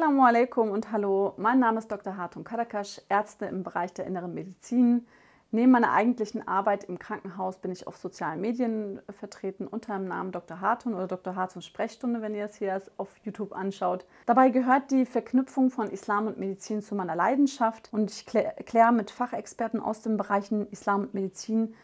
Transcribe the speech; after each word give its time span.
Assalamu 0.00 0.24
alaikum 0.24 0.70
und 0.70 0.92
hallo. 0.92 1.34
Mein 1.36 1.58
Name 1.58 1.78
ist 1.78 1.92
Dr. 1.92 2.16
Hartung 2.16 2.42
Karakash, 2.42 3.02
Ärzte 3.10 3.44
im 3.44 3.62
Bereich 3.62 3.92
der 3.92 4.06
inneren 4.06 4.32
Medizin. 4.32 5.06
Neben 5.50 5.72
meiner 5.72 5.92
eigentlichen 5.92 6.48
Arbeit 6.48 6.84
im 6.84 6.98
Krankenhaus 6.98 7.58
bin 7.58 7.70
ich 7.70 7.86
auf 7.86 7.98
sozialen 7.98 8.40
Medien 8.40 9.02
vertreten 9.10 9.66
unter 9.66 9.98
dem 9.98 10.08
Namen 10.08 10.32
Dr. 10.32 10.62
Hartung 10.62 10.94
oder 10.94 11.06
Dr. 11.06 11.36
Hartung 11.36 11.60
Sprechstunde, 11.60 12.22
wenn 12.22 12.34
ihr 12.34 12.46
es 12.46 12.56
hier 12.56 12.80
auf 12.96 13.14
YouTube 13.24 13.52
anschaut. 13.52 14.06
Dabei 14.24 14.48
gehört 14.48 14.90
die 14.90 15.04
Verknüpfung 15.04 15.68
von 15.68 15.90
Islam 15.90 16.28
und 16.28 16.38
Medizin 16.38 16.80
zu 16.80 16.94
meiner 16.94 17.14
Leidenschaft 17.14 17.90
und 17.92 18.10
ich 18.10 18.24
kläre 18.24 18.92
mit 18.92 19.10
Fachexperten 19.10 19.80
aus 19.80 20.00
den 20.00 20.16
Bereichen 20.16 20.66
Islam 20.70 21.02
und 21.02 21.12
Medizin 21.12 21.74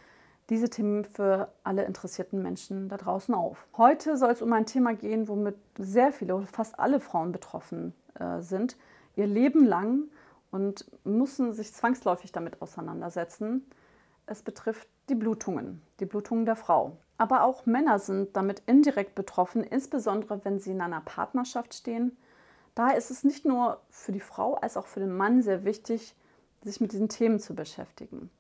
diese 0.49 0.71
Themen 0.71 1.05
für 1.05 1.53
alle 1.65 1.85
interessierten 1.85 2.43
Menschen 2.43 2.89
da 2.89 2.97
draußen 2.97 3.35
auf. 3.35 3.67
Heute 3.77 4.17
soll 4.17 4.31
es 4.31 4.41
um 4.41 4.55
ein 4.55 4.65
Thema 4.65 4.95
gehen, 4.95 5.29
womit 5.29 5.57
sehr 5.77 6.13
viele 6.13 6.47
fast 6.47 6.81
alle 6.81 6.99
Frauen 6.99 7.31
betroffen 7.31 7.93
äh, 8.19 8.41
sind, 8.41 8.77
ihr 9.15 9.27
Leben 9.27 9.65
lang 9.65 10.05
und 10.51 10.87
müssen 11.05 11.53
sich 11.53 11.73
zwangsläufig 11.73 12.33
damit 12.33 12.63
auseinandersetzen. 12.63 13.67
Es 14.27 14.43
betrifft 14.43 14.89
die 15.09 15.15
Blutungen, 15.15 15.83
die 16.01 16.07
Blutungen 16.07 16.47
der 16.47 16.57
Frau. 16.57 16.97
Aber 17.19 17.45
auch 17.45 17.67
Männer 17.67 17.99
sind 17.99 18.37
damit 18.37 18.63
indirekt 18.67 19.15
betroffen, 19.15 19.63
insbesondere 19.63 20.45
wenn 20.45 20.59
sie 20.59 20.73
in 20.73 20.81
einer 20.81 21.01
Partnerschaft 21.01 21.75
stehen. 21.75 22.17
Daher 22.75 22.97
ist 22.97 23.11
es 23.11 23.25
nicht 23.25 23.47
nur 23.47 23.81
für 23.89 24.13
die 24.13 24.21
Frau 24.21 24.55
als 24.55 24.77
auch 24.77 24.87
für 24.87 25.01
den 25.01 25.17
Mann 25.17 25.43
sehr 25.43 25.65
wichtig, 25.65 26.15
sich 26.63 26.81
mit 26.81 26.93
diesen 26.93 27.09
Themen 27.09 27.41
zu 27.41 27.55
beschäftigen. 27.55 28.31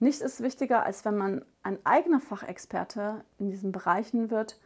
Nichts 0.00 0.20
ist 0.20 0.42
wichtiger, 0.42 0.82
als 0.82 1.04
wenn 1.04 1.16
man 1.16 1.44
ein 1.62 1.78
eigener 1.84 2.20
Fachexperte 2.20 3.24
in 3.38 3.48
diesen 3.48 3.72
Bereichen 3.72 4.30
wird, 4.30 4.58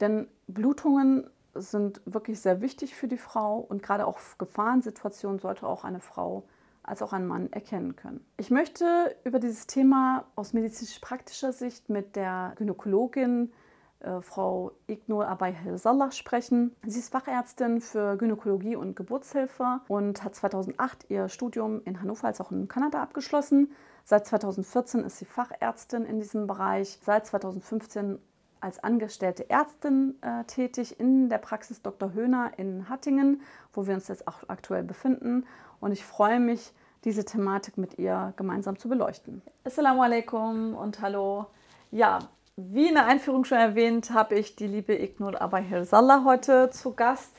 denn 0.00 0.28
Blutungen 0.46 1.28
sind 1.54 2.00
wirklich 2.04 2.40
sehr 2.40 2.60
wichtig 2.60 2.94
für 2.94 3.08
die 3.08 3.16
Frau 3.16 3.58
und 3.58 3.82
gerade 3.82 4.06
auch 4.06 4.18
Gefahrensituationen 4.38 5.38
sollte 5.38 5.66
auch 5.66 5.84
eine 5.84 6.00
Frau 6.00 6.44
als 6.82 7.02
auch 7.02 7.12
ein 7.12 7.26
Mann 7.26 7.52
erkennen 7.52 7.94
können. 7.94 8.24
Ich 8.36 8.50
möchte 8.50 9.14
über 9.24 9.38
dieses 9.38 9.66
Thema 9.66 10.24
aus 10.34 10.52
medizinisch-praktischer 10.52 11.52
Sicht 11.52 11.88
mit 11.88 12.16
der 12.16 12.54
Gynäkologin 12.56 13.52
äh, 14.00 14.20
Frau 14.20 14.72
Ignor 14.88 15.28
Abayhel 15.28 15.78
Salah 15.78 16.10
sprechen. 16.10 16.74
Sie 16.84 16.98
ist 16.98 17.12
Fachärztin 17.12 17.80
für 17.80 18.16
Gynäkologie 18.16 18.76
und 18.76 18.96
Geburtshilfe 18.96 19.80
und 19.88 20.24
hat 20.24 20.34
2008 20.34 21.06
ihr 21.08 21.28
Studium 21.28 21.82
in 21.84 22.00
Hannover 22.00 22.26
als 22.26 22.40
auch 22.40 22.50
in 22.50 22.66
Kanada 22.66 23.00
abgeschlossen. 23.00 23.70
Seit 24.04 24.26
2014 24.26 25.04
ist 25.04 25.18
sie 25.18 25.24
Fachärztin 25.24 26.04
in 26.04 26.18
diesem 26.18 26.48
Bereich. 26.48 26.98
Seit 27.02 27.26
2015 27.26 28.18
als 28.62 28.82
angestellte 28.82 29.50
Ärztin 29.50 30.14
äh, 30.22 30.44
tätig 30.44 30.98
in 31.00 31.28
der 31.28 31.38
Praxis 31.38 31.82
Dr. 31.82 32.12
Höhner 32.12 32.52
in 32.56 32.88
Hattingen, 32.88 33.42
wo 33.72 33.86
wir 33.86 33.94
uns 33.94 34.08
jetzt 34.08 34.28
auch 34.28 34.48
aktuell 34.48 34.84
befinden. 34.84 35.46
Und 35.80 35.92
ich 35.92 36.04
freue 36.04 36.40
mich, 36.40 36.72
diese 37.04 37.24
Thematik 37.24 37.76
mit 37.76 37.98
ihr 37.98 38.32
gemeinsam 38.36 38.78
zu 38.78 38.88
beleuchten. 38.88 39.42
Assalamu 39.64 40.02
alaikum 40.02 40.74
und 40.74 41.00
hallo. 41.00 41.46
Ja, 41.90 42.20
wie 42.56 42.88
in 42.88 42.94
der 42.94 43.06
Einführung 43.06 43.44
schon 43.44 43.58
erwähnt, 43.58 44.12
habe 44.12 44.36
ich 44.36 44.54
die 44.56 44.68
liebe 44.68 44.94
Ignur 44.94 45.40
Abayhir 45.40 45.84
Sallah 45.84 46.22
heute 46.24 46.70
zu 46.70 46.94
Gast. 46.94 47.34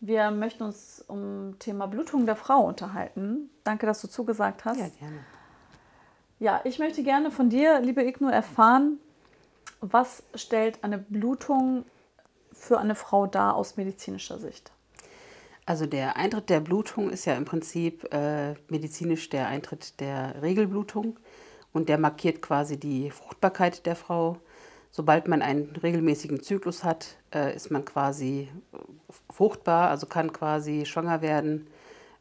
Wir 0.00 0.30
möchten 0.30 0.64
uns 0.64 1.04
um 1.06 1.56
Thema 1.58 1.86
Blutung 1.86 2.26
der 2.26 2.36
Frau 2.36 2.66
unterhalten. 2.66 3.50
Danke, 3.64 3.86
dass 3.86 4.00
du 4.00 4.08
zugesagt 4.08 4.64
hast. 4.64 4.78
Ja, 4.78 4.88
gerne. 4.88 5.18
Ja, 6.40 6.60
ich 6.64 6.78
möchte 6.78 7.02
gerne 7.02 7.30
von 7.30 7.50
dir, 7.50 7.80
liebe 7.80 8.02
Igno, 8.04 8.28
erfahren, 8.28 8.98
was 9.80 10.22
stellt 10.34 10.82
eine 10.82 10.98
Blutung 10.98 11.84
für 12.52 12.78
eine 12.78 12.94
Frau 12.94 13.26
dar 13.26 13.54
aus 13.54 13.76
medizinischer 13.76 14.38
Sicht? 14.38 14.72
Also 15.66 15.86
der 15.86 16.16
Eintritt 16.16 16.48
der 16.48 16.60
Blutung 16.60 17.10
ist 17.10 17.26
ja 17.26 17.34
im 17.34 17.44
Prinzip 17.44 18.12
äh, 18.12 18.54
medizinisch 18.68 19.28
der 19.28 19.48
Eintritt 19.48 20.00
der 20.00 20.40
Regelblutung 20.40 21.18
und 21.72 21.88
der 21.88 21.98
markiert 21.98 22.40
quasi 22.40 22.80
die 22.80 23.10
Fruchtbarkeit 23.10 23.84
der 23.84 23.94
Frau. 23.94 24.38
Sobald 24.90 25.28
man 25.28 25.42
einen 25.42 25.76
regelmäßigen 25.76 26.42
Zyklus 26.42 26.84
hat, 26.84 27.16
äh, 27.34 27.54
ist 27.54 27.70
man 27.70 27.84
quasi 27.84 28.48
fruchtbar, 29.30 29.90
also 29.90 30.06
kann 30.06 30.32
quasi 30.32 30.86
schwanger 30.86 31.20
werden. 31.20 31.66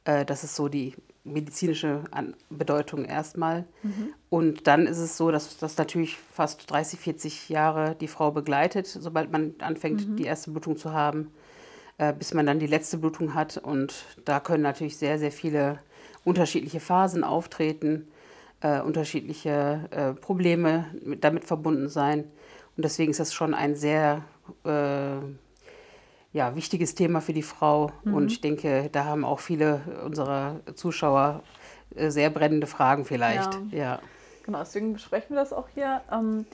Äh, 0.04 0.26
das 0.26 0.44
ist 0.44 0.56
so 0.56 0.68
die 0.68 0.96
medizinische 1.28 2.04
Bedeutung 2.50 3.06
erstmal. 3.06 3.66
Mhm. 3.84 4.14
Und 4.30 4.68
dann 4.68 4.88
ist 4.88 4.98
es 4.98 5.18
so, 5.18 5.32
dass 5.32 5.58
das 5.58 5.78
natürlich 5.78 6.18
fast 6.18 6.70
30, 6.70 7.00
40 7.00 7.50
Jahre 7.50 7.96
die 7.96 8.08
Frau 8.08 8.32
begleitet, 8.32 8.88
sobald 8.88 9.32
man 9.32 9.56
anfängt, 9.60 10.08
mhm. 10.08 10.16
die 10.16 10.26
erste 10.26 10.52
Blutung 10.52 10.78
zu 10.78 10.94
haben, 10.94 11.32
äh, 11.98 12.14
bis 12.14 12.34
man 12.34 12.46
dann 12.46 12.60
die 12.60 12.68
letzte 12.68 12.98
Blutung 12.98 13.34
hat. 13.34 13.58
Und 13.58 14.06
da 14.26 14.40
können 14.40 14.64
natürlich 14.64 14.98
sehr, 14.98 15.20
sehr 15.20 15.32
viele 15.32 15.80
unterschiedliche 16.24 16.80
Phasen 16.80 17.24
auftreten, 17.24 18.08
äh, 18.62 18.82
unterschiedliche 18.82 19.88
äh, 19.92 20.14
Probleme 20.14 20.86
mit, 21.04 21.24
damit 21.24 21.46
verbunden 21.46 21.90
sein. 21.90 22.26
Und 22.76 22.84
deswegen 22.84 23.12
ist 23.12 23.20
das 23.20 23.34
schon 23.34 23.54
ein 23.54 23.76
sehr 23.76 24.24
äh, 24.64 25.18
ja, 26.38 26.56
wichtiges 26.56 26.94
Thema 26.94 27.20
für 27.20 27.34
die 27.34 27.42
Frau. 27.42 27.92
Mhm. 28.04 28.14
Und 28.14 28.32
ich 28.32 28.42
denke, 28.42 28.90
da 28.92 29.06
haben 29.06 29.26
auch 29.26 29.40
viele 29.40 29.82
unserer 30.06 30.62
Zuschauer 30.76 31.42
äh, 31.96 32.12
sehr 32.12 32.30
brennende 32.30 32.68
Fragen 32.68 33.06
vielleicht. 33.06 33.54
Ja. 33.72 33.78
ja. 33.78 34.00
Genau, 34.46 34.60
deswegen 34.60 34.94
besprechen 34.94 35.36
wir 35.36 35.42
das 35.42 35.52
auch 35.52 35.68
hier. 35.74 36.02
Ähm, 36.12 36.46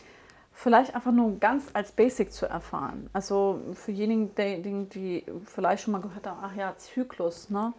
vielleicht 0.54 0.96
einfach 0.96 1.12
nur 1.12 1.38
ganz 1.38 1.66
als 1.74 1.92
Basic 1.92 2.32
zu 2.32 2.46
erfahren. 2.46 3.10
Also 3.12 3.60
für 3.74 3.92
diejenigen, 3.92 4.34
die, 4.36 4.90
die 4.90 5.26
vielleicht 5.46 5.84
schon 5.84 5.92
mal 5.92 6.02
gehört 6.02 6.26
haben, 6.26 6.40
ach 6.42 6.56
ja, 6.56 6.74
Zyklus, 6.78 7.50
ne? 7.50 7.74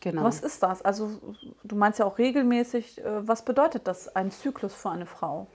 Genau. 0.00 0.24
Was 0.24 0.40
ist 0.40 0.62
das? 0.62 0.82
Also 0.82 1.12
du 1.62 1.76
meinst 1.76 1.98
ja 1.98 2.04
auch 2.04 2.18
regelmäßig, 2.18 3.02
äh, 3.02 3.26
was 3.26 3.44
bedeutet 3.44 3.86
das, 3.86 4.14
ein 4.14 4.30
Zyklus 4.30 4.74
für 4.74 4.90
eine 4.90 5.06
Frau? 5.06 5.46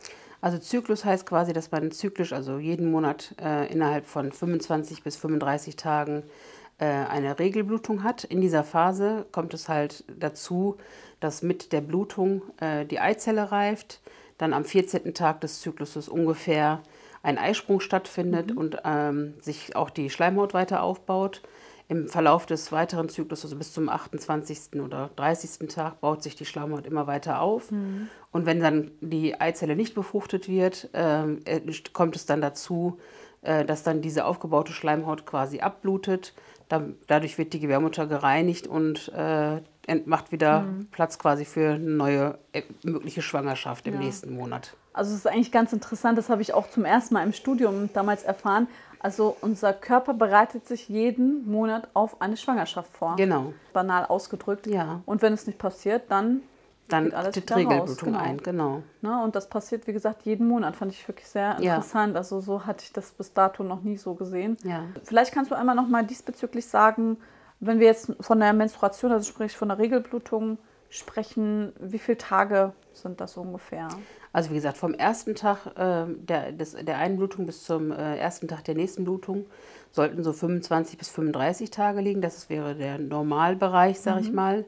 Also 0.41 0.57
Zyklus 0.57 1.03
heißt 1.03 1.25
quasi, 1.25 1.53
dass 1.53 1.71
man 1.71 1.91
zyklisch, 1.91 2.33
also 2.33 2.59
jeden 2.59 2.91
Monat 2.91 3.35
äh, 3.41 3.71
innerhalb 3.71 4.05
von 4.05 4.31
25 4.31 5.03
bis 5.03 5.17
35 5.17 5.75
Tagen 5.75 6.23
äh, 6.77 6.85
eine 6.85 7.39
Regelblutung 7.39 8.03
hat. 8.03 8.23
In 8.23 8.39
dieser 8.39 8.63
Phase 8.63 9.25
kommt 9.31 9.53
es 9.53 9.67
halt 9.67 10.05
dazu, 10.17 10.77
dass 11.19 11.41
mit 11.41 11.73
der 11.73 11.81
Blutung 11.81 12.41
äh, 12.61 12.85
die 12.85 12.99
Eizelle 12.99 13.51
reift, 13.51 13.99
dann 14.37 14.53
am 14.53 14.63
14. 14.63 15.13
Tag 15.13 15.41
des 15.41 15.59
Zykluses 15.59 16.07
ungefähr 16.07 16.81
ein 17.21 17.37
Eisprung 17.37 17.81
stattfindet 17.81 18.51
mhm. 18.51 18.57
und 18.57 18.77
ähm, 18.85 19.33
sich 19.41 19.75
auch 19.75 19.89
die 19.89 20.09
Schleimhaut 20.09 20.53
weiter 20.53 20.81
aufbaut. 20.83 21.41
Im 21.89 22.07
Verlauf 22.07 22.45
des 22.45 22.71
weiteren 22.71 23.09
Zyklus, 23.09 23.43
also 23.43 23.57
bis 23.57 23.73
zum 23.73 23.89
28. 23.89 24.79
oder 24.81 25.09
30. 25.15 25.67
Tag, 25.67 25.99
baut 25.99 26.23
sich 26.23 26.35
die 26.35 26.45
Schleimhaut 26.45 26.85
immer 26.85 27.07
weiter 27.07 27.41
auf. 27.41 27.71
Mhm. 27.71 28.09
Und 28.31 28.45
wenn 28.45 28.59
dann 28.59 28.91
die 29.01 29.41
Eizelle 29.41 29.75
nicht 29.75 29.95
befruchtet 29.95 30.47
wird, 30.47 30.89
äh, 30.93 31.61
kommt 31.91 32.15
es 32.15 32.27
dann 32.27 32.41
dazu, 32.41 32.99
äh, 33.41 33.65
dass 33.65 33.83
dann 33.83 34.01
diese 34.01 34.25
aufgebaute 34.25 34.71
Schleimhaut 34.71 35.25
quasi 35.25 35.61
abblutet. 35.61 36.33
Dann, 36.67 36.95
dadurch 37.07 37.37
wird 37.37 37.53
die 37.53 37.59
Gebärmutter 37.59 38.05
gereinigt 38.05 38.67
und 38.67 39.11
äh, 39.15 39.61
macht 40.05 40.31
wieder 40.31 40.61
mhm. 40.61 40.87
Platz 40.91 41.17
quasi 41.17 41.45
für 41.45 41.71
eine 41.71 41.89
neue 41.89 42.37
äh, 42.53 42.61
mögliche 42.83 43.23
Schwangerschaft 43.23 43.87
im 43.87 43.95
ja. 43.95 43.99
nächsten 44.01 44.35
Monat. 44.35 44.75
Also 44.93 45.11
es 45.11 45.19
ist 45.19 45.27
eigentlich 45.27 45.51
ganz 45.51 45.71
interessant, 45.71 46.17
das 46.17 46.29
habe 46.29 46.41
ich 46.41 46.53
auch 46.53 46.69
zum 46.69 46.83
ersten 46.83 47.13
Mal 47.13 47.23
im 47.23 47.33
Studium 47.33 47.89
damals 47.93 48.23
erfahren. 48.23 48.67
Also 48.99 49.37
unser 49.41 49.73
Körper 49.73 50.13
bereitet 50.13 50.67
sich 50.67 50.89
jeden 50.89 51.49
Monat 51.49 51.87
auf 51.93 52.21
eine 52.21 52.37
Schwangerschaft 52.37 52.95
vor. 52.95 53.15
Genau. 53.15 53.53
Banal 53.73 54.05
ausgedrückt. 54.05 54.67
Ja. 54.67 55.01
Und 55.05 55.21
wenn 55.21 55.33
es 55.33 55.47
nicht 55.47 55.57
passiert, 55.57 56.03
dann 56.09 56.41
dann 56.89 57.13
alles 57.13 57.35
die 57.35 57.53
Regelblutung 57.53 58.13
genau. 58.13 58.19
ein, 58.19 58.37
genau. 58.37 58.83
Na, 59.01 59.23
und 59.23 59.35
das 59.35 59.47
passiert, 59.47 59.85
wie 59.87 59.93
gesagt, 59.93 60.23
jeden 60.23 60.47
Monat. 60.47 60.75
Fand 60.75 60.91
ich 60.91 61.07
wirklich 61.07 61.27
sehr 61.27 61.57
interessant. 61.57 62.13
Ja. 62.13 62.17
Also 62.17 62.41
so 62.41 62.65
hatte 62.65 62.83
ich 62.83 62.93
das 62.93 63.11
bis 63.11 63.33
dato 63.33 63.63
noch 63.63 63.81
nie 63.81 63.97
so 63.97 64.15
gesehen. 64.15 64.57
Ja. 64.63 64.85
Vielleicht 65.03 65.31
kannst 65.31 65.51
du 65.51 65.55
einmal 65.55 65.75
noch 65.75 65.87
mal 65.87 66.03
diesbezüglich 66.03 66.65
sagen, 66.65 67.17
wenn 67.59 67.79
wir 67.79 67.87
jetzt 67.87 68.11
von 68.19 68.39
der 68.39 68.53
Menstruation, 68.53 69.11
also 69.11 69.29
sprich 69.29 69.55
von 69.55 69.67
der 69.67 69.77
Regelblutung 69.77 70.57
sprechen, 70.89 71.73
wie 71.79 71.99
viele 71.99 72.17
Tage 72.17 72.73
sind 72.93 73.21
das 73.21 73.37
ungefähr? 73.37 73.89
Also 74.31 74.51
wie 74.51 74.55
gesagt, 74.55 74.77
vom 74.77 74.93
ersten 74.93 75.35
Tag 75.35 75.65
äh, 75.75 76.05
der, 76.07 76.51
des, 76.51 76.73
der 76.73 76.97
einen 76.97 77.17
Blutung 77.17 77.45
bis 77.45 77.63
zum 77.63 77.91
äh, 77.91 78.17
ersten 78.17 78.47
Tag 78.47 78.63
der 78.63 78.75
nächsten 78.75 79.03
Blutung 79.03 79.45
sollten 79.91 80.23
so 80.23 80.33
25 80.33 80.97
bis 80.97 81.09
35 81.09 81.71
Tage 81.71 82.01
liegen. 82.01 82.21
Das 82.21 82.49
wäre 82.49 82.75
der 82.75 82.99
Normalbereich, 82.99 83.99
sage 83.99 84.21
mhm. 84.21 84.25
ich 84.27 84.33
mal. 84.33 84.65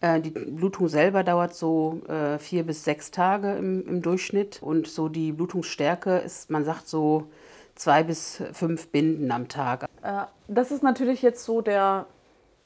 Äh, 0.00 0.20
die 0.20 0.30
Blutung 0.30 0.88
selber 0.88 1.22
dauert 1.22 1.54
so 1.54 2.00
äh, 2.08 2.38
vier 2.38 2.64
bis 2.64 2.84
sechs 2.84 3.10
Tage 3.10 3.54
im, 3.54 3.86
im 3.86 4.02
Durchschnitt. 4.02 4.62
Und 4.62 4.88
so 4.88 5.08
die 5.08 5.32
Blutungsstärke 5.32 6.18
ist, 6.18 6.50
man 6.50 6.64
sagt 6.64 6.88
so 6.88 7.28
zwei 7.76 8.02
bis 8.02 8.42
fünf 8.52 8.88
Binden 8.88 9.30
am 9.30 9.48
Tag. 9.48 9.84
Äh, 10.02 10.24
das 10.48 10.70
ist 10.70 10.82
natürlich 10.82 11.22
jetzt 11.22 11.44
so 11.44 11.60
der, 11.60 12.06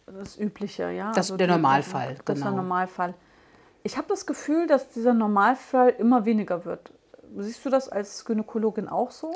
das 0.06 0.38
Übliche, 0.38 0.90
ja. 0.90 1.08
Das 1.08 1.26
ist 1.26 1.32
also 1.32 1.37
der 1.37 1.48
Normalfall, 1.48 2.16
Das 2.25 2.37
ist 2.37 2.44
der 2.44 2.50
genau. 2.50 2.62
Normalfall. 2.62 3.14
Ich 3.82 3.96
habe 3.96 4.08
das 4.08 4.26
Gefühl, 4.26 4.66
dass 4.66 4.88
dieser 4.90 5.14
Normalfall 5.14 5.90
immer 5.98 6.24
weniger 6.24 6.64
wird. 6.64 6.92
Siehst 7.38 7.64
du 7.64 7.70
das 7.70 7.88
als 7.88 8.24
Gynäkologin 8.24 8.88
auch 8.88 9.10
so? 9.10 9.32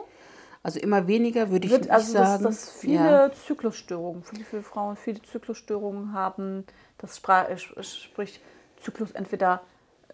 Also 0.62 0.80
immer 0.80 1.06
weniger 1.06 1.50
würde 1.50 1.66
ich 1.66 1.72
Wird, 1.72 1.82
nicht 1.82 1.92
also 1.92 2.12
sagen. 2.12 2.44
dass, 2.44 2.60
dass 2.60 2.70
viele 2.80 3.26
ja. 3.26 3.32
Zyklusstörungen, 3.32 4.22
viele, 4.22 4.44
viele 4.44 4.62
Frauen 4.62 4.96
viele 4.96 5.22
Zyklusstörungen 5.22 6.12
haben, 6.12 6.64
das 6.98 7.18
äh, 7.18 7.54
sp- 7.60 7.82
sprich 7.82 8.40
Zyklus 8.82 9.12
entweder 9.12 9.60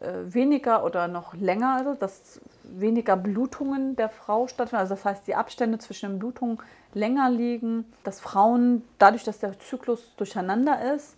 äh, 0.01 0.13
weniger 0.25 0.85
oder 0.85 1.07
noch 1.09 1.35
länger, 1.35 1.77
also 1.77 1.95
dass 1.95 2.41
weniger 2.65 3.17
Blutungen 3.17 3.95
der 3.97 4.09
Frau 4.09 4.49
stattfinden. 4.49 4.81
Also 4.81 4.95
das 4.95 5.05
heißt, 5.05 5.27
die 5.29 5.37
Abstände 5.37 5.79
zwischen 5.79 6.11
den 6.11 6.19
Blutungen 6.19 6.59
länger 6.95 7.31
liegen, 7.31 7.85
dass 8.03 8.21
Frauen 8.21 8.83
dadurch, 8.99 9.25
dass 9.25 9.39
der 9.39 9.59
Zyklus 9.61 10.17
durcheinander 10.17 10.95
ist, 10.95 11.17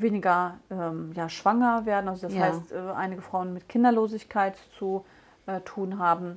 weniger 0.00 0.58
ähm, 0.70 1.12
ja, 1.14 1.28
schwanger 1.28 1.86
werden. 1.86 2.08
Also 2.08 2.26
das 2.26 2.34
Ja. 2.36 2.42
heißt, 2.42 2.72
äh, 2.72 2.78
einige 2.96 3.22
Frauen 3.22 3.52
mit 3.52 3.68
Kinderlosigkeit 3.68 4.56
zu 4.78 5.04
äh, 5.46 5.60
tun 5.60 5.98
haben. 5.98 6.36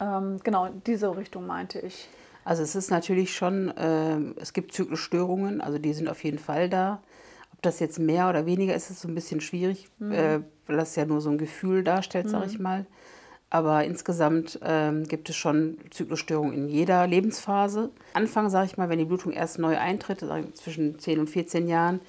Ähm, 0.00 0.38
genau, 0.42 0.66
in 0.66 0.82
diese 0.84 1.16
Richtung 1.16 1.46
meinte 1.46 1.78
ich. 1.80 2.08
Also 2.44 2.62
es 2.62 2.74
ist 2.74 2.90
natürlich 2.90 3.34
schon, 3.34 3.72
ähm, 3.78 4.34
es 4.38 4.52
gibt 4.52 4.72
Zyklusstörungen, 4.72 5.60
also 5.60 5.78
die 5.78 5.92
sind 5.94 6.08
auf 6.08 6.22
jeden 6.24 6.38
Fall 6.38 6.68
da. 6.68 7.00
Ob 7.54 7.62
das 7.62 7.80
jetzt 7.80 7.98
mehr 7.98 8.28
oder 8.28 8.44
weniger 8.44 8.74
ist, 8.74 8.90
ist 8.90 9.00
so 9.00 9.08
ein 9.08 9.14
bisschen 9.14 9.40
schwierig, 9.40 9.88
äh, 10.00 10.40
weil 10.66 10.76
das 10.76 10.94
ja 10.96 11.06
nur 11.06 11.20
so 11.22 11.30
ein 11.30 11.38
Gefühl 11.38 11.82
darstellt, 11.84 12.28
sage 12.28 12.46
ich 12.46 12.58
mal. 12.58 12.84
Aber 13.48 13.84
insgesamt 13.84 14.58
ähm, 14.64 15.06
gibt 15.06 15.30
es 15.30 15.36
schon 15.36 15.78
Zyklusstörungen 15.90 16.52
in 16.54 16.68
jeder 16.68 17.06
Lebensphase. 17.06 17.90
Anfang, 18.12 18.50
sage 18.50 18.66
ich 18.66 18.76
mal, 18.76 18.88
wenn 18.88 18.98
die 18.98 19.04
Blutung 19.04 19.30
erst 19.32 19.58
neu 19.60 19.78
eintritt, 19.78 20.22
ich, 20.22 20.54
zwischen 20.54 20.98
10 20.98 21.20
und 21.20 21.30
14 21.30 21.68
Jahren, 21.68 22.00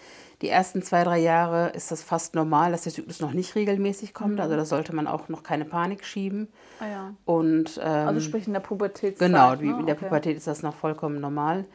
die 0.42 0.50
ersten 0.50 0.82
zwei, 0.82 1.04
drei 1.04 1.20
Jahre 1.20 1.70
ist 1.70 1.92
das 1.92 2.02
fast 2.04 2.36
normal, 2.36 2.72
dass 2.72 2.84
der 2.84 2.94
Zyklus 2.94 3.22
noch 3.22 3.32
nicht 3.32 3.56
regelmäßig 3.56 4.14
kommt. 4.14 4.40
Also 4.40 4.56
da 4.56 4.66
sollte 4.66 4.94
man 4.94 5.08
auch 5.08 5.30
noch 5.30 5.44
keine 5.44 5.66
Panik 5.66 6.04
schieben. 6.06 6.50
Ah 6.80 6.88
ja. 6.88 7.14
Und, 7.26 7.80
ähm, 7.82 8.08
Also 8.08 8.20
sprich 8.20 8.48
in 8.48 8.54
der 8.54 8.60
Pubertät. 8.60 9.18
Genau, 9.20 9.60
wie 9.60 9.70
in 9.70 9.86
der 9.86 9.96
Pubertät 9.96 10.36
ist 10.38 10.48
das 10.48 10.62
noch 10.62 10.76
vollkommen 10.76 11.22
normal. 11.22 11.66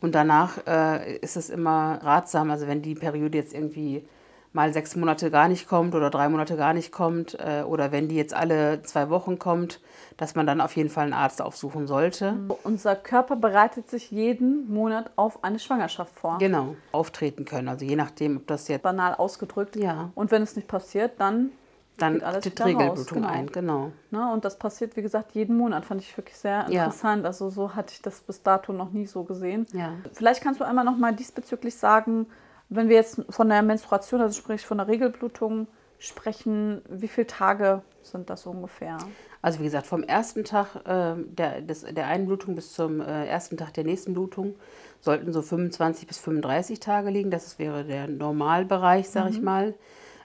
Und 0.00 0.14
danach 0.14 0.58
äh, 0.66 1.16
ist 1.18 1.36
es 1.36 1.50
immer 1.50 2.00
ratsam, 2.02 2.50
also 2.50 2.66
wenn 2.66 2.82
die 2.82 2.94
Periode 2.94 3.38
jetzt 3.38 3.52
irgendwie 3.52 4.04
mal 4.52 4.72
sechs 4.72 4.96
Monate 4.96 5.30
gar 5.30 5.48
nicht 5.48 5.68
kommt 5.68 5.94
oder 5.94 6.10
drei 6.10 6.28
Monate 6.28 6.56
gar 6.56 6.74
nicht 6.74 6.90
kommt 6.92 7.36
äh, 7.38 7.62
oder 7.62 7.92
wenn 7.92 8.08
die 8.08 8.16
jetzt 8.16 8.34
alle 8.34 8.82
zwei 8.82 9.10
Wochen 9.10 9.38
kommt, 9.38 9.80
dass 10.16 10.34
man 10.34 10.46
dann 10.46 10.60
auf 10.60 10.74
jeden 10.76 10.90
Fall 10.90 11.04
einen 11.04 11.12
Arzt 11.12 11.42
aufsuchen 11.42 11.86
sollte. 11.86 12.34
Unser 12.64 12.96
Körper 12.96 13.36
bereitet 13.36 13.88
sich 13.88 14.10
jeden 14.10 14.72
Monat 14.72 15.10
auf 15.16 15.44
eine 15.44 15.58
Schwangerschaft 15.58 16.18
vor. 16.18 16.38
Genau, 16.38 16.76
auftreten 16.92 17.44
können. 17.44 17.68
Also 17.68 17.84
je 17.84 17.96
nachdem, 17.96 18.38
ob 18.38 18.46
das 18.46 18.68
jetzt 18.68 18.82
Banal 18.82 19.14
ausgedrückt. 19.14 19.76
Ja. 19.76 20.10
Und 20.14 20.30
wenn 20.30 20.42
es 20.42 20.56
nicht 20.56 20.68
passiert, 20.68 21.12
dann 21.18 21.50
dann 21.98 22.20
tritt 22.20 22.64
Regelblutung 22.64 23.22
genau. 23.22 23.28
ein. 23.28 23.46
Genau. 23.48 23.90
Ne, 24.10 24.32
und 24.32 24.44
das 24.44 24.56
passiert, 24.56 24.96
wie 24.96 25.02
gesagt, 25.02 25.32
jeden 25.32 25.56
Monat. 25.56 25.84
Fand 25.84 26.00
ich 26.00 26.16
wirklich 26.16 26.36
sehr 26.36 26.66
Ja. 26.68 26.84
interessant. 26.84 27.26
Also 27.26 27.50
so 27.50 27.74
hatte 27.74 27.92
ich 27.92 28.02
das 28.02 28.20
bis 28.20 28.42
dato 28.42 28.72
noch 28.72 28.92
nie 28.92 29.06
so 29.06 29.24
gesehen. 29.24 29.66
Ja. 29.72 29.94
Vielleicht 30.12 30.40
kannst 30.40 30.60
du 30.60 30.64
einmal 30.64 30.84
noch 30.84 30.96
mal 30.96 31.12
diesbezüglich 31.12 31.76
sagen, 31.76 32.26
wenn 32.68 32.88
wir 32.88 32.96
jetzt 32.96 33.22
von 33.30 33.48
der 33.48 33.62
Menstruation, 33.62 34.20
also 34.20 34.38
sprich 34.38 34.66
von 34.66 34.78
der 34.78 34.88
Regelblutung 34.88 35.68
sprechen, 35.98 36.82
wie 36.88 37.08
viele 37.08 37.26
Tage 37.26 37.82
sind 38.02 38.30
das 38.30 38.46
ungefähr? 38.46 38.98
Also 39.42 39.60
wie 39.60 39.64
gesagt, 39.64 39.86
vom 39.86 40.02
ersten 40.02 40.44
Tag 40.44 40.76
äh, 40.86 41.14
der, 41.16 41.60
des, 41.62 41.82
der 41.82 42.06
einen 42.06 42.26
Blutung 42.26 42.54
bis 42.54 42.72
zum 42.72 43.00
äh, 43.00 43.26
ersten 43.26 43.56
Tag 43.56 43.74
der 43.74 43.84
nächsten 43.84 44.12
Blutung 44.12 44.54
sollten 45.00 45.32
so 45.32 45.42
25 45.42 46.06
bis 46.06 46.18
35 46.18 46.80
Tage 46.80 47.10
liegen. 47.10 47.30
Das 47.30 47.58
wäre 47.58 47.84
der 47.84 48.08
Normalbereich, 48.08 49.08
sage 49.08 49.30
ich 49.30 49.40
mal. 49.40 49.74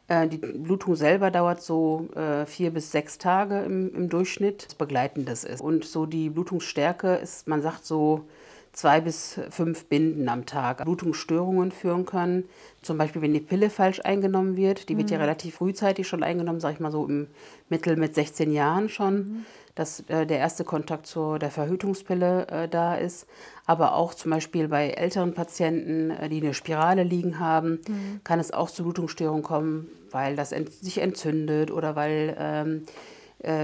Äh, 0.08 0.28
die 0.28 0.38
Blutung 0.38 0.96
selber 0.96 1.32
dauert 1.32 1.62
so 1.62 2.08
äh, 2.16 2.46
vier 2.46 2.72
bis 2.72 2.92
sechs 2.92 3.18
Tage 3.18 3.62
im, 3.62 3.94
im 3.96 4.10
Durchschnitt, 4.10 4.66
was 4.68 4.76
begleitendes 4.76 5.44
ist. 5.44 5.62
Und 5.62 5.86
so 5.86 6.06
die 6.06 6.30
Blutungsstärke 6.30 7.16
ist, 7.16 7.48
man 7.48 7.62
sagt 7.62 7.86
so 7.86 8.26
zwei 8.74 9.02
bis 9.02 9.40
fünf 9.50 9.86
Binden 9.86 10.28
am 10.28 10.46
Tag. 10.46 10.84
Blutungsstörungen 10.84 11.72
führen 11.72 12.06
können, 12.06 12.50
zum 12.82 12.98
Beispiel 12.98 13.22
wenn 13.22 13.34
die 13.34 13.40
Pille 13.40 13.70
falsch 13.70 14.02
eingenommen 14.04 14.58
wird. 14.58 14.90
Die 14.90 14.98
wird 14.98 15.12
ja 15.12 15.20
relativ 15.20 15.56
frühzeitig 15.56 16.08
schon 16.08 16.24
eingenommen, 16.24 16.60
sage 16.60 16.74
ich 16.74 16.80
mal 16.80 16.92
so 16.92 17.06
im 17.06 17.28
Mittel 17.70 17.96
mit 17.96 18.16
16 18.16 18.52
Jahren 18.52 18.90
schon, 18.90 19.46
dass 19.76 20.02
äh, 20.10 20.26
der 20.26 20.40
erste 20.40 20.64
Kontakt 20.64 21.06
zur 21.06 21.40
der 21.40 21.52
Verhütungspille 21.52 22.48
äh, 22.48 22.68
da 22.68 22.96
ist. 22.96 23.28
Aber 23.66 23.96
auch 23.96 24.14
zum 24.14 24.32
Beispiel 24.32 24.68
bei 24.68 24.90
älteren 24.90 25.34
Patienten, 25.34 26.10
äh, 26.10 26.28
die 26.28 26.42
eine 26.42 26.54
Spirale 26.54 27.04
liegen 27.04 27.40
haben, 27.40 27.80
kann 28.24 28.40
es 28.40 28.52
auch 28.52 28.70
zu 28.70 28.84
Blutungsstörungen 28.84 29.44
kommen, 29.44 29.88
weil 30.12 30.36
das 30.36 30.52
ent 30.52 30.72
sich 30.72 30.98
entzündet 30.98 31.72
oder 31.72 31.96
weil 31.96 32.36
ähm, 32.40 32.86
äh, 32.86 32.92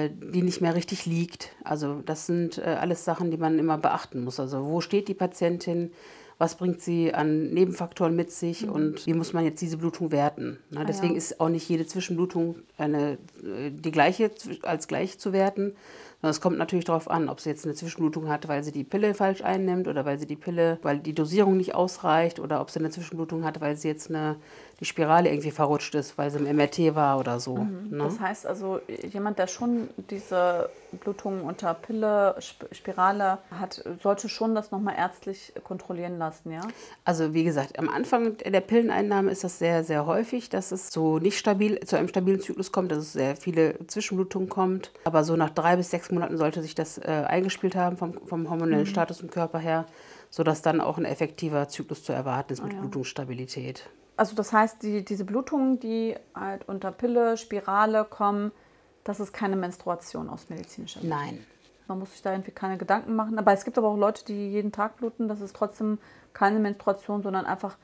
die 0.09 0.41
nicht 0.41 0.61
mehr 0.61 0.75
richtig 0.75 1.05
liegt. 1.05 1.55
Also 1.63 2.01
das 2.05 2.25
sind 2.25 2.57
äh, 2.57 2.61
alles 2.61 3.05
Sachen, 3.05 3.31
die 3.31 3.37
man 3.37 3.57
immer 3.59 3.77
beachten 3.77 4.23
muss. 4.23 4.39
Also 4.39 4.65
wo 4.65 4.81
steht 4.81 5.07
die 5.07 5.13
Patientin? 5.13 5.91
Was 6.39 6.55
bringt 6.55 6.81
sie 6.81 7.13
an 7.13 7.49
Nebenfaktoren 7.53 8.15
mit 8.15 8.31
sich 8.31 8.69
und 8.69 9.05
wie 9.05 9.13
muss 9.13 9.33
man 9.33 9.43
jetzt 9.43 9.59
diese 9.61 9.75
Blutung 9.75 10.13
werten? 10.13 10.57
Ne? 10.69 10.85
Deswegen 10.87 11.11
ja. 11.11 11.17
ist 11.17 11.41
auch 11.41 11.49
nicht 11.49 11.67
jede 11.67 11.85
Zwischenblutung 11.85 12.55
eine, 12.77 13.17
äh, 13.43 13.71
die 13.71 13.91
gleiche 13.91 14.31
als 14.61 14.87
gleich 14.87 15.19
zu 15.19 15.33
werten. 15.33 15.75
sondern 16.21 16.31
Es 16.31 16.39
kommt 16.39 16.57
natürlich 16.57 16.85
darauf 16.85 17.09
an, 17.09 17.27
ob 17.27 17.41
sie 17.41 17.49
jetzt 17.49 17.65
eine 17.65 17.75
Zwischenblutung 17.75 18.29
hat, 18.29 18.47
weil 18.47 18.63
sie 18.63 18.71
die 18.71 18.85
Pille 18.85 19.13
falsch 19.15 19.41
einnimmt 19.41 19.89
oder 19.89 20.05
weil 20.05 20.17
sie 20.17 20.27
die 20.27 20.37
Pille, 20.37 20.79
weil 20.81 20.99
die 20.99 21.13
Dosierung 21.13 21.57
nicht 21.57 21.75
ausreicht 21.75 22.39
oder 22.39 22.61
ob 22.61 22.71
sie 22.71 22.79
eine 22.79 22.89
Zwischenblutung 22.89 23.43
hat, 23.43 23.59
weil 23.59 23.75
sie 23.75 23.89
jetzt 23.89 24.09
eine, 24.09 24.37
die 24.79 24.85
Spirale 24.85 25.29
irgendwie 25.29 25.51
verrutscht 25.51 25.93
ist, 25.95 26.17
weil 26.17 26.31
sie 26.31 26.39
im 26.39 26.55
MRT 26.55 26.95
war 26.95 27.19
oder 27.19 27.39
so. 27.39 27.57
Ne? 27.57 28.03
Das 28.03 28.19
heißt 28.19 28.47
also, 28.47 28.79
jemand, 29.11 29.37
der 29.37 29.47
schon 29.47 29.89
diese 30.09 30.69
Blutung 30.91 31.43
unter 31.43 31.73
Pille, 31.73 32.35
Sp 32.39 32.71
Spirale 32.71 33.39
hat, 33.51 33.83
sollte 34.01 34.29
schon 34.29 34.55
das 34.55 34.71
nochmal 34.71 34.95
ärztlich 34.97 35.53
kontrollieren 35.63 36.17
lassen, 36.17 36.51
ja? 36.51 36.61
Also 37.03 37.33
wie 37.33 37.43
gesagt, 37.43 37.77
am 37.77 37.89
Anfang 37.89 38.37
der 38.37 38.61
Pilleneinnahme 38.61 39.31
ist 39.31 39.43
das 39.43 39.59
sehr, 39.59 39.83
sehr 39.83 40.05
häufig, 40.05 40.49
dass 40.49 40.71
es 40.71 40.89
so 40.91 41.19
nicht 41.19 41.37
stabil, 41.37 41.79
zu 41.81 41.97
einem 41.97 42.07
stabilen 42.07 42.39
Zyklus 42.39 42.71
kommt, 42.71 42.91
dass 42.91 42.99
es 42.99 43.13
sehr 43.13 43.35
viele 43.35 43.75
Zwischenblutungen 43.87 44.49
kommt. 44.49 44.91
Aber 45.03 45.23
so 45.23 45.35
nach 45.35 45.49
drei 45.49 45.75
bis 45.75 45.91
sechs 45.91 46.09
Monaten 46.09 46.37
sollte 46.37 46.61
sich 46.61 46.73
das 46.73 46.97
äh, 46.97 47.25
eingespielt 47.27 47.75
haben 47.75 47.97
vom, 47.97 48.13
vom 48.25 48.49
hormonellen 48.49 48.85
Status 48.85 49.21
im 49.21 49.29
Körper 49.29 49.59
her, 49.59 49.85
sodass 50.29 50.61
dann 50.61 50.79
auch 50.79 50.97
ein 50.97 51.05
effektiver 51.05 51.67
Zyklus 51.67 52.03
zu 52.03 52.13
erwarten 52.13 52.53
ist 52.53 52.63
mit 52.63 52.79
Blutungsstabilität. 52.79 53.89
Also 54.19 54.35
das 54.35 54.51
heißt, 54.51 54.83
die, 54.83 55.05
diese 55.05 55.23
Blutungen, 55.23 55.79
die 55.79 56.13
halt 56.35 56.67
unter 56.67 56.91
Pille, 56.91 57.37
Spirale 57.37 58.03
kommen, 58.03 58.51
das 59.05 59.21
ist 59.21 59.31
keine 59.31 59.55
Menstruation 59.55 60.29
aus 60.29 60.49
medizinischer 60.49 60.99
Sicht. 60.99 61.09
Nein. 61.09 61.45
Man 61.87 61.99
muss 61.99 62.11
sich 62.11 62.21
da 62.21 62.33
irgendwie 62.33 62.51
keine 62.51 62.77
Gedanken 62.77 63.15
machen. 63.15 63.39
Aber 63.39 63.53
es 63.53 63.63
gibt 63.63 63.77
aber 63.77 63.87
auch 63.87 63.97
Leute, 63.97 64.25
die 64.25 64.51
jeden 64.51 64.73
Tag 64.73 64.97
bluten. 64.97 65.29
Das 65.29 65.39
ist 65.39 65.55
trotzdem 65.55 65.99
keine 66.33 66.59
Menstruation, 66.59 67.23
sondern 67.23 67.45
einfach 67.45 67.77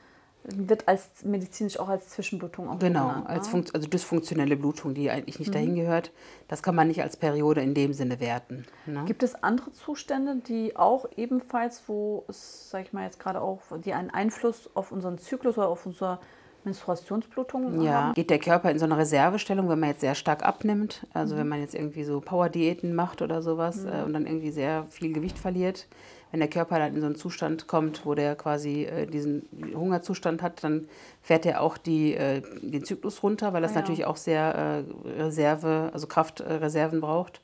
wird 0.54 0.86
als 0.86 1.08
medizinisch 1.24 1.78
auch 1.78 1.88
als 1.88 2.08
Zwischenblutung 2.10 2.68
auch 2.68 2.78
Genau, 2.78 3.08
genannt, 3.08 3.28
als 3.28 3.52
ne? 3.52 3.64
also 3.74 3.88
dysfunktionelle 3.88 4.56
Blutung, 4.56 4.94
die 4.94 5.10
eigentlich 5.10 5.38
nicht 5.38 5.54
dahin 5.54 5.74
gehört, 5.74 6.12
das 6.48 6.62
kann 6.62 6.74
man 6.74 6.88
nicht 6.88 7.02
als 7.02 7.16
Periode 7.16 7.60
in 7.60 7.74
dem 7.74 7.92
Sinne 7.92 8.20
werten. 8.20 8.64
Ne? 8.86 9.04
Gibt 9.06 9.22
es 9.22 9.42
andere 9.42 9.72
Zustände, 9.72 10.36
die 10.46 10.76
auch 10.76 11.06
ebenfalls, 11.16 11.82
wo 11.86 12.24
es, 12.28 12.70
sag 12.70 12.82
ich 12.82 12.92
mal 12.92 13.04
jetzt 13.04 13.18
gerade 13.18 13.40
auch, 13.40 13.60
die 13.84 13.92
einen 13.92 14.10
Einfluss 14.10 14.70
auf 14.74 14.92
unseren 14.92 15.18
Zyklus 15.18 15.58
oder 15.58 15.68
auf 15.68 15.84
unsere 15.86 16.18
Menstruationsblutung 16.64 17.80
Ja, 17.80 17.92
haben? 17.92 18.14
geht 18.14 18.30
der 18.30 18.38
Körper 18.38 18.70
in 18.70 18.78
so 18.78 18.84
eine 18.84 18.96
Reservestellung, 18.98 19.68
wenn 19.68 19.80
man 19.80 19.90
jetzt 19.90 20.00
sehr 20.00 20.14
stark 20.14 20.44
abnimmt, 20.44 21.06
also 21.14 21.36
wenn 21.36 21.48
man 21.48 21.60
jetzt 21.60 21.74
irgendwie 21.74 22.04
so 22.04 22.20
Power-Diäten 22.20 22.94
macht 22.94 23.22
oder 23.22 23.42
sowas 23.42 23.84
äh, 23.84 24.02
und 24.04 24.12
dann 24.12 24.26
irgendwie 24.26 24.50
sehr 24.50 24.86
viel 24.90 25.12
Gewicht 25.12 25.38
verliert. 25.38 25.86
Wenn 26.32 26.40
der 26.40 26.50
Körper 26.50 26.78
dann 26.78 26.94
in 26.94 27.00
so 27.00 27.06
einen 27.06 27.14
Zustand 27.14 27.66
kommt, 27.66 28.04
wo 28.04 28.14
der 28.14 28.34
quasi 28.34 28.84
äh, 28.84 29.06
diesen 29.06 29.48
Hungerzustand 29.74 30.42
hat, 30.42 30.64
dann 30.64 30.88
fährt 31.22 31.46
er 31.46 31.60
auch 31.60 31.78
die, 31.78 32.14
äh, 32.14 32.42
den 32.62 32.84
Zyklus 32.84 33.22
runter, 33.22 33.52
weil 33.52 33.62
das 33.62 33.72
Ah 33.72 33.74
ja. 33.76 33.80
natürlich 33.80 34.04
auch 34.04 34.16
sehr 34.16 34.84
äh, 35.06 35.22
Reserve, 35.22 35.90
also 35.92 36.06
Kraftreserven 36.06 37.00
braucht. 37.00 37.40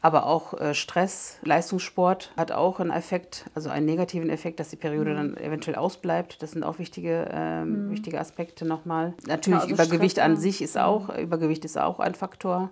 Aber 0.00 0.26
auch 0.26 0.54
äh, 0.54 0.74
Stress, 0.74 1.38
Leistungssport 1.42 2.32
hat 2.36 2.52
auch 2.52 2.78
einen 2.78 2.90
Effekt, 2.90 3.46
also 3.54 3.68
einen 3.68 3.86
negativen 3.86 4.30
Effekt, 4.30 4.60
dass 4.60 4.68
die 4.68 4.76
Periode 4.76 5.14
dann 5.14 5.36
eventuell 5.36 5.76
ausbleibt. 5.76 6.40
Das 6.42 6.52
sind 6.52 6.62
auch 6.62 6.78
wichtige, 6.78 7.28
ähm, 7.32 7.90
wichtige 7.90 8.20
Aspekte 8.20 8.64
nochmal. 8.64 9.14
Natürlich 9.26 9.62
also 9.62 9.74
Übergewicht 9.74 10.12
Stress, 10.12 10.24
an 10.24 10.34
ja. 10.34 10.40
sich 10.40 10.62
ist 10.62 10.78
auch, 10.78 11.16
Übergewicht 11.16 11.64
ist 11.64 11.78
auch 11.78 11.98
ein 11.98 12.14
Faktor, 12.14 12.70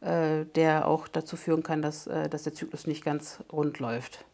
äh, 0.00 0.44
der 0.56 0.88
auch 0.88 1.06
dazu 1.06 1.36
führen 1.36 1.62
kann, 1.62 1.82
dass, 1.82 2.08
äh, 2.08 2.28
dass 2.28 2.42
der 2.42 2.52
Zyklus 2.52 2.88
nicht 2.88 3.04
ganz 3.04 3.38
rund 3.52 3.78
läuft. 3.78 4.24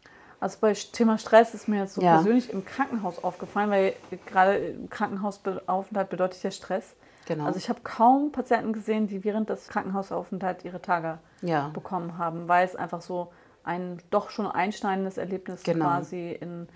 Also 0.42 0.58
bei 0.61 0.72
Thema 0.72 1.18
Stress 1.18 1.54
ist 1.54 1.68
mir 1.68 1.78
jetzt 1.82 1.94
so 1.94 2.02
Ja. 2.02 2.14
persönlich 2.16 2.52
im 2.52 2.64
Krankenhaus 2.64 3.22
aufgefallen, 3.22 3.70
weil 3.70 3.94
gerade 4.26 4.56
im 4.56 4.90
Krankenhausaufenthalt 4.90 6.11
bedeutet 6.11 6.42
ja 6.42 6.50
Stress. 6.50 6.94
Genau. 7.26 7.44
Also 7.46 7.58
ich 7.58 7.68
habe 7.68 7.78
kaum 7.84 8.32
Patienten 8.32 8.72
gesehen, 8.72 9.06
die 9.06 9.22
während 9.22 9.49
des 9.50 9.68
Krankenhausaufenthalts 9.68 10.64
ihre 10.64 10.82
Tage 10.82 11.18
Ja. 11.42 11.68
bekommen 11.72 12.18
haben, 12.18 12.49
weil 12.49 12.66
es 12.66 12.75
einfach 12.75 13.00
so 13.02 13.32
ein 13.62 13.99
doch 14.11 14.30
schon 14.30 14.46
einschneidendes 14.49 15.16
Erlebnis 15.16 15.62
Genau. 15.62 15.84
quasi 15.84 16.32
in, 16.32 16.66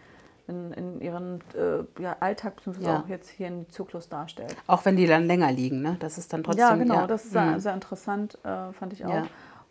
in, 0.47 0.73
in 0.73 1.01
ihren 1.01 1.41
äh, 1.57 2.01
ja, 2.01 2.15
Alltag 2.21 2.55
bzw. 2.57 2.85
Ja. 2.85 3.01
auch 3.01 3.09
jetzt 3.09 3.29
hier 3.31 3.49
im 3.49 3.69
Zyklus 3.69 4.09
darstellt. 4.09 4.55
Auch 4.69 4.85
wenn 4.85 4.95
die 4.97 5.09
dann 5.09 5.27
länger 5.27 5.51
liegen, 5.51 5.83
ne? 5.83 5.97
Das 5.99 6.19
ist 6.19 6.33
dann 6.33 6.45
trotzdem. 6.45 6.61
ja, 6.65 6.77
genau, 6.77 7.07
das 7.09 7.25
ist 7.25 7.33
sehr, 7.33 7.43
Mhm. 7.43 7.59
sehr 7.59 7.75
interessant, 7.75 8.39
äh, 8.45 8.73
fand 8.73 8.93
ich 8.93 9.05
auch. 9.05 9.25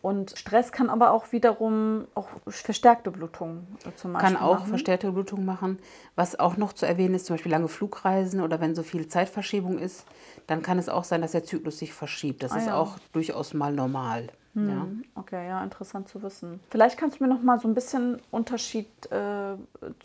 Und 0.06 0.38
Stress 0.38 0.72
kann 0.72 0.92
aber 0.92 1.10
auch 1.10 1.32
wiederum 1.32 2.06
auch 2.14 2.28
verstärkte 2.46 3.10
Blutung 3.10 3.66
zum 3.96 4.14
Beispiel 4.14 4.34
Kann 4.34 4.38
auch 4.40 4.60
machen. 4.60 4.68
verstärkte 4.68 5.12
Blutung 5.12 5.46
machen. 5.46 5.80
Was 6.16 6.38
auch 6.38 6.58
noch 6.58 6.74
zu 6.74 6.86
erwähnen 6.86 7.16
ist, 7.16 7.26
zum 7.26 7.34
Beispiel 7.34 7.52
lange 7.52 7.68
Flugreisen 7.68 8.40
oder 8.42 8.62
wenn 8.62 8.76
so 8.76 8.84
viel 8.84 9.08
Zeitverschiebung 9.08 9.80
ist, 9.80 10.06
dann 10.46 10.62
kann 10.62 10.78
es 10.78 10.90
auch 10.90 11.06
sein, 11.06 11.24
dass 11.24 11.32
der 11.32 11.44
Zyklus 11.44 11.80
sich 11.80 11.92
verschiebt. 11.92 12.44
Das 12.44 12.52
ah, 12.52 12.58
ist 12.58 12.68
ja. 12.68 12.78
auch 12.78 13.00
durchaus 13.14 13.56
mal 13.56 13.74
normal. 13.74 14.28
Hm, 14.54 14.70
ja. 14.70 14.88
Okay, 15.20 15.48
ja, 15.48 15.64
interessant 15.64 16.08
zu 16.08 16.22
wissen. 16.22 16.60
Vielleicht 16.70 17.00
kannst 17.00 17.20
du 17.20 17.24
mir 17.24 17.34
noch 17.34 17.42
mal 17.42 17.60
so 17.60 17.68
ein 17.68 17.74
bisschen 17.74 18.22
Unterschied 18.30 18.88
äh, 19.12 19.56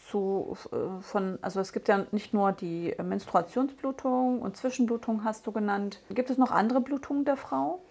zu 0.09 0.57
äh, 0.73 1.03
von, 1.03 1.39
also 1.43 1.61
es 1.61 1.75
gibt 1.75 1.89
ja 1.89 2.07
nicht 2.11 2.33
nur 2.33 2.53
die 2.53 2.95
Menstruationsblutung 3.03 4.41
und 4.41 4.57
Zwischenblutung 4.57 5.25
hast 5.25 5.47
du 5.47 5.53
genannt. 5.53 6.01
Gibt 6.09 6.31
es 6.31 6.39
noch 6.39 6.53
andere 6.53 6.81
Blutungen 6.81 7.27
der 7.27 7.37
Frau? 7.37 7.83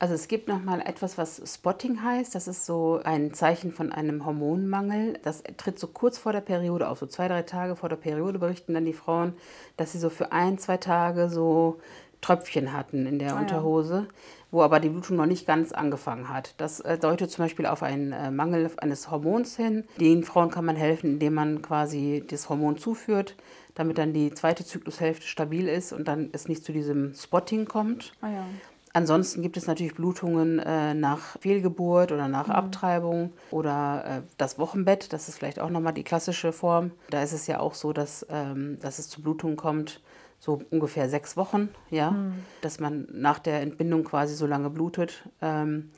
Also 0.00 0.14
es 0.14 0.28
gibt 0.28 0.46
noch 0.46 0.62
mal 0.62 0.80
etwas, 0.80 1.18
was 1.18 1.42
Spotting 1.44 2.02
heißt. 2.02 2.34
Das 2.34 2.46
ist 2.46 2.66
so 2.66 3.00
ein 3.02 3.34
Zeichen 3.34 3.72
von 3.72 3.90
einem 3.90 4.24
Hormonmangel. 4.24 5.18
Das 5.22 5.42
tritt 5.56 5.78
so 5.78 5.88
kurz 5.88 6.18
vor 6.18 6.32
der 6.32 6.40
Periode 6.40 6.88
auf, 6.88 6.98
so 7.00 7.06
zwei, 7.06 7.26
drei 7.26 7.42
Tage 7.42 7.74
vor 7.74 7.88
der 7.88 7.96
Periode 7.96 8.38
berichten 8.38 8.74
dann 8.74 8.84
die 8.84 8.92
Frauen, 8.92 9.34
dass 9.76 9.92
sie 9.92 9.98
so 9.98 10.08
für 10.08 10.30
ein, 10.30 10.58
zwei 10.58 10.76
Tage 10.76 11.28
so 11.28 11.80
Tröpfchen 12.20 12.72
hatten 12.72 13.06
in 13.06 13.18
der 13.18 13.34
ah, 13.34 13.40
Unterhose. 13.40 14.06
Ja 14.08 14.14
wo 14.50 14.62
aber 14.62 14.80
die 14.80 14.88
Blutung 14.88 15.16
noch 15.16 15.26
nicht 15.26 15.46
ganz 15.46 15.72
angefangen 15.72 16.28
hat. 16.28 16.54
Das 16.56 16.80
äh, 16.80 16.98
deutet 16.98 17.30
zum 17.30 17.44
Beispiel 17.44 17.66
auf 17.66 17.82
einen 17.82 18.12
äh, 18.12 18.30
Mangel 18.30 18.70
eines 18.78 19.10
Hormons 19.10 19.56
hin. 19.56 19.84
Den 20.00 20.24
Frauen 20.24 20.50
kann 20.50 20.64
man 20.64 20.76
helfen, 20.76 21.14
indem 21.14 21.34
man 21.34 21.62
quasi 21.62 22.24
das 22.26 22.48
Hormon 22.48 22.78
zuführt, 22.78 23.34
damit 23.74 23.98
dann 23.98 24.12
die 24.12 24.32
zweite 24.32 24.64
Zyklushälfte 24.64 25.26
stabil 25.26 25.68
ist 25.68 25.92
und 25.92 26.08
dann 26.08 26.30
es 26.32 26.48
nicht 26.48 26.64
zu 26.64 26.72
diesem 26.72 27.14
Spotting 27.14 27.66
kommt. 27.66 28.12
Ah 28.22 28.30
ja. 28.30 28.46
Ansonsten 28.94 29.42
gibt 29.42 29.56
es 29.56 29.66
natürlich 29.66 29.94
Blutungen 29.94 30.58
äh, 30.58 30.94
nach 30.94 31.38
Fehlgeburt 31.40 32.12
oder 32.12 32.28
nach 32.28 32.46
mhm. 32.46 32.52
Abtreibung 32.52 33.32
oder 33.50 34.04
äh, 34.04 34.22
das 34.38 34.58
Wochenbett. 34.58 35.12
Das 35.12 35.28
ist 35.28 35.38
vielleicht 35.38 35.60
auch 35.60 35.70
nochmal 35.70 35.92
die 35.92 36.04
klassische 36.04 36.52
Form. 36.52 36.92
Da 37.10 37.22
ist 37.22 37.32
es 37.32 37.46
ja 37.46 37.60
auch 37.60 37.74
so, 37.74 37.92
dass, 37.92 38.26
ähm, 38.30 38.78
dass 38.80 38.98
es 38.98 39.08
zu 39.08 39.22
Blutungen 39.22 39.56
kommt, 39.56 40.00
so 40.40 40.60
ungefähr 40.70 41.08
sechs 41.08 41.36
Wochen, 41.36 41.68
ja, 41.90 42.12
mhm. 42.12 42.44
dass 42.60 42.78
man 42.80 43.08
nach 43.12 43.38
der 43.38 43.60
Entbindung 43.60 44.04
quasi 44.04 44.34
so 44.34 44.46
lange 44.46 44.70
blutet. 44.70 45.28
Ähm, 45.42 45.90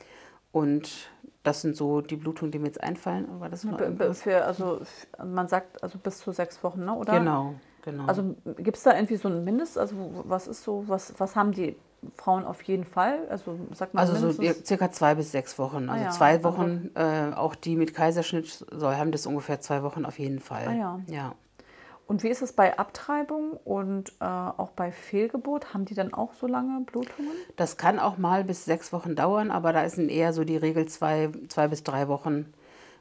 und 0.51 1.09
das 1.43 1.61
sind 1.61 1.75
so 1.75 2.01
die 2.01 2.15
Blutungen, 2.15 2.51
die 2.51 2.59
mir 2.59 2.67
jetzt 2.67 2.83
einfallen. 2.83 3.27
War 3.39 3.49
das 3.49 3.65
für, 4.21 4.45
also 4.45 4.81
man 5.23 5.47
sagt 5.47 5.81
also 5.83 5.97
bis 5.97 6.19
zu 6.19 6.31
sechs 6.31 6.63
Wochen, 6.63 6.85
ne? 6.85 6.93
oder? 6.93 7.17
Genau, 7.17 7.55
genau. 7.83 8.05
Also 8.05 8.35
gibt 8.57 8.77
es 8.77 8.83
da 8.83 8.93
irgendwie 8.95 9.15
so 9.15 9.27
ein 9.27 9.43
Mindest? 9.43 9.77
Also 9.77 9.95
was 10.25 10.47
ist 10.47 10.63
so, 10.63 10.83
was, 10.87 11.13
was 11.17 11.35
haben 11.35 11.51
die 11.51 11.75
Frauen 12.15 12.45
auf 12.45 12.61
jeden 12.63 12.83
Fall? 12.83 13.27
Also 13.29 13.59
sagt 13.73 13.93
man 13.93 14.07
Also 14.07 14.31
so 14.31 14.53
circa 14.65 14.91
zwei 14.91 15.15
bis 15.15 15.31
sechs 15.31 15.57
Wochen. 15.59 15.89
Also 15.89 16.03
ah, 16.03 16.05
ja. 16.05 16.11
zwei 16.11 16.43
Wochen, 16.43 16.89
äh, 16.95 17.31
auch 17.35 17.55
die 17.55 17.75
mit 17.75 17.93
Kaiserschnitt 17.93 18.65
soll, 18.71 18.95
haben 18.95 19.11
das 19.11 19.25
ungefähr 19.25 19.61
zwei 19.61 19.83
Wochen 19.83 20.05
auf 20.05 20.17
jeden 20.19 20.39
Fall. 20.39 20.67
Ah, 20.67 20.73
ja. 20.73 20.99
ja. 21.07 21.35
Und 22.07 22.23
wie 22.23 22.27
ist 22.27 22.41
es 22.41 22.51
bei 22.51 22.77
Abtreibung 22.77 23.51
und 23.63 24.11
äh, 24.19 24.25
auch 24.25 24.71
bei 24.71 24.91
Fehlgeburt? 24.91 25.73
Haben 25.73 25.85
die 25.85 25.93
dann 25.93 26.13
auch 26.13 26.33
so 26.33 26.45
lange 26.45 26.81
Blutungen? 26.81 27.31
Das 27.55 27.77
kann 27.77 27.99
auch 27.99 28.17
mal 28.17 28.43
bis 28.43 28.65
sechs 28.65 28.91
Wochen 28.91 29.15
dauern, 29.15 29.49
aber 29.49 29.71
da 29.71 29.83
ist 29.83 29.97
eher 29.97 30.33
so 30.33 30.43
die 30.43 30.57
Regel 30.57 30.87
zwei, 30.87 31.29
zwei 31.47 31.69
bis 31.69 31.83
drei 31.83 32.09
Wochen, 32.09 32.51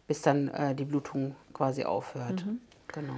bis 0.06 0.22
dann 0.22 0.48
äh, 0.48 0.74
die 0.76 0.84
Blutung 0.84 1.34
quasi 1.54 1.84
aufhört. 1.84 2.46
Mhm. 2.46 2.60
Genau. 2.88 3.14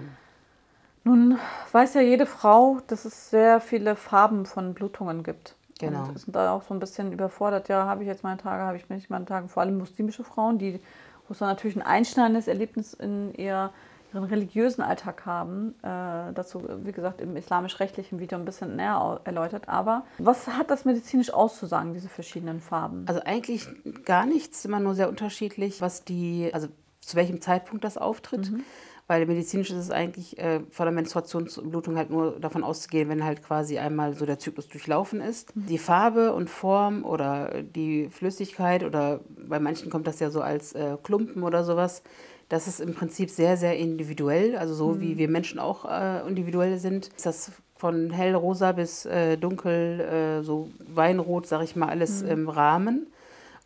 Nun 1.05 1.39
weiß 1.73 1.95
ja 1.95 2.01
jede 2.01 2.27
Frau, 2.27 2.79
dass 2.87 3.05
es 3.05 3.31
sehr 3.31 3.61
viele 3.61 3.97
Farben 3.97 4.47
von 4.47 4.73
Blutungen 4.73 5.25
gibt. 5.25 5.57
Genau. 5.83 6.05
Und 6.05 6.19
sind 6.19 6.35
da 6.35 6.53
auch 6.53 6.63
so 6.63 6.75
ein 6.75 6.81
bisschen 6.81 7.13
überfordert. 7.13 7.69
Ja, 7.69 7.87
habe 7.87 8.03
ich 8.03 8.09
jetzt 8.09 8.23
meine 8.23 8.39
Tage, 8.39 8.63
habe 8.63 8.77
ich 8.77 8.89
nicht 8.89 9.11
meine 9.11 9.25
Tage. 9.25 9.49
Vor 9.49 9.63
allem 9.63 9.79
muslimische 9.79 10.25
Frauen, 10.25 10.59
die, 10.59 10.81
wo 11.29 11.33
es 11.33 11.39
dann 11.39 11.49
natürlich 11.49 11.77
ein 11.77 11.83
einschneidendes 11.83 12.49
Erlebnis 12.49 12.95
in 12.95 13.35
ihr 13.35 13.71
ihren 14.15 14.25
religiösen 14.25 14.83
Alltag 14.83 15.25
haben. 15.27 15.75
Äh, 15.83 16.33
dazu, 16.35 16.63
wie 16.83 16.93
gesagt, 16.93 17.21
im 17.21 17.37
islamisch-rechtlichen 17.37 18.19
Video 18.19 18.39
ein 18.39 18.45
bisschen 18.45 18.77
näher 18.77 19.21
erläutert. 19.25 19.69
Aber 19.69 20.05
was 20.19 20.49
hat 20.49 20.71
das 20.71 20.85
medizinisch 20.85 21.33
auszusagen, 21.33 21.95
diese 21.95 22.09
verschiedenen 22.09 22.61
Farben? 22.61 23.05
Also 23.09 23.23
eigentlich 23.25 23.67
gar 24.05 24.27
nichts, 24.27 24.65
immer 24.65 24.81
nur 24.81 24.95
sehr 24.95 25.09
unterschiedlich, 25.09 25.81
was 25.81 26.05
die, 26.05 26.51
also 26.53 26.69
zu 27.01 27.17
welchem 27.17 27.41
Zeitpunkt 27.41 27.85
das 27.85 27.99
auftritt. 27.99 28.51
Mhm. 28.51 28.65
Weil 29.09 29.27
medizinisch 29.27 29.71
ist 29.71 29.77
es 29.77 29.91
eigentlich 29.91 30.39
äh, 30.39 30.61
von 30.71 30.87
der 30.87 30.93
Menstruationsblutung 30.93 31.97
halt 31.97 32.11
nur 32.11 32.39
davon 32.41 32.63
auszugehen, 32.65 33.09
wenn 33.09 33.25
halt 33.25 33.43
quasi 33.43 33.79
einmal 33.79 34.15
so 34.15 34.27
der 34.27 34.39
Zyklus 34.39 34.69
durchlaufen 34.69 35.21
ist. 35.21 35.55
Mhm. 35.57 35.67
Die 35.67 35.79
Farbe 35.79 36.33
und 36.33 36.49
Form 36.49 37.05
oder 37.05 37.63
die 37.63 38.09
Flüssigkeit 38.11 38.85
oder 38.85 39.21
bei 39.49 39.59
manchen 39.59 39.91
kommt 39.91 40.07
das 40.07 40.21
ja 40.21 40.31
so 40.31 40.41
als 40.41 40.73
äh, 40.73 40.97
Klumpen 41.03 41.43
oder 41.43 41.65
sowas, 41.65 42.03
das 42.49 42.69
ist 42.69 42.81
im 42.81 42.95
Prinzip 42.95 43.31
sehr, 43.31 43.57
sehr 43.57 43.79
individuell. 43.79 44.57
Also 44.57 44.75
so 44.75 44.89
mhm. 44.91 45.01
wie 45.01 45.17
wir 45.17 45.29
Menschen 45.29 45.59
auch 45.59 45.85
äh, 45.85 46.27
individuell 46.29 46.79
sind, 46.79 47.09
ist 47.09 47.25
das 47.25 47.53
von 47.77 48.11
hellrosa 48.11 48.73
bis 48.73 49.07
äh, 49.07 49.37
dunkel, 49.39 50.01
äh, 50.01 50.43
so 50.43 50.69
weinrot, 50.79 51.47
sage 51.47 51.65
ich 51.65 51.77
mal, 51.77 51.89
alles 51.89 52.23
mhm. 52.23 52.29
im 52.29 52.49
Rahmen. 52.49 53.07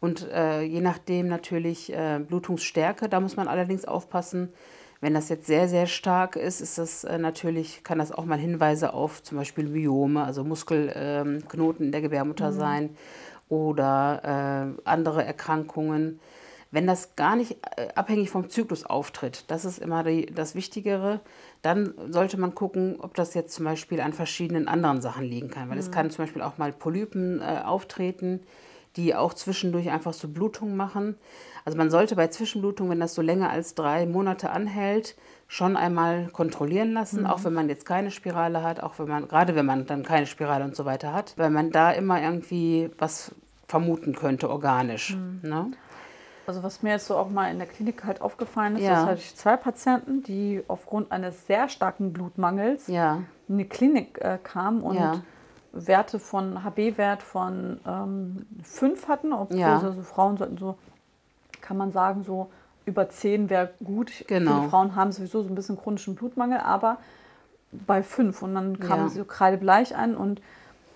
Und 0.01 0.31
äh, 0.31 0.63
je 0.63 0.81
nachdem 0.81 1.27
natürlich 1.27 1.93
äh, 1.93 2.21
Blutungsstärke, 2.21 3.09
da 3.09 3.19
muss 3.19 3.37
man 3.37 3.49
allerdings 3.49 3.85
aufpassen. 3.87 4.53
Wenn 5.01 5.15
das 5.15 5.29
jetzt 5.29 5.47
sehr, 5.47 5.69
sehr 5.69 5.87
stark 5.87 6.37
ist, 6.37 6.61
ist 6.61 6.79
das 6.79 7.05
äh, 7.05 7.19
natürlich, 7.19 7.85
kann 7.85 7.99
das 7.99 8.13
auch 8.13 8.25
mal 8.25 8.39
Hinweise 8.39 8.95
auf 8.95 9.23
zum 9.23 9.39
Beispiel 9.39 9.69
Myome, 9.69 10.25
also 10.25 10.45
Muskelknoten 10.45 11.83
ähm, 11.83 11.87
in 11.87 11.93
der 11.93 12.01
Gebärmutter 12.01 12.51
mhm. 12.51 12.57
sein 12.57 12.97
oder 13.49 14.75
andere 14.85 15.25
Erkrankungen. 15.25 16.19
Wenn 16.73 16.87
das 16.87 17.15
gar 17.15 17.37
nicht 17.37 17.57
äh, 17.77 17.89
abhängig 17.95 18.31
vom 18.31 18.51
Zyklus 18.51 18.85
auftritt, 18.85 19.45
das 19.49 19.65
ist 19.65 19.79
immer 19.79 20.03
die, 20.03 20.27
das 20.27 20.55
Wichtigere, 20.55 21.21
dann 21.63 21.95
sollte 22.11 22.39
man 22.39 22.55
gucken, 22.55 22.97
ob 23.01 23.15
das 23.15 23.35
jetzt 23.35 23.55
zum 23.55 23.65
Beispiel 23.65 24.01
an 24.01 24.13
verschiedenen 24.13 24.67
anderen 24.69 25.01
Sachen 25.01 25.25
liegen 25.25 25.49
kann. 25.49 25.69
Weil 25.69 25.77
mhm. 25.77 25.83
es 25.83 25.91
kann 25.91 26.11
zum 26.11 26.25
Beispiel 26.25 26.43
auch 26.43 26.59
mal 26.59 26.73
Polypen 26.73 27.41
äh, 27.41 27.63
auftreten, 27.65 28.41
die 28.97 29.15
auch 29.15 29.35
zwischendurch 29.35 29.91
einfach 29.91 30.13
so 30.13 30.29
Blutungen 30.29 30.77
machen. 30.77 31.17
Also 31.65 31.77
man 31.77 31.91
sollte 31.91 32.17
bei 32.17 32.29
Zwischenblutung, 32.29 32.91
wenn 32.91 33.01
das 33.01 33.15
so 33.15 33.23
länger 33.23 33.51
als 33.51 33.75
drei 33.75 34.07
Monate 34.07 34.51
anhält, 34.51 35.17
schon 35.49 35.77
einmal 35.77 36.29
kontrollieren 36.29 36.93
lassen, 36.93 37.21
mhm. 37.21 37.27
auch 37.27 37.45
wenn 37.45 37.53
man 37.53 37.69
jetzt 37.69 37.87
keine 37.87 38.11
Spirale 38.11 38.63
hat, 38.63 38.83
auch 38.83 38.99
wenn 38.99 39.09
man, 39.09 39.29
gerade 39.29 39.55
wenn 39.55 39.67
man 39.67 39.87
dann 39.87 40.03
keine 40.03 40.27
Spirale 40.27 40.65
und 40.65 40.75
so 40.75 40.85
weiter 40.85 41.13
hat, 41.13 41.35
weil 41.37 41.51
man 41.51 41.71
da 41.71 41.91
immer 41.93 42.21
irgendwie 42.21 42.91
was 42.99 43.33
vermuten 43.67 44.15
könnte, 44.15 44.49
organisch. 44.51 45.17
Mhm. 45.17 45.41
Ne? 45.43 45.71
Also 46.47 46.63
was 46.63 46.83
mir 46.83 46.91
jetzt 46.91 47.07
so 47.07 47.17
auch 47.17 47.29
mal 47.29 47.51
in 47.51 47.59
der 47.59 47.67
Klinik 47.67 48.05
halt 48.05 48.21
aufgefallen 48.21 48.77
ist, 48.77 48.83
ja. 48.83 48.95
dass 48.95 49.07
halt 49.07 49.21
zwei 49.21 49.57
Patienten, 49.57 50.23
die 50.23 50.63
aufgrund 50.69 51.11
eines 51.11 51.47
sehr 51.47 51.69
starken 51.69 52.13
Blutmangels 52.13 52.87
ja. 52.87 53.23
in 53.49 53.59
die 53.59 53.69
Klinik 53.69 54.19
äh, 54.21 54.39
kamen 54.43 54.83
und 54.83 54.97
ja. 54.97 55.23
Werte 55.77 56.19
von 56.19 56.65
HB-Wert 56.65 57.23
von 57.23 57.81
ähm, 57.87 58.47
5 58.63 59.09
hatten, 59.09 59.33
obwohl 59.33 59.59
ja. 59.59 59.79
also 59.79 60.03
Frauen 60.03 60.37
sollten 60.37 60.59
so, 60.59 60.77
kann 61.61 61.77
man 61.77 61.93
sagen, 61.93 62.25
so 62.25 62.51
über 62.85 63.09
10 63.09 63.51
wäre 63.51 63.71
gut. 63.85 64.25
Genau. 64.27 64.59
Viele 64.59 64.71
Frauen 64.71 64.97
haben 64.97 65.13
sowieso 65.13 65.43
so 65.43 65.49
ein 65.49 65.55
bisschen 65.55 65.77
chronischen 65.77 66.15
Blutmangel, 66.15 66.59
aber 66.59 66.99
bei 67.73 68.03
5 68.03 68.43
und 68.43 68.55
dann 68.55 68.79
kamen 68.79 69.09
sie 69.09 69.19
so 69.19 69.25
kreidebleich 69.25 69.97
ein 69.97 70.17
und 70.17 70.41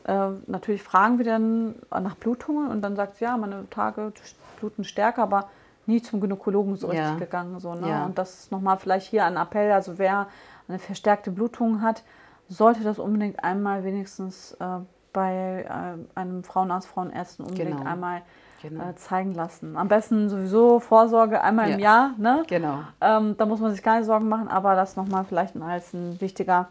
äh, 0.04 0.28
natürlich 0.46 0.82
fragen 0.82 1.18
wir 1.18 1.24
dann 1.24 1.74
nach 1.90 2.14
Blutungen 2.16 2.68
und 2.68 2.82
dann 2.82 2.96
sagt 2.96 3.16
sie, 3.16 3.24
ja, 3.24 3.36
meine 3.36 3.68
Tage 3.70 4.12
bluten 4.58 4.84
stärker, 4.84 5.22
aber 5.22 5.48
nie 5.86 6.00
zum 6.00 6.20
Gynäkologen 6.20 6.76
so 6.76 6.86
richtig 6.86 7.04
ja. 7.04 7.14
gegangen. 7.16 7.58
So, 7.60 7.74
ne? 7.74 7.88
Ja. 7.88 8.04
Und 8.06 8.16
das 8.16 8.34
ist 8.34 8.52
nochmal 8.52 8.78
vielleicht 8.78 9.08
hier 9.08 9.24
ein 9.24 9.36
Appell, 9.36 9.72
also 9.72 9.98
wer 9.98 10.28
eine 10.68 10.78
verstärkte 10.78 11.30
Blutung 11.30 11.82
hat, 11.82 12.02
sollte 12.50 12.82
das 12.82 12.98
unbedingt 12.98 13.42
einmal 13.42 13.84
wenigstens 13.84 14.52
äh, 14.60 14.80
bei 15.12 15.64
äh, 15.66 16.18
einem 16.18 16.44
Frauenarzt, 16.44 16.88
Frauenärzten 16.88 17.46
unbedingt 17.46 17.78
genau. 17.78 17.90
einmal 17.90 18.22
genau. 18.60 18.90
äh, 18.90 18.96
zeigen 18.96 19.34
lassen. 19.34 19.76
Am 19.76 19.88
besten 19.88 20.28
sowieso 20.28 20.78
Vorsorge 20.80 21.40
einmal 21.42 21.68
ja. 21.70 21.74
im 21.74 21.80
Jahr. 21.80 22.10
Ne? 22.18 22.42
Genau. 22.48 22.80
Ähm, 23.00 23.36
da 23.38 23.46
muss 23.46 23.60
man 23.60 23.72
sich 23.72 23.82
keine 23.82 24.04
Sorgen 24.04 24.28
machen, 24.28 24.48
aber 24.48 24.74
das 24.74 24.96
nochmal 24.96 25.24
vielleicht 25.24 25.56
als 25.56 25.94
ein 25.94 26.20
wichtiger 26.20 26.68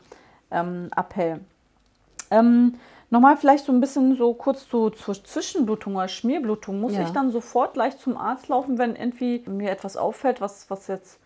ähm, 0.51 0.89
Appell. 0.95 1.39
Ähm, 2.29 2.75
Nochmal 3.11 3.37
vielleicht 3.37 3.65
so 3.65 3.71
ein 3.71 3.79
bisschen 3.79 4.15
so 4.15 4.35
kurz 4.35 4.67
zu, 4.67 4.91
zur 4.91 5.23
Zwischenblutung 5.23 5.95
oder 5.95 6.07
Schmierblutung. 6.07 6.79
Muss 6.79 6.93
ja. 6.93 7.01
ich 7.01 7.09
dann 7.09 7.31
sofort 7.31 7.73
gleich 7.73 7.97
zum 7.97 8.17
Arzt 8.17 8.49
laufen, 8.49 8.77
wenn 8.77 8.95
irgendwie 8.95 9.43
mir 9.47 9.71
etwas 9.71 9.97
auffällt, 9.97 10.41
was, 10.41 10.69
was 10.69 10.87
jetzt 10.87 11.19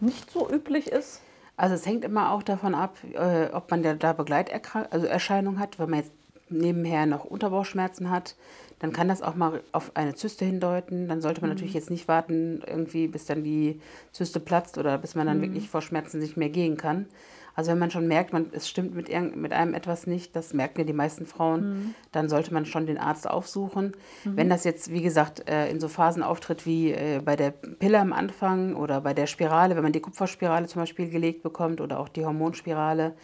nicht 0.00 0.30
so 0.32 0.50
üblich 0.50 0.90
ist? 0.90 1.22
Also 1.60 1.74
es 1.74 1.84
hängt 1.84 2.06
immer 2.06 2.32
auch 2.32 2.42
davon 2.42 2.74
ab, 2.74 2.96
äh, 3.12 3.52
ob 3.52 3.70
man 3.70 3.82
da 3.82 4.12
Begleiterscheinungen 4.14 5.58
also 5.58 5.62
hat. 5.62 5.78
Wenn 5.78 5.90
man 5.90 5.98
jetzt 5.98 6.12
nebenher 6.48 7.04
noch 7.04 7.26
Unterbauchschmerzen 7.26 8.08
hat, 8.08 8.34
dann 8.78 8.94
kann 8.94 9.08
das 9.08 9.20
auch 9.20 9.34
mal 9.34 9.60
auf 9.72 9.94
eine 9.94 10.14
Zyste 10.14 10.46
hindeuten. 10.46 11.06
Dann 11.06 11.20
sollte 11.20 11.42
man 11.42 11.50
mhm. 11.50 11.56
natürlich 11.56 11.74
jetzt 11.74 11.90
nicht 11.90 12.08
warten, 12.08 12.62
irgendwie 12.66 13.08
bis 13.08 13.26
dann 13.26 13.44
die 13.44 13.78
Zyste 14.12 14.40
platzt 14.40 14.78
oder 14.78 14.96
bis 14.96 15.14
man 15.14 15.26
dann 15.26 15.36
mhm. 15.36 15.42
wirklich 15.42 15.68
vor 15.68 15.82
Schmerzen 15.82 16.20
nicht 16.20 16.38
mehr 16.38 16.48
gehen 16.48 16.78
kann. 16.78 17.04
Also 17.54 17.72
wenn 17.72 17.78
man 17.78 17.90
schon 17.90 18.08
merkt, 18.08 18.32
man, 18.32 18.46
es 18.52 18.68
stimmt 18.68 18.94
mit, 18.94 19.08
mit 19.36 19.52
einem 19.52 19.74
etwas 19.74 20.06
nicht, 20.06 20.34
das 20.36 20.54
merken 20.54 20.80
ja 20.80 20.84
die 20.84 20.92
meisten 20.92 21.26
Frauen, 21.26 21.60
mhm. 21.62 21.94
dann 22.12 22.28
sollte 22.28 22.54
man 22.54 22.64
schon 22.64 22.86
den 22.86 22.98
Arzt 22.98 23.28
aufsuchen. 23.28 23.92
Mhm. 24.24 24.36
Wenn 24.36 24.48
das 24.48 24.64
jetzt, 24.64 24.92
wie 24.92 25.02
gesagt, 25.02 25.48
äh, 25.48 25.68
in 25.70 25.80
so 25.80 25.88
Phasen 25.88 26.22
auftritt 26.22 26.66
wie 26.66 26.92
äh, 26.92 27.20
bei 27.24 27.36
der 27.36 27.50
Pille 27.50 27.98
am 27.98 28.12
Anfang 28.12 28.74
oder 28.74 29.00
bei 29.00 29.14
der 29.14 29.26
Spirale, 29.26 29.76
wenn 29.76 29.82
man 29.82 29.92
die 29.92 30.00
Kupferspirale 30.00 30.66
zum 30.66 30.82
Beispiel 30.82 31.08
gelegt 31.10 31.42
bekommt 31.42 31.80
oder 31.80 31.98
auch 31.98 32.08
die 32.08 32.24
Hormonspirale, 32.24 33.14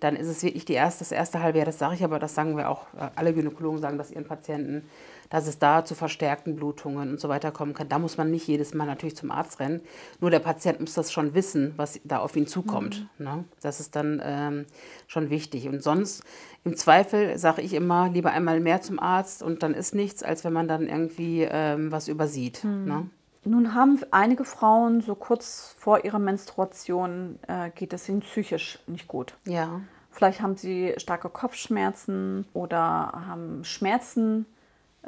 dann 0.00 0.16
ist 0.16 0.28
es 0.28 0.42
wirklich 0.42 0.64
die 0.64 0.74
erste, 0.74 1.00
das 1.00 1.12
erste 1.12 1.42
halbe 1.42 1.58
Jahr, 1.58 1.66
das 1.66 1.78
sage 1.78 1.94
ich 1.94 2.04
aber, 2.04 2.18
das 2.18 2.34
sagen 2.34 2.56
wir 2.56 2.68
auch, 2.68 2.86
äh, 2.94 3.08
alle 3.14 3.34
Gynäkologen 3.34 3.80
sagen 3.80 3.98
das 3.98 4.10
ihren 4.10 4.24
Patienten, 4.26 4.84
dass 5.30 5.46
es 5.46 5.58
da 5.58 5.84
zu 5.84 5.94
verstärkten 5.94 6.56
Blutungen 6.56 7.10
und 7.10 7.20
so 7.20 7.28
weiter 7.28 7.50
kommen 7.50 7.74
kann. 7.74 7.88
Da 7.88 7.98
muss 7.98 8.16
man 8.16 8.30
nicht 8.30 8.46
jedes 8.46 8.74
Mal 8.74 8.86
natürlich 8.86 9.16
zum 9.16 9.30
Arzt 9.30 9.60
rennen. 9.60 9.80
Nur 10.20 10.30
der 10.30 10.38
Patient 10.38 10.80
muss 10.80 10.94
das 10.94 11.12
schon 11.12 11.34
wissen, 11.34 11.74
was 11.76 12.00
da 12.04 12.18
auf 12.18 12.34
ihn 12.36 12.46
zukommt. 12.46 13.06
Mhm. 13.18 13.24
Ne? 13.24 13.44
Das 13.60 13.80
ist 13.80 13.96
dann 13.96 14.22
ähm, 14.24 14.66
schon 15.06 15.30
wichtig. 15.30 15.68
Und 15.68 15.82
sonst, 15.82 16.22
im 16.64 16.76
Zweifel, 16.76 17.36
sage 17.38 17.62
ich 17.62 17.74
immer, 17.74 18.08
lieber 18.08 18.30
einmal 18.30 18.60
mehr 18.60 18.80
zum 18.80 18.98
Arzt 18.98 19.42
und 19.42 19.62
dann 19.62 19.74
ist 19.74 19.94
nichts, 19.94 20.22
als 20.22 20.44
wenn 20.44 20.52
man 20.52 20.68
dann 20.68 20.88
irgendwie 20.88 21.46
ähm, 21.48 21.92
was 21.92 22.08
übersieht. 22.08 22.64
Mhm. 22.64 22.84
Ne? 22.84 23.10
Nun 23.48 23.74
haben 23.74 23.98
einige 24.10 24.44
Frauen 24.44 25.00
so 25.00 25.14
kurz 25.14 25.74
vor 25.78 26.04
ihrer 26.04 26.18
Menstruation 26.18 27.38
äh, 27.48 27.70
geht 27.70 27.94
es 27.94 28.08
ihnen 28.08 28.20
psychisch 28.20 28.78
nicht 28.86 29.08
gut. 29.08 29.34
Ja. 29.46 29.80
Vielleicht 30.10 30.42
haben 30.42 30.56
sie 30.56 30.94
starke 30.98 31.30
Kopfschmerzen 31.30 32.46
oder 32.52 32.78
haben 33.26 33.64
Schmerzen 33.64 34.44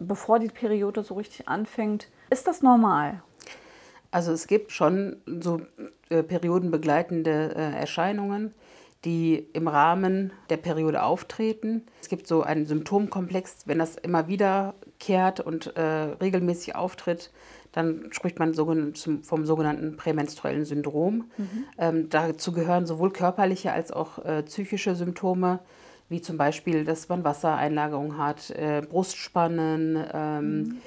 bevor 0.00 0.38
die 0.38 0.48
Periode 0.48 1.02
so 1.02 1.14
richtig 1.14 1.48
anfängt. 1.48 2.08
Ist 2.30 2.46
das 2.46 2.62
normal? 2.62 3.22
Also 4.10 4.32
es 4.32 4.46
gibt 4.46 4.72
schon 4.72 5.16
so 5.26 5.60
äh, 6.08 6.22
periodenbegleitende 6.22 7.54
äh, 7.54 7.76
Erscheinungen, 7.76 8.54
die 9.04 9.46
im 9.52 9.68
Rahmen 9.68 10.32
der 10.48 10.56
Periode 10.56 11.02
auftreten. 11.02 11.84
Es 12.00 12.08
gibt 12.08 12.26
so 12.26 12.42
einen 12.42 12.64
Symptomkomplex, 12.64 13.66
wenn 13.66 13.78
das 13.78 13.96
immer 13.96 14.28
wiederkehrt 15.00 15.40
und 15.40 15.76
äh, 15.76 15.82
regelmäßig 16.20 16.76
auftritt, 16.76 17.30
dann 17.72 18.08
spricht 18.10 18.38
man 18.38 18.54
vom 18.54 19.46
sogenannten 19.46 19.96
prämenstruellen 19.96 20.64
Syndrom. 20.64 21.30
Mhm. 21.36 21.64
Ähm, 21.78 22.08
dazu 22.10 22.52
gehören 22.52 22.86
sowohl 22.86 23.12
körperliche 23.12 23.72
als 23.72 23.92
auch 23.92 24.24
äh, 24.24 24.42
psychische 24.42 24.94
Symptome 24.94 25.60
wie 26.08 26.20
zum 26.20 26.36
Beispiel, 26.36 26.84
dass 26.84 27.08
man 27.08 27.22
Wassereinlagerung 27.22 28.18
hat, 28.18 28.50
äh, 28.50 28.82
Brustspannen, 28.82 30.04
ähm, 30.12 30.58
mhm. 30.58 30.78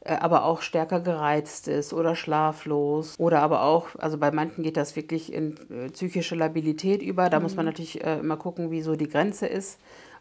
äh, 0.00 0.14
aber 0.14 0.46
auch 0.46 0.62
stärker 0.62 1.00
gereizt 1.00 1.68
ist 1.68 1.92
oder 1.92 2.16
schlaflos. 2.16 3.16
Oder 3.18 3.42
aber 3.42 3.64
auch, 3.64 3.88
also 3.98 4.16
bei 4.16 4.30
manchen 4.30 4.62
geht 4.62 4.78
das 4.78 4.96
wirklich 4.96 5.34
in 5.34 5.56
äh, 5.70 5.90
psychische 5.90 6.34
Labilität 6.34 7.02
über. 7.02 7.28
Da 7.28 7.38
mhm. 7.40 7.42
muss 7.42 7.56
man 7.56 7.66
mhm. 7.66 7.72
natürlich 7.72 8.02
äh, 8.02 8.20
immer 8.20 8.38
gucken, 8.38 8.70
wie 8.70 8.80
so 8.80 8.96
die 8.96 9.08
Grenze 9.08 9.46
ist 9.46 9.78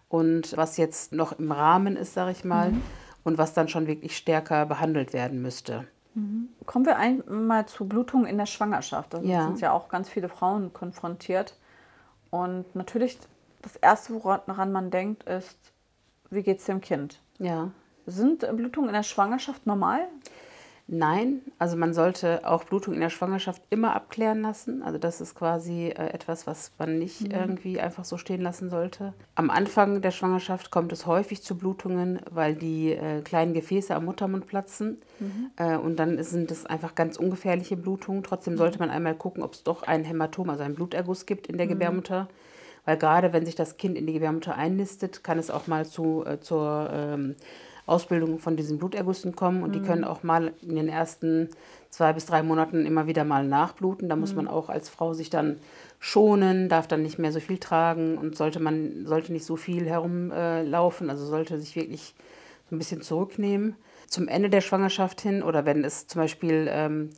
und 0.09 0.57
was 0.57 0.75
jetzt 0.75 1.13
noch 1.13 1.39
im 1.39 1.53
Rahmen 1.53 1.95
ist, 1.95 2.13
sage 2.13 2.31
ich 2.31 2.43
mal, 2.43 2.71
mhm. 2.71 2.81
Und 3.23 3.37
was 3.37 3.53
dann 3.53 3.67
schon 3.67 3.87
wirklich 3.87 4.15
stärker 4.15 4.65
behandelt 4.65 5.13
werden 5.13 5.41
müsste. 5.41 5.87
Mhm. 6.13 6.49
Kommen 6.65 6.85
wir 6.85 6.97
einmal 6.97 7.67
zu 7.67 7.87
Blutungen 7.87 8.25
in 8.25 8.37
der 8.37 8.45
Schwangerschaft. 8.45 9.13
Da 9.13 9.21
ja. 9.21 9.45
sind 9.45 9.61
ja 9.61 9.71
auch 9.71 9.89
ganz 9.89 10.09
viele 10.09 10.29
Frauen 10.29 10.73
konfrontiert. 10.73 11.55
Und 12.29 12.75
natürlich 12.75 13.19
das 13.61 13.75
Erste, 13.75 14.13
woran 14.13 14.71
man 14.71 14.91
denkt, 14.91 15.23
ist, 15.23 15.57
wie 16.29 16.43
geht 16.43 16.59
es 16.59 16.65
dem 16.65 16.81
Kind? 16.81 17.19
Ja. 17.39 17.71
Sind 18.05 18.39
Blutungen 18.55 18.89
in 18.89 18.95
der 18.95 19.03
Schwangerschaft 19.03 19.65
normal? 19.65 20.07
Nein, 20.91 21.41
also 21.59 21.77
man 21.77 21.93
sollte 21.93 22.47
auch 22.47 22.63
Blutung 22.63 22.95
in 22.95 22.99
der 22.99 23.11
Schwangerschaft 23.11 23.61
immer 23.69 23.95
abklären 23.95 24.41
lassen. 24.41 24.81
Also 24.81 24.97
das 24.97 25.21
ist 25.21 25.35
quasi 25.35 25.89
äh, 25.89 26.07
etwas, 26.13 26.47
was 26.47 26.71
man 26.79 26.97
nicht 26.97 27.21
mhm. 27.21 27.31
irgendwie 27.31 27.79
einfach 27.79 28.05
so 28.05 28.17
stehen 28.17 28.41
lassen 28.41 28.71
sollte. 28.71 29.13
Am 29.35 29.51
Anfang 29.51 30.01
der 30.01 30.09
Schwangerschaft 30.09 30.71
kommt 30.71 30.91
es 30.91 31.05
häufig 31.05 31.43
zu 31.43 31.55
Blutungen, 31.55 32.19
weil 32.31 32.55
die 32.55 32.93
äh, 32.93 33.21
kleinen 33.21 33.53
Gefäße 33.53 33.93
am 33.93 34.05
Muttermund 34.05 34.47
platzen. 34.47 34.97
Mhm. 35.19 35.51
Äh, 35.57 35.77
und 35.77 35.97
dann 35.97 36.23
sind 36.23 36.49
es 36.49 36.65
einfach 36.65 36.95
ganz 36.95 37.17
ungefährliche 37.17 37.77
Blutungen. 37.77 38.23
Trotzdem 38.23 38.53
mhm. 38.53 38.57
sollte 38.57 38.79
man 38.79 38.89
einmal 38.89 39.13
gucken, 39.13 39.43
ob 39.43 39.53
es 39.53 39.63
doch 39.63 39.83
ein 39.83 40.03
Hämatom, 40.03 40.49
also 40.49 40.63
einen 40.63 40.73
Bluterguss 40.73 41.27
gibt 41.27 41.45
in 41.45 41.57
der 41.57 41.67
mhm. 41.67 41.71
Gebärmutter 41.71 42.27
weil 42.85 42.97
gerade 42.97 43.33
wenn 43.33 43.45
sich 43.45 43.53
das 43.53 43.77
Kind 43.77 43.97
in 43.97 44.07
die 44.07 44.13
Gebärmutter 44.13 44.55
einnistet, 44.55 45.23
kann 45.23 45.37
es 45.37 45.51
auch 45.51 45.67
mal 45.67 45.85
zu, 45.85 46.25
zur 46.39 46.89
ähm, 46.91 47.35
Ausbildung 47.89 48.39
von 48.39 48.55
diesen 48.55 48.77
Blutergüssen 48.77 49.35
kommen 49.35 49.63
und 49.63 49.69
mhm. 49.69 49.73
die 49.73 49.81
können 49.81 50.03
auch 50.03 50.23
mal 50.23 50.53
in 50.61 50.75
den 50.75 50.89
ersten 50.89 51.49
zwei 51.89 52.13
bis 52.13 52.25
drei 52.25 52.43
Monaten 52.43 52.85
immer 52.85 53.07
wieder 53.07 53.23
mal 53.23 53.45
nachbluten. 53.45 54.09
Da 54.09 54.15
muss 54.15 54.31
mhm. 54.31 54.37
man 54.37 54.47
auch 54.47 54.69
als 54.69 54.89
Frau 54.89 55.13
sich 55.13 55.29
dann 55.29 55.57
schonen, 55.99 56.69
darf 56.69 56.87
dann 56.87 57.01
nicht 57.01 57.19
mehr 57.19 57.31
so 57.31 57.39
viel 57.39 57.57
tragen 57.57 58.17
und 58.17 58.37
sollte 58.37 58.59
man 58.59 59.05
sollte 59.05 59.33
nicht 59.33 59.45
so 59.45 59.55
viel 59.55 59.85
herumlaufen, 59.85 61.07
äh, 61.07 61.11
also 61.11 61.25
sollte 61.25 61.59
sich 61.59 61.75
wirklich 61.75 62.15
so 62.69 62.75
ein 62.75 62.79
bisschen 62.79 63.01
zurücknehmen. 63.01 63.75
Zum 64.07 64.27
Ende 64.27 64.49
der 64.49 64.61
Schwangerschaft 64.61 65.21
hin 65.21 65.43
oder 65.43 65.65
wenn 65.65 65.83
es 65.83 66.07
zum 66.07 66.21
Beispiel 66.21 66.67
ähm, 66.69 67.09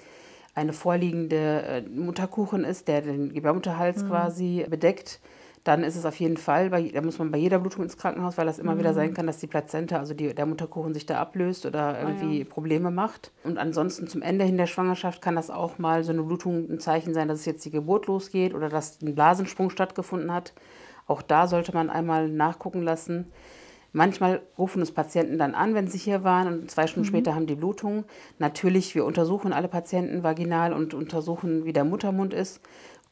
eine 0.55 0.73
vorliegende 0.73 1.61
äh, 1.63 1.81
Mutterkuchen 1.81 2.63
ist, 2.63 2.87
der 2.87 3.01
den 3.01 3.33
Gebärmutterhals 3.33 4.03
mhm. 4.03 4.07
quasi 4.09 4.65
bedeckt, 4.69 5.19
dann 5.63 5.83
ist 5.83 5.95
es 5.95 6.05
auf 6.05 6.19
jeden 6.19 6.37
Fall, 6.37 6.71
bei, 6.71 6.89
da 6.89 7.01
muss 7.01 7.19
man 7.19 7.29
bei 7.29 7.37
jeder 7.37 7.59
Blutung 7.59 7.83
ins 7.83 7.97
Krankenhaus, 7.97 8.37
weil 8.37 8.47
das 8.47 8.57
immer 8.57 8.73
mhm. 8.73 8.79
wieder 8.79 8.93
sein 8.93 9.13
kann, 9.13 9.27
dass 9.27 9.37
die 9.37 9.47
Plazenta, 9.47 9.97
also 9.97 10.13
die, 10.13 10.33
der 10.33 10.47
Mutterkuchen 10.47 10.93
sich 10.93 11.05
da 11.05 11.19
ablöst 11.19 11.65
oder 11.65 11.99
irgendwie 11.99 12.41
ah, 12.41 12.43
ja. 12.43 12.45
Probleme 12.45 12.89
macht. 12.89 13.31
Und 13.43 13.59
ansonsten 13.59 14.07
zum 14.07 14.23
Ende 14.23 14.43
hin 14.43 14.57
der 14.57 14.65
Schwangerschaft 14.65 15.21
kann 15.21 15.35
das 15.35 15.51
auch 15.51 15.77
mal 15.77 16.03
so 16.03 16.11
eine 16.11 16.23
Blutung 16.23 16.67
ein 16.69 16.79
Zeichen 16.79 17.13
sein, 17.13 17.27
dass 17.27 17.41
es 17.41 17.45
jetzt 17.45 17.63
die 17.63 17.71
Geburt 17.71 18.07
losgeht 18.07 18.55
oder 18.55 18.69
dass 18.69 19.01
ein 19.01 19.13
Blasensprung 19.13 19.69
stattgefunden 19.69 20.33
hat. 20.33 20.53
Auch 21.05 21.21
da 21.21 21.47
sollte 21.47 21.73
man 21.73 21.89
einmal 21.89 22.27
nachgucken 22.27 22.81
lassen. 22.81 23.31
Manchmal 23.93 24.41
rufen 24.57 24.79
uns 24.79 24.93
Patienten 24.93 25.37
dann 25.37 25.53
an, 25.53 25.75
wenn 25.75 25.87
sie 25.87 25.97
hier 25.97 26.23
waren 26.23 26.47
und 26.47 26.71
zwei 26.71 26.87
Stunden 26.87 27.07
mhm. 27.07 27.11
später 27.11 27.35
haben 27.35 27.45
die 27.45 27.55
Blutung. 27.55 28.05
Natürlich, 28.39 28.95
wir 28.95 29.05
untersuchen 29.05 29.51
alle 29.51 29.67
Patienten 29.67 30.23
vaginal 30.23 30.71
und 30.71 30.93
untersuchen, 30.93 31.65
wie 31.65 31.73
der 31.73 31.83
Muttermund 31.83 32.33
ist. 32.33 32.61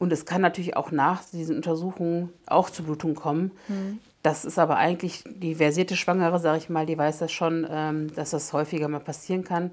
Und 0.00 0.14
es 0.14 0.24
kann 0.24 0.40
natürlich 0.40 0.78
auch 0.78 0.90
nach 0.90 1.22
diesen 1.24 1.56
Untersuchungen 1.56 2.32
auch 2.46 2.70
zu 2.70 2.82
Blutung 2.82 3.14
kommen. 3.14 3.52
Mhm. 3.68 3.98
Das 4.22 4.46
ist 4.46 4.58
aber 4.58 4.76
eigentlich 4.76 5.24
die 5.26 5.56
versierte 5.56 5.94
Schwangere, 5.94 6.38
sage 6.38 6.56
ich 6.56 6.70
mal, 6.70 6.86
die 6.86 6.96
weiß 6.96 7.18
das 7.18 7.30
schon, 7.30 7.66
ähm, 7.70 8.12
dass 8.14 8.30
das 8.30 8.54
häufiger 8.54 8.88
mal 8.88 9.00
passieren 9.00 9.44
kann. 9.44 9.70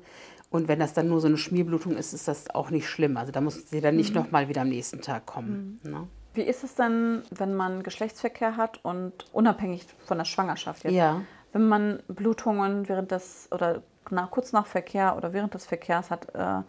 Und 0.50 0.68
wenn 0.68 0.80
das 0.80 0.94
dann 0.94 1.08
nur 1.08 1.22
so 1.22 1.28
eine 1.28 1.38
Schmierblutung 1.38 1.96
ist, 1.96 2.14
ist 2.14 2.28
das 2.28 2.50
auch 2.50 2.72
nicht 2.72 2.90
schlimm. 2.90 3.16
Also 3.16 3.32
da 3.32 3.40
muss 3.40 3.70
sie 3.70 3.80
dann 3.80 3.96
nicht 3.96 4.14
mhm. 4.14 4.22
nochmal 4.22 4.50
wieder 4.50 4.62
am 4.62 4.70
nächsten 4.70 5.00
Tag 5.02 5.26
kommen. 5.26 5.80
Mhm. 5.82 5.92
Ne? 5.92 6.08
Wie 6.34 6.42
ist 6.42 6.66
es 6.66 6.76
denn, 6.76 7.24
wenn 7.32 7.56
man 7.56 7.82
Geschlechtsverkehr 7.84 8.58
hat 8.58 8.84
und 8.84 9.14
unabhängig 9.32 9.86
von 10.06 10.18
der 10.18 10.26
Schwangerschaft 10.26 10.84
jetzt? 10.84 10.94
Ja. 10.94 11.22
Wenn 11.54 11.70
man 11.70 12.04
Blutungen 12.10 12.90
während 12.90 13.12
des 13.12 13.48
oder 13.52 13.82
nach, 14.12 14.30
kurz 14.30 14.52
nach 14.52 14.68
Verkehr 14.68 15.16
oder 15.16 15.32
während 15.32 15.54
des 15.54 15.66
Verkehrs 15.66 16.12
hat, 16.12 16.36
äh, 16.36 16.64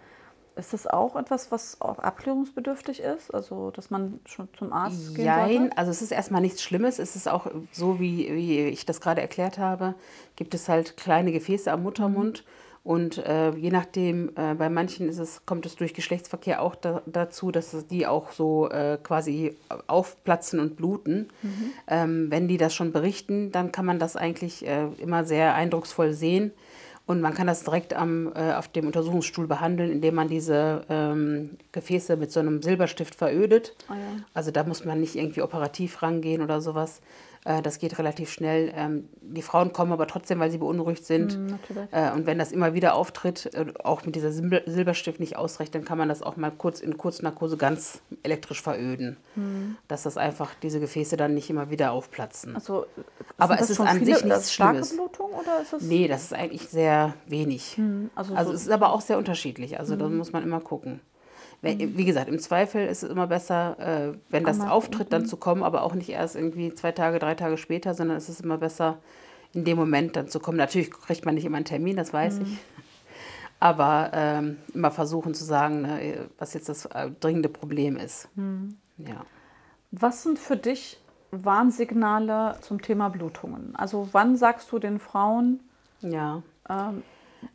ist 0.58 0.72
das 0.72 0.86
auch 0.86 1.16
etwas, 1.16 1.50
was 1.50 1.80
auch 1.80 1.98
abklärungsbedürftig 1.98 3.00
ist? 3.00 3.32
Also, 3.32 3.70
dass 3.70 3.90
man 3.90 4.20
schon 4.26 4.48
zum 4.56 4.72
Arzt 4.72 5.14
gehen 5.14 5.58
sollte? 5.58 5.76
also 5.76 5.90
es 5.90 6.02
ist 6.02 6.10
erstmal 6.10 6.40
nichts 6.40 6.62
Schlimmes. 6.62 6.98
Es 6.98 7.16
ist 7.16 7.28
auch 7.28 7.46
so, 7.72 8.00
wie, 8.00 8.32
wie 8.34 8.60
ich 8.66 8.84
das 8.84 9.00
gerade 9.00 9.20
erklärt 9.20 9.58
habe, 9.58 9.94
gibt 10.36 10.54
es 10.54 10.68
halt 10.68 10.96
kleine 10.96 11.32
Gefäße 11.32 11.70
am 11.70 11.82
Muttermund. 11.82 12.44
Mhm. 12.44 12.68
Und 12.84 13.18
äh, 13.18 13.50
je 13.50 13.70
nachdem, 13.70 14.30
äh, 14.30 14.54
bei 14.54 14.70
manchen 14.70 15.10
ist 15.10 15.18
es, 15.18 15.44
kommt 15.44 15.66
es 15.66 15.76
durch 15.76 15.92
Geschlechtsverkehr 15.92 16.62
auch 16.62 16.74
da, 16.74 17.02
dazu, 17.04 17.50
dass 17.50 17.86
die 17.88 18.06
auch 18.06 18.32
so 18.32 18.70
äh, 18.70 18.96
quasi 19.02 19.56
aufplatzen 19.88 20.58
und 20.58 20.76
bluten. 20.76 21.28
Mhm. 21.42 21.72
Ähm, 21.86 22.26
wenn 22.30 22.48
die 22.48 22.56
das 22.56 22.74
schon 22.74 22.92
berichten, 22.92 23.52
dann 23.52 23.72
kann 23.72 23.84
man 23.84 23.98
das 23.98 24.16
eigentlich 24.16 24.66
äh, 24.66 24.86
immer 24.98 25.24
sehr 25.24 25.54
eindrucksvoll 25.54 26.14
sehen. 26.14 26.52
Und 27.08 27.22
man 27.22 27.32
kann 27.32 27.46
das 27.46 27.64
direkt 27.64 27.94
am, 27.94 28.30
äh, 28.34 28.52
auf 28.52 28.68
dem 28.68 28.86
Untersuchungsstuhl 28.86 29.46
behandeln, 29.46 29.90
indem 29.90 30.14
man 30.14 30.28
diese 30.28 30.82
ähm, 30.90 31.56
Gefäße 31.72 32.18
mit 32.18 32.30
so 32.30 32.38
einem 32.38 32.60
Silberstift 32.60 33.14
verödet. 33.14 33.74
Oh 33.88 33.94
ja. 33.94 34.22
Also 34.34 34.50
da 34.50 34.62
muss 34.62 34.84
man 34.84 35.00
nicht 35.00 35.16
irgendwie 35.16 35.40
operativ 35.40 36.02
rangehen 36.02 36.42
oder 36.42 36.60
sowas. 36.60 37.00
Äh, 37.44 37.62
das 37.62 37.78
geht 37.78 37.98
relativ 37.98 38.30
schnell. 38.30 38.72
Ähm, 38.74 39.08
die 39.20 39.42
Frauen 39.42 39.72
kommen 39.72 39.92
aber 39.92 40.06
trotzdem, 40.06 40.38
weil 40.38 40.50
sie 40.50 40.58
beunruhigt 40.58 41.04
sind. 41.04 41.38
Mm, 41.38 41.54
und 42.14 42.26
wenn 42.26 42.38
das 42.38 42.52
immer 42.52 42.74
wieder 42.74 42.94
auftritt, 42.94 43.52
äh, 43.54 43.66
auch 43.84 44.04
mit 44.04 44.14
dieser 44.16 44.32
Silberstift 44.32 45.20
nicht 45.20 45.36
ausreicht, 45.36 45.74
dann 45.74 45.84
kann 45.84 45.98
man 45.98 46.08
das 46.08 46.22
auch 46.22 46.36
mal 46.36 46.50
kurz 46.50 46.80
in 46.80 46.96
Kurznarkose 46.96 47.56
ganz 47.56 48.00
elektrisch 48.22 48.62
veröden. 48.62 49.16
Mm. 49.36 49.76
Dass 49.88 50.02
das 50.02 50.16
einfach 50.16 50.50
diese 50.62 50.80
Gefäße 50.80 51.16
dann 51.16 51.34
nicht 51.34 51.50
immer 51.50 51.70
wieder 51.70 51.92
aufplatzen. 51.92 52.54
Also, 52.54 52.86
aber 53.36 53.60
es 53.60 53.70
ist 53.70 53.80
an 53.80 53.98
viele, 53.98 54.16
sich 54.16 54.24
nichts 54.24 54.52
Schlimmes. 54.52 54.94
Blutung 54.94 55.30
oder 55.32 55.62
ist 55.62 55.72
es 55.72 55.82
Nee, 55.82 56.08
das 56.08 56.24
ist 56.24 56.34
eigentlich 56.34 56.68
sehr 56.68 57.14
wenig. 57.26 57.78
Mm, 57.78 58.06
also, 58.14 58.34
also 58.34 58.50
so 58.50 58.56
es 58.56 58.62
ist 58.62 58.70
aber 58.70 58.92
auch 58.92 59.00
sehr 59.00 59.18
unterschiedlich. 59.18 59.78
Also 59.78 59.96
da 59.96 60.08
muss 60.08 60.32
man 60.32 60.42
immer 60.42 60.60
gucken. 60.60 61.00
Mhm. 61.62 61.96
Wie 61.96 62.04
gesagt, 62.04 62.28
im 62.28 62.38
Zweifel 62.38 62.86
ist 62.86 63.02
es 63.02 63.10
immer 63.10 63.26
besser, 63.26 63.76
äh, 64.12 64.18
wenn 64.28 64.44
das 64.44 64.60
auftritt, 64.60 65.12
dann 65.12 65.26
zu 65.26 65.36
kommen, 65.36 65.62
aber 65.62 65.82
auch 65.82 65.94
nicht 65.94 66.08
erst 66.10 66.36
irgendwie 66.36 66.72
zwei 66.74 66.92
Tage, 66.92 67.18
drei 67.18 67.34
Tage 67.34 67.56
später, 67.56 67.94
sondern 67.94 68.16
es 68.16 68.28
ist 68.28 68.40
immer 68.40 68.58
besser, 68.58 68.98
in 69.54 69.64
dem 69.64 69.76
Moment 69.76 70.16
dann 70.16 70.28
zu 70.28 70.40
kommen. 70.40 70.56
Natürlich 70.56 70.90
kriegt 70.90 71.24
man 71.24 71.34
nicht 71.34 71.44
immer 71.44 71.56
einen 71.56 71.64
Termin, 71.64 71.96
das 71.96 72.12
weiß 72.12 72.36
mhm. 72.36 72.42
ich. 72.42 72.58
Aber 73.60 74.10
ähm, 74.12 74.58
immer 74.72 74.92
versuchen 74.92 75.34
zu 75.34 75.44
sagen, 75.44 75.82
ne, 75.82 76.28
was 76.38 76.54
jetzt 76.54 76.68
das 76.68 76.86
äh, 76.86 77.10
dringende 77.18 77.48
Problem 77.48 77.96
ist. 77.96 78.28
Mhm. 78.36 78.76
Ja. 78.98 79.24
Was 79.90 80.22
sind 80.22 80.38
für 80.38 80.56
dich 80.56 81.00
Warnsignale 81.32 82.56
zum 82.60 82.80
Thema 82.82 83.08
Blutungen? 83.08 83.74
Also 83.74 84.08
wann 84.12 84.36
sagst 84.36 84.70
du 84.70 84.78
den 84.78 85.00
Frauen, 85.00 85.60
ja. 86.02 86.42
Ähm, 86.68 87.02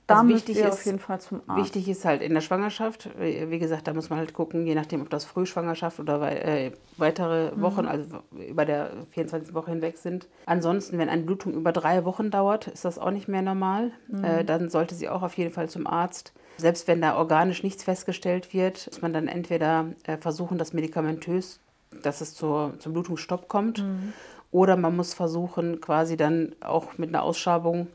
da 0.08 0.19
also 0.19 0.30
wichtig 0.30 0.58
ist, 0.58 0.65
auf 0.65 0.86
jeden 0.86 1.00
Fall 1.00 1.19
zum 1.19 1.41
Arzt. 1.48 1.62
Wichtig 1.62 1.88
ist 1.89 2.06
halt 2.06 2.22
in 2.22 2.34
der 2.34 2.41
Schwangerschaft, 2.41 3.10
wie 3.17 3.60
gesagt, 3.60 3.88
da 3.88 3.93
muss 3.93 4.10
man 4.10 4.19
halt 4.19 4.34
gucken, 4.34 4.65
je 4.65 4.76
nachdem, 4.76 5.02
ob 5.02 5.10
das 5.10 5.26
Frühschwangerschaft 5.26 6.00
oder 6.00 6.22
äh, 6.46 6.72
weitere 6.98 7.52
mhm. 7.52 7.62
Wochen, 7.62 7.82
mhm. 7.82 7.88
also 7.88 8.08
über 8.48 8.65
der 8.65 8.91
24. 9.12 9.54
Woche 9.54 9.72
hinweg 9.72 9.98
sind. 9.98 10.28
Ansonsten, 10.46 10.98
wenn 10.98 11.10
eine 11.10 11.24
Blutung 11.24 11.54
über 11.54 11.72
drei 11.72 12.06
Wochen 12.06 12.32
dauert, 12.32 12.67
ist 12.67 12.86
das 12.86 12.98
auch 13.00 13.12
nicht 13.12 13.28
mehr 13.28 13.41
normal. 13.41 13.91
Mhm. 14.08 14.24
Äh, 14.24 14.43
dann 14.46 14.69
sollte 14.69 14.96
sie 14.96 15.10
auch 15.10 15.22
auf 15.22 15.38
jeden 15.38 15.52
Fall 15.52 15.69
zum 15.69 15.88
Arzt. 15.88 16.34
Selbst 16.58 16.88
wenn 16.88 17.02
da 17.02 17.15
organisch 17.15 17.63
nichts 17.63 17.84
festgestellt 17.84 18.54
wird, 18.54 18.88
muss 18.88 19.02
man 19.02 19.13
dann 19.13 19.28
entweder 19.28 19.88
äh, 20.04 20.17
versuchen, 20.17 20.58
das 20.58 20.74
medikamentös, 20.74 21.60
dass 22.04 22.22
es 22.22 22.36
zur, 22.36 22.74
zum 22.80 22.93
Blutungsstopp 22.93 23.48
kommt, 23.48 23.80
mhm. 23.80 24.13
oder 24.52 24.78
man 24.78 24.96
muss 24.96 25.13
versuchen, 25.13 25.82
quasi 25.82 26.15
dann 26.15 26.56
auch 26.62 26.98
mit 26.98 27.10
einer 27.10 27.24
Ausschabung 27.24 27.88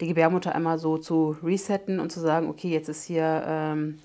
die 0.00 0.08
Gebärmutter 0.08 0.54
einmal 0.54 0.78
so 0.78 0.98
zu 0.98 1.36
resetten 1.42 2.00
und 2.00 2.10
zu 2.10 2.20
sagen, 2.20 2.48
okay, 2.48 2.68
jetzt 2.68 2.88
ist 2.88 3.04
hier 3.04 3.44
ähm, 3.46 3.98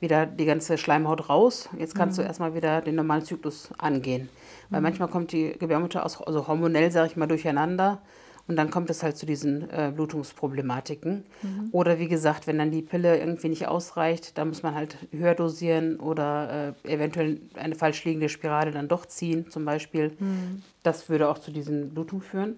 wieder 0.00 0.26
die 0.26 0.44
ganze 0.44 0.78
Schleimhaut 0.78 1.28
raus, 1.28 1.68
jetzt 1.78 1.94
kannst 1.94 2.18
mhm. 2.18 2.22
du 2.22 2.28
erstmal 2.28 2.54
wieder 2.54 2.80
den 2.80 2.96
normalen 2.96 3.24
Zyklus 3.24 3.70
angehen. 3.78 4.28
Weil 4.70 4.80
mhm. 4.80 4.84
manchmal 4.84 5.08
kommt 5.08 5.32
die 5.32 5.52
Gebärmutter 5.58 6.04
aus, 6.04 6.20
also 6.20 6.46
hormonell, 6.46 6.90
sage 6.90 7.08
ich 7.10 7.16
mal, 7.16 7.26
durcheinander 7.26 8.00
und 8.48 8.56
dann 8.56 8.70
kommt 8.70 8.90
es 8.90 9.02
halt 9.02 9.16
zu 9.16 9.26
diesen 9.26 9.68
äh, 9.70 9.92
Blutungsproblematiken. 9.94 11.24
Mhm. 11.42 11.68
Oder 11.72 11.98
wie 11.98 12.08
gesagt, 12.08 12.46
wenn 12.46 12.58
dann 12.58 12.70
die 12.70 12.82
Pille 12.82 13.18
irgendwie 13.18 13.48
nicht 13.48 13.66
ausreicht, 13.66 14.38
dann 14.38 14.48
muss 14.48 14.62
man 14.62 14.74
halt 14.74 14.98
höher 15.10 15.34
dosieren 15.34 15.98
oder 15.98 16.74
äh, 16.84 16.92
eventuell 16.92 17.40
eine 17.54 17.74
falsch 17.74 18.04
liegende 18.04 18.28
Spirale 18.28 18.70
dann 18.70 18.88
doch 18.88 19.06
ziehen, 19.06 19.50
zum 19.50 19.64
Beispiel. 19.64 20.12
Mhm. 20.18 20.62
Das 20.82 21.08
würde 21.08 21.28
auch 21.28 21.38
zu 21.38 21.50
diesen 21.50 21.92
Blutungen 21.92 22.22
führen. 22.22 22.56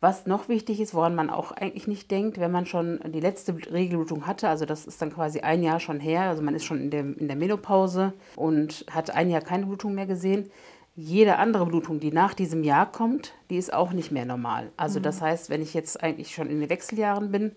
Was 0.00 0.26
noch 0.26 0.48
wichtig 0.48 0.80
ist, 0.80 0.94
woran 0.94 1.16
man 1.16 1.28
auch 1.28 1.50
eigentlich 1.50 1.88
nicht 1.88 2.10
denkt, 2.10 2.38
wenn 2.38 2.52
man 2.52 2.66
schon 2.66 3.00
die 3.06 3.20
letzte 3.20 3.56
Regelblutung 3.72 4.28
hatte, 4.28 4.48
also 4.48 4.64
das 4.64 4.86
ist 4.86 5.02
dann 5.02 5.12
quasi 5.12 5.40
ein 5.40 5.62
Jahr 5.62 5.80
schon 5.80 5.98
her, 5.98 6.22
also 6.22 6.40
man 6.40 6.54
ist 6.54 6.64
schon 6.64 6.80
in 6.80 6.90
der, 6.90 7.00
in 7.00 7.26
der 7.26 7.36
Menopause 7.36 8.12
und 8.36 8.86
hat 8.90 9.10
ein 9.10 9.28
Jahr 9.28 9.40
keine 9.40 9.66
Blutung 9.66 9.94
mehr 9.94 10.06
gesehen. 10.06 10.50
Jede 10.94 11.36
andere 11.36 11.66
Blutung, 11.66 11.98
die 11.98 12.12
nach 12.12 12.34
diesem 12.34 12.62
Jahr 12.62 12.90
kommt, 12.90 13.32
die 13.50 13.56
ist 13.56 13.72
auch 13.72 13.92
nicht 13.92 14.12
mehr 14.12 14.24
normal. 14.24 14.70
Also 14.76 15.00
mhm. 15.00 15.04
das 15.04 15.20
heißt, 15.20 15.50
wenn 15.50 15.62
ich 15.62 15.74
jetzt 15.74 16.00
eigentlich 16.00 16.32
schon 16.32 16.48
in 16.48 16.60
den 16.60 16.70
Wechseljahren 16.70 17.32
bin 17.32 17.56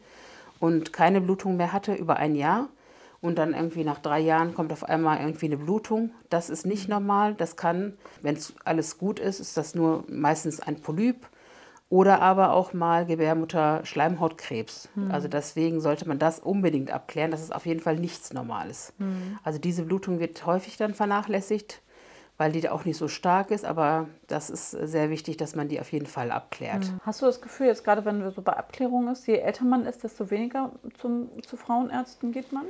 und 0.60 0.94
keine 0.94 1.22
Blutung 1.22 1.58
mehr 1.58 1.74
hatte 1.74 1.94
über 1.94 2.18
ein 2.18 2.36
Jahr, 2.36 2.70
und 3.24 3.38
dann 3.38 3.54
irgendwie 3.54 3.84
nach 3.84 4.00
drei 4.00 4.20
Jahren 4.20 4.56
kommt 4.56 4.74
auf 4.74 4.84
einmal 4.84 5.20
irgendwie 5.20 5.46
eine 5.46 5.58
Blutung. 5.58 6.10
Das 6.32 6.50
ist 6.50 6.66
nicht 6.66 6.88
mhm. 6.88 6.96
normal. 6.96 7.36
Das 7.36 7.56
kann, 7.56 7.94
wenn 8.24 8.36
es 8.36 8.56
alles 8.66 8.98
gut 8.98 9.20
ist, 9.20 9.40
ist 9.40 9.58
das 9.58 9.76
nur 9.76 10.04
meistens 10.10 10.60
ein 10.60 10.82
Polyp 10.82 11.28
oder 11.92 12.22
aber 12.22 12.54
auch 12.54 12.72
mal 12.72 13.06
Gebärmutter-Schleimhautkrebs. 13.06 14.88
Mhm. 14.96 15.12
Also 15.12 15.28
deswegen 15.28 15.82
sollte 15.82 16.08
man 16.08 16.20
das 16.20 16.40
unbedingt 16.40 16.90
abklären. 16.90 17.32
Das 17.32 17.42
ist 17.42 17.54
auf 17.54 17.66
jeden 17.66 17.82
Fall 17.82 17.98
nichts 17.98 18.32
Normales. 18.34 18.94
Mhm. 18.98 19.38
Also 19.44 19.60
diese 19.60 19.84
Blutung 19.84 20.20
wird 20.22 20.46
häufig 20.46 20.78
dann 20.78 20.94
vernachlässigt, 20.94 21.82
weil 22.38 22.54
die 22.54 22.70
auch 22.70 22.86
nicht 22.86 22.96
so 22.98 23.10
stark 23.10 23.52
ist. 23.52 23.66
Aber 23.66 24.08
das 24.28 24.50
ist 24.50 24.72
sehr 24.72 25.10
wichtig, 25.10 25.36
dass 25.36 25.54
man 25.54 25.68
die 25.68 25.82
auf 25.82 25.92
jeden 25.92 26.06
Fall 26.06 26.32
abklärt. 26.32 26.86
Mhm. 26.86 27.02
Hast 27.04 27.22
du 27.22 27.26
das 27.26 27.42
Gefühl, 27.42 27.68
jetzt 27.68 27.84
gerade 27.84 28.06
wenn 28.06 28.24
wir 28.24 28.32
so 28.32 28.42
bei 28.42 28.54
Abklärung 28.54 29.10
ist, 29.10 29.28
je 29.28 29.36
älter 29.36 29.66
man 29.66 29.86
ist, 29.86 30.06
desto 30.06 30.32
weniger 30.32 30.72
zum, 30.94 31.30
zu 31.44 31.58
Frauenärzten 31.58 32.32
geht 32.32 32.54
man? 32.54 32.68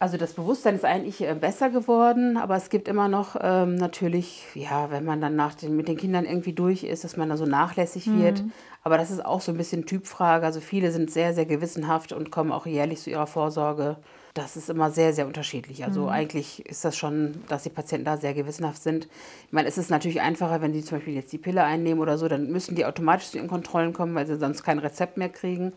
Also 0.00 0.16
das 0.16 0.34
Bewusstsein 0.34 0.76
ist 0.76 0.84
eigentlich 0.84 1.22
äh, 1.22 1.34
besser 1.34 1.70
geworden, 1.70 2.36
aber 2.36 2.54
es 2.54 2.70
gibt 2.70 2.86
immer 2.86 3.08
noch 3.08 3.34
ähm, 3.40 3.74
natürlich, 3.74 4.44
ja, 4.54 4.92
wenn 4.92 5.04
man 5.04 5.20
dann 5.20 5.34
nach 5.34 5.54
den, 5.54 5.74
mit 5.74 5.88
den 5.88 5.96
Kindern 5.96 6.24
irgendwie 6.24 6.52
durch 6.52 6.84
ist, 6.84 7.02
dass 7.02 7.16
man 7.16 7.28
da 7.28 7.36
so 7.36 7.46
nachlässig 7.46 8.06
mhm. 8.06 8.22
wird. 8.22 8.44
Aber 8.84 8.96
das 8.96 9.10
ist 9.10 9.24
auch 9.24 9.40
so 9.40 9.50
ein 9.50 9.58
bisschen 9.58 9.86
Typfrage. 9.86 10.46
Also 10.46 10.60
viele 10.60 10.92
sind 10.92 11.10
sehr, 11.10 11.34
sehr 11.34 11.46
gewissenhaft 11.46 12.12
und 12.12 12.30
kommen 12.30 12.52
auch 12.52 12.64
jährlich 12.64 13.00
zu 13.00 13.10
ihrer 13.10 13.26
Vorsorge. 13.26 13.96
Das 14.34 14.56
ist 14.56 14.70
immer 14.70 14.92
sehr, 14.92 15.12
sehr 15.12 15.26
unterschiedlich. 15.26 15.84
Also 15.84 16.02
mhm. 16.02 16.08
eigentlich 16.10 16.64
ist 16.64 16.84
das 16.84 16.96
schon, 16.96 17.42
dass 17.48 17.64
die 17.64 17.70
Patienten 17.70 18.04
da 18.04 18.16
sehr 18.18 18.34
gewissenhaft 18.34 18.80
sind. 18.80 19.08
Ich 19.46 19.52
meine, 19.52 19.66
es 19.66 19.78
ist 19.78 19.90
natürlich 19.90 20.20
einfacher, 20.20 20.62
wenn 20.62 20.72
die 20.72 20.84
zum 20.84 20.98
Beispiel 20.98 21.14
jetzt 21.14 21.32
die 21.32 21.38
Pille 21.38 21.64
einnehmen 21.64 22.00
oder 22.00 22.18
so, 22.18 22.28
dann 22.28 22.52
müssen 22.52 22.76
die 22.76 22.86
automatisch 22.86 23.30
zu 23.30 23.38
ihren 23.38 23.48
Kontrollen 23.48 23.92
kommen, 23.92 24.14
weil 24.14 24.28
sie 24.28 24.36
sonst 24.36 24.62
kein 24.62 24.78
Rezept 24.78 25.16
mehr 25.16 25.28
kriegen. 25.28 25.72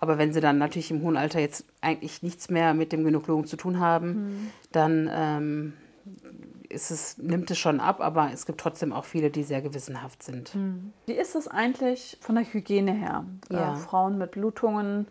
Aber 0.00 0.18
wenn 0.18 0.32
sie 0.32 0.40
dann 0.40 0.58
natürlich 0.58 0.90
im 0.90 1.02
hohen 1.02 1.16
Alter 1.16 1.40
jetzt 1.40 1.64
eigentlich 1.80 2.22
nichts 2.22 2.50
mehr 2.50 2.74
mit 2.74 2.92
dem 2.92 3.04
Gynäkologen 3.04 3.46
zu 3.46 3.56
tun 3.56 3.80
haben, 3.80 4.08
mhm. 4.08 4.50
dann 4.72 5.10
ähm, 5.12 5.72
ist 6.68 6.90
es, 6.90 7.18
nimmt 7.18 7.50
es 7.50 7.58
schon 7.58 7.80
ab, 7.80 8.00
aber 8.00 8.30
es 8.32 8.46
gibt 8.46 8.60
trotzdem 8.60 8.92
auch 8.92 9.04
viele, 9.04 9.30
die 9.30 9.42
sehr 9.42 9.62
gewissenhaft 9.62 10.22
sind. 10.22 10.54
Mhm. 10.54 10.92
Wie 11.06 11.14
ist 11.14 11.34
es 11.34 11.48
eigentlich 11.48 12.18
von 12.20 12.34
der 12.34 12.44
Hygiene 12.44 12.92
her? 12.92 13.24
Äh, 13.50 13.54
ja. 13.54 13.74
Äh, 13.74 13.76
Frauen 13.76 14.18
mit 14.18 14.32
Blutungen, 14.32 15.06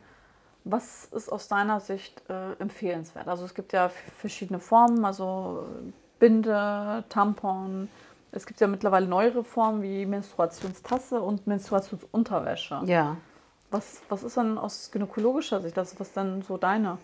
was 0.63 1.05
ist 1.05 1.31
aus 1.31 1.47
deiner 1.47 1.79
Sicht 1.79 2.23
äh, 2.29 2.53
empfehlenswert? 2.53 3.27
Also 3.27 3.45
es 3.45 3.53
gibt 3.53 3.73
ja 3.73 3.89
verschiedene 4.17 4.59
Formen, 4.59 5.05
also 5.05 5.65
Binde, 6.19 7.03
Tampon. 7.09 7.87
Es 8.31 8.45
gibt 8.45 8.59
ja 8.59 8.67
mittlerweile 8.67 9.07
neuere 9.07 9.43
Formen 9.43 9.81
wie 9.81 10.05
Menstruationstasse 10.05 11.21
und 11.21 11.47
Menstruationsunterwäsche. 11.47 12.81
Ja. 12.85 13.17
Was, 13.71 14.01
was 14.09 14.23
ist 14.23 14.37
dann 14.37 14.57
aus 14.57 14.91
gynäkologischer 14.91 15.61
Sicht, 15.61 15.75
das, 15.75 15.99
was 15.99 16.13
dann 16.13 16.41
so 16.41 16.57
deine? 16.57 16.97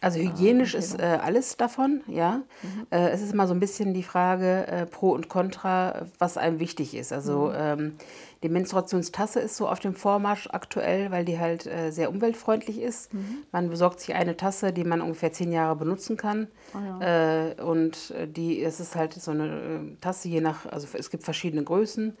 Also 0.00 0.20
hygienisch 0.20 0.74
äh, 0.74 0.78
ist 0.78 1.00
äh, 1.00 1.18
alles 1.20 1.56
davon, 1.56 2.02
ja. 2.06 2.42
Mhm. 2.62 2.86
Äh, 2.90 3.08
es 3.10 3.20
ist 3.20 3.32
immer 3.32 3.48
so 3.48 3.54
ein 3.54 3.60
bisschen 3.60 3.94
die 3.94 4.04
Frage 4.04 4.66
äh, 4.68 4.86
pro 4.86 5.10
und 5.10 5.28
contra, 5.28 6.06
was 6.18 6.36
einem 6.36 6.60
wichtig 6.60 6.94
ist. 6.94 7.12
Also 7.12 7.48
mhm. 7.48 7.54
ähm, 7.56 7.96
die 8.44 8.48
Menstruationstasse 8.48 9.40
ist 9.40 9.56
so 9.56 9.68
auf 9.68 9.80
dem 9.80 9.94
Vormarsch 9.94 10.48
aktuell, 10.52 11.10
weil 11.10 11.24
die 11.24 11.40
halt 11.40 11.66
äh, 11.66 11.90
sehr 11.90 12.10
umweltfreundlich 12.10 12.80
ist. 12.80 13.12
Mhm. 13.12 13.38
Man 13.50 13.70
besorgt 13.70 13.98
sich 13.98 14.14
eine 14.14 14.36
Tasse, 14.36 14.72
die 14.72 14.84
man 14.84 15.00
ungefähr 15.00 15.32
zehn 15.32 15.50
Jahre 15.50 15.74
benutzen 15.74 16.16
kann. 16.16 16.46
Oh 16.74 16.78
ja. 16.78 17.48
Äh, 17.48 17.60
und 17.60 18.14
die, 18.36 18.62
es 18.62 18.78
ist 18.78 18.94
halt 18.94 19.14
so 19.14 19.32
eine 19.32 19.96
Tasse, 20.00 20.28
je 20.28 20.40
nach, 20.40 20.64
also 20.66 20.86
es 20.92 21.10
gibt 21.10 21.24
verschiedene 21.24 21.64
Größen. 21.64 22.16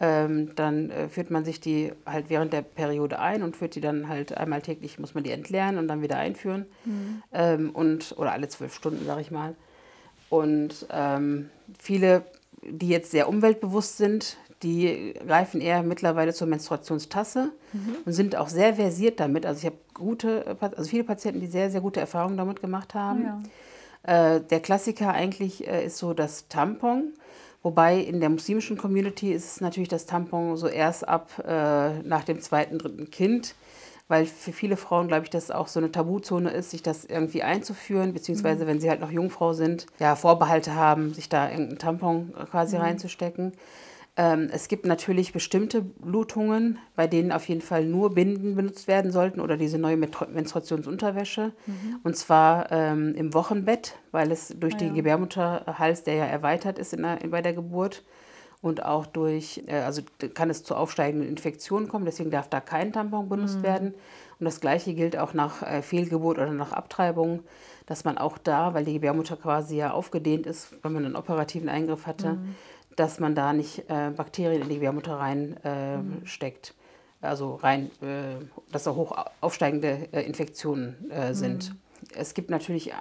Ähm, 0.00 0.54
dann 0.54 0.90
äh, 0.90 1.08
führt 1.08 1.30
man 1.30 1.44
sich 1.44 1.60
die 1.60 1.92
halt 2.06 2.30
während 2.30 2.52
der 2.52 2.62
Periode 2.62 3.18
ein 3.18 3.42
und 3.42 3.56
führt 3.56 3.74
die 3.74 3.80
dann 3.80 4.08
halt 4.08 4.36
einmal 4.36 4.62
täglich, 4.62 5.00
muss 5.00 5.14
man 5.14 5.24
die 5.24 5.32
entleeren 5.32 5.76
und 5.76 5.88
dann 5.88 6.02
wieder 6.02 6.18
einführen. 6.18 6.66
Mhm. 6.84 7.22
Ähm, 7.32 7.70
und, 7.70 8.14
oder 8.16 8.32
alle 8.32 8.48
zwölf 8.48 8.72
Stunden, 8.74 9.04
sage 9.04 9.22
ich 9.22 9.32
mal. 9.32 9.56
Und 10.30 10.86
ähm, 10.90 11.50
viele, 11.78 12.22
die 12.62 12.88
jetzt 12.88 13.10
sehr 13.10 13.28
umweltbewusst 13.28 13.96
sind, 13.96 14.36
die 14.62 15.14
greifen 15.26 15.60
eher 15.60 15.82
mittlerweile 15.82 16.32
zur 16.34 16.46
Menstruationstasse 16.48 17.52
mhm. 17.72 17.96
und 18.04 18.12
sind 18.12 18.36
auch 18.36 18.48
sehr 18.48 18.74
versiert 18.74 19.20
damit. 19.20 19.46
Also 19.46 19.60
ich 19.60 19.66
habe 19.66 19.78
gute, 19.94 20.56
also 20.60 20.88
viele 20.88 21.04
Patienten, 21.04 21.40
die 21.40 21.46
sehr, 21.46 21.70
sehr 21.70 21.80
gute 21.80 22.00
Erfahrungen 22.00 22.36
damit 22.36 22.60
gemacht 22.60 22.94
haben. 22.94 23.24
Ja. 24.06 24.36
äh, 24.36 24.40
der 24.40 24.60
Klassiker 24.60 25.12
eigentlich 25.12 25.66
äh, 25.66 25.86
ist 25.86 25.98
so 25.98 26.12
das 26.12 26.48
Tampon. 26.48 27.14
Wobei 27.62 27.98
in 27.98 28.20
der 28.20 28.28
muslimischen 28.28 28.78
Community 28.78 29.32
ist 29.32 29.44
es 29.44 29.60
natürlich 29.60 29.88
das 29.88 30.06
Tampon 30.06 30.56
so 30.56 30.68
erst 30.68 31.08
ab 31.08 31.30
äh, 31.44 31.98
nach 32.02 32.24
dem 32.24 32.40
zweiten, 32.40 32.78
dritten 32.78 33.10
Kind, 33.10 33.54
weil 34.06 34.26
für 34.26 34.52
viele 34.52 34.76
Frauen, 34.76 35.08
glaube 35.08 35.24
ich, 35.24 35.30
das 35.30 35.50
auch 35.50 35.66
so 35.66 35.80
eine 35.80 35.90
Tabuzone 35.90 36.50
ist, 36.50 36.70
sich 36.70 36.82
das 36.82 37.04
irgendwie 37.04 37.42
einzuführen, 37.42 38.14
beziehungsweise 38.14 38.64
mhm. 38.64 38.68
wenn 38.68 38.80
sie 38.80 38.88
halt 38.88 39.00
noch 39.00 39.10
Jungfrau 39.10 39.52
sind, 39.52 39.86
ja, 39.98 40.14
Vorbehalte 40.14 40.74
haben, 40.74 41.12
sich 41.12 41.28
da 41.28 41.50
irgendeinen 41.50 41.78
Tampon 41.78 42.32
quasi 42.50 42.76
mhm. 42.76 42.82
reinzustecken. 42.82 43.52
Ähm, 44.18 44.48
es 44.50 44.66
gibt 44.66 44.84
natürlich 44.84 45.32
bestimmte 45.32 45.80
Blutungen, 45.80 46.80
bei 46.96 47.06
denen 47.06 47.30
auf 47.30 47.48
jeden 47.48 47.60
Fall 47.60 47.84
nur 47.84 48.14
Binden 48.14 48.56
benutzt 48.56 48.88
werden 48.88 49.12
sollten 49.12 49.40
oder 49.40 49.56
diese 49.56 49.78
neue 49.78 49.96
Menstruationsunterwäsche. 49.96 51.52
Mhm. 51.66 52.00
Und 52.02 52.16
zwar 52.16 52.72
ähm, 52.72 53.14
im 53.14 53.32
Wochenbett, 53.32 53.94
weil 54.10 54.32
es 54.32 54.48
durch 54.58 54.74
ah, 54.74 54.78
den 54.78 54.88
ja. 54.88 54.94
Gebärmutterhals, 54.94 56.02
der 56.02 56.14
ja 56.14 56.24
erweitert 56.24 56.80
ist 56.80 56.92
in 56.92 57.02
der, 57.02 57.20
bei 57.28 57.40
der 57.40 57.52
Geburt, 57.54 58.02
und 58.60 58.84
auch 58.84 59.06
durch, 59.06 59.62
äh, 59.68 59.76
also 59.82 60.02
kann 60.34 60.50
es 60.50 60.64
zu 60.64 60.74
aufsteigenden 60.74 61.28
Infektionen 61.28 61.86
kommen, 61.86 62.04
deswegen 62.04 62.32
darf 62.32 62.48
da 62.48 62.60
kein 62.60 62.92
Tampon 62.92 63.28
benutzt 63.28 63.58
mhm. 63.58 63.62
werden. 63.62 63.94
Und 64.40 64.46
das 64.46 64.60
Gleiche 64.60 64.94
gilt 64.94 65.16
auch 65.16 65.32
nach 65.32 65.62
äh, 65.62 65.80
Fehlgeburt 65.80 66.38
oder 66.38 66.52
nach 66.52 66.72
Abtreibung, 66.72 67.44
dass 67.86 68.04
man 68.04 68.18
auch 68.18 68.36
da, 68.36 68.74
weil 68.74 68.84
die 68.84 68.94
Gebärmutter 68.94 69.36
quasi 69.36 69.76
ja 69.76 69.92
aufgedehnt 69.92 70.44
ist, 70.46 70.72
wenn 70.82 70.92
man 70.92 71.04
einen 71.04 71.14
operativen 71.14 71.68
Eingriff 71.68 72.06
hatte, 72.06 72.32
mhm 72.32 72.56
dass 72.98 73.20
man 73.20 73.34
da 73.34 73.52
nicht 73.52 73.88
äh, 73.88 74.10
Bakterien 74.10 74.62
in 74.62 74.68
die 74.68 74.74
Gebärmutter 74.76 75.14
reinsteckt. 75.14 76.68
Äh, 76.68 76.72
mhm. 76.72 76.78
Also 77.20 77.54
rein, 77.56 77.90
äh, 78.00 78.44
dass 78.70 78.84
da 78.84 78.94
hoch 78.94 79.16
aufsteigende 79.40 80.08
äh, 80.12 80.22
Infektionen 80.22 81.10
äh, 81.10 81.34
sind. 81.34 81.70
Mhm. 81.70 81.78
Es 82.14 82.34
gibt 82.34 82.50
natürlich 82.50 82.92
äh, 82.92 82.94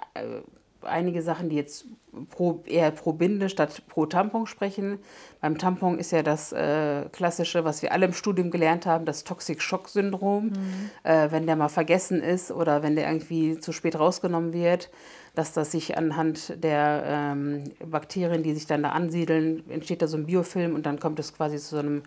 einige 0.88 1.22
Sachen, 1.22 1.50
die 1.50 1.56
jetzt 1.56 1.86
pro, 2.30 2.64
eher 2.66 2.92
pro 2.92 3.14
Binde 3.14 3.50
statt 3.50 3.84
pro 3.88 4.06
Tampon 4.06 4.48
sprechen. 4.48 5.00
Beim 5.42 5.58
Tampon 5.58 6.00
ist 6.00 6.12
ja 6.12 6.24
das 6.24 6.52
äh, 6.52 7.06
klassische, 7.12 7.64
was 7.64 7.82
wir 7.82 7.92
alle 7.92 8.06
im 8.06 8.14
Studium 8.14 8.52
gelernt 8.52 8.86
haben, 8.86 9.06
das 9.06 9.24
Toxic-Shock-Syndrom. 9.24 10.46
Mhm. 10.46 10.90
Äh, 11.04 11.32
wenn 11.32 11.46
der 11.46 11.56
mal 11.56 11.70
vergessen 11.70 12.22
ist 12.22 12.52
oder 12.52 12.84
wenn 12.84 12.96
der 12.96 13.08
irgendwie 13.08 13.60
zu 13.60 13.72
spät 13.72 14.00
rausgenommen 14.00 14.54
wird, 14.54 14.90
dass 15.36 15.54
das 15.54 15.72
sich 15.72 15.98
anhand 15.98 16.64
der 16.64 17.04
ähm, 17.06 17.66
Bakterien, 17.86 18.44
die 18.44 18.54
sich 18.54 18.66
dann 18.66 18.84
da 18.84 18.90
ansiedeln, 18.90 19.70
entsteht 19.70 20.02
da 20.02 20.08
so 20.08 20.18
ein 20.18 20.26
Biofilm 20.26 20.74
und 20.74 20.86
dann 20.86 21.00
kommt 21.00 21.20
es 21.20 21.34
quasi 21.34 21.58
zu 21.58 21.76
so 21.76 21.78
einem 21.78 22.04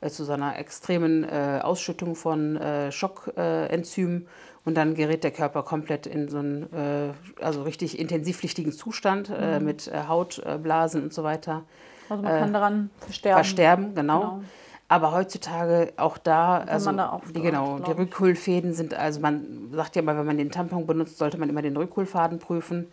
äh, 0.00 0.08
zu 0.08 0.24
so 0.24 0.32
einer 0.32 0.58
extremen 0.58 1.24
äh, 1.24 1.60
Ausschüttung 1.62 2.14
von 2.14 2.56
äh, 2.56 2.90
Schockenzymen 2.90 4.26
und 4.64 4.76
dann 4.76 4.94
gerät 4.94 5.24
der 5.24 5.30
Körper 5.30 5.62
komplett 5.62 6.06
in 6.06 6.28
so 6.28 6.38
einen 6.38 6.72
äh, 6.72 7.42
also 7.42 7.62
richtig 7.62 7.98
intensivpflichtigen 7.98 8.72
Zustand 8.72 9.30
äh, 9.30 9.58
mhm. 9.58 9.64
mit 9.64 9.88
äh, 9.88 10.04
Hautblasen 10.06 11.02
und 11.02 11.14
so 11.14 11.22
weiter. 11.22 11.62
Also 12.08 12.22
man 12.22 12.38
kann 12.38 12.52
daran 12.52 12.90
versterben. 12.98 13.36
Versterben, 13.36 13.94
genau. 13.94 14.20
genau. 14.20 14.42
Aber 14.88 15.12
heutzutage 15.12 15.92
auch 15.98 16.18
da, 16.18 16.58
also 16.58 16.90
da 16.90 17.20
die, 17.32 17.40
genau, 17.40 17.78
die 17.78 17.92
Rückholfäden 17.92 18.74
sind, 18.74 18.92
also 18.92 19.20
man 19.20 19.70
sagt 19.72 19.94
ja 19.94 20.02
mal, 20.02 20.18
wenn 20.18 20.26
man 20.26 20.36
den 20.36 20.50
Tampon 20.50 20.84
benutzt, 20.84 21.16
sollte 21.16 21.38
man 21.38 21.48
immer 21.48 21.62
den 21.62 21.76
Rückholfaden 21.76 22.40
prüfen. 22.40 22.90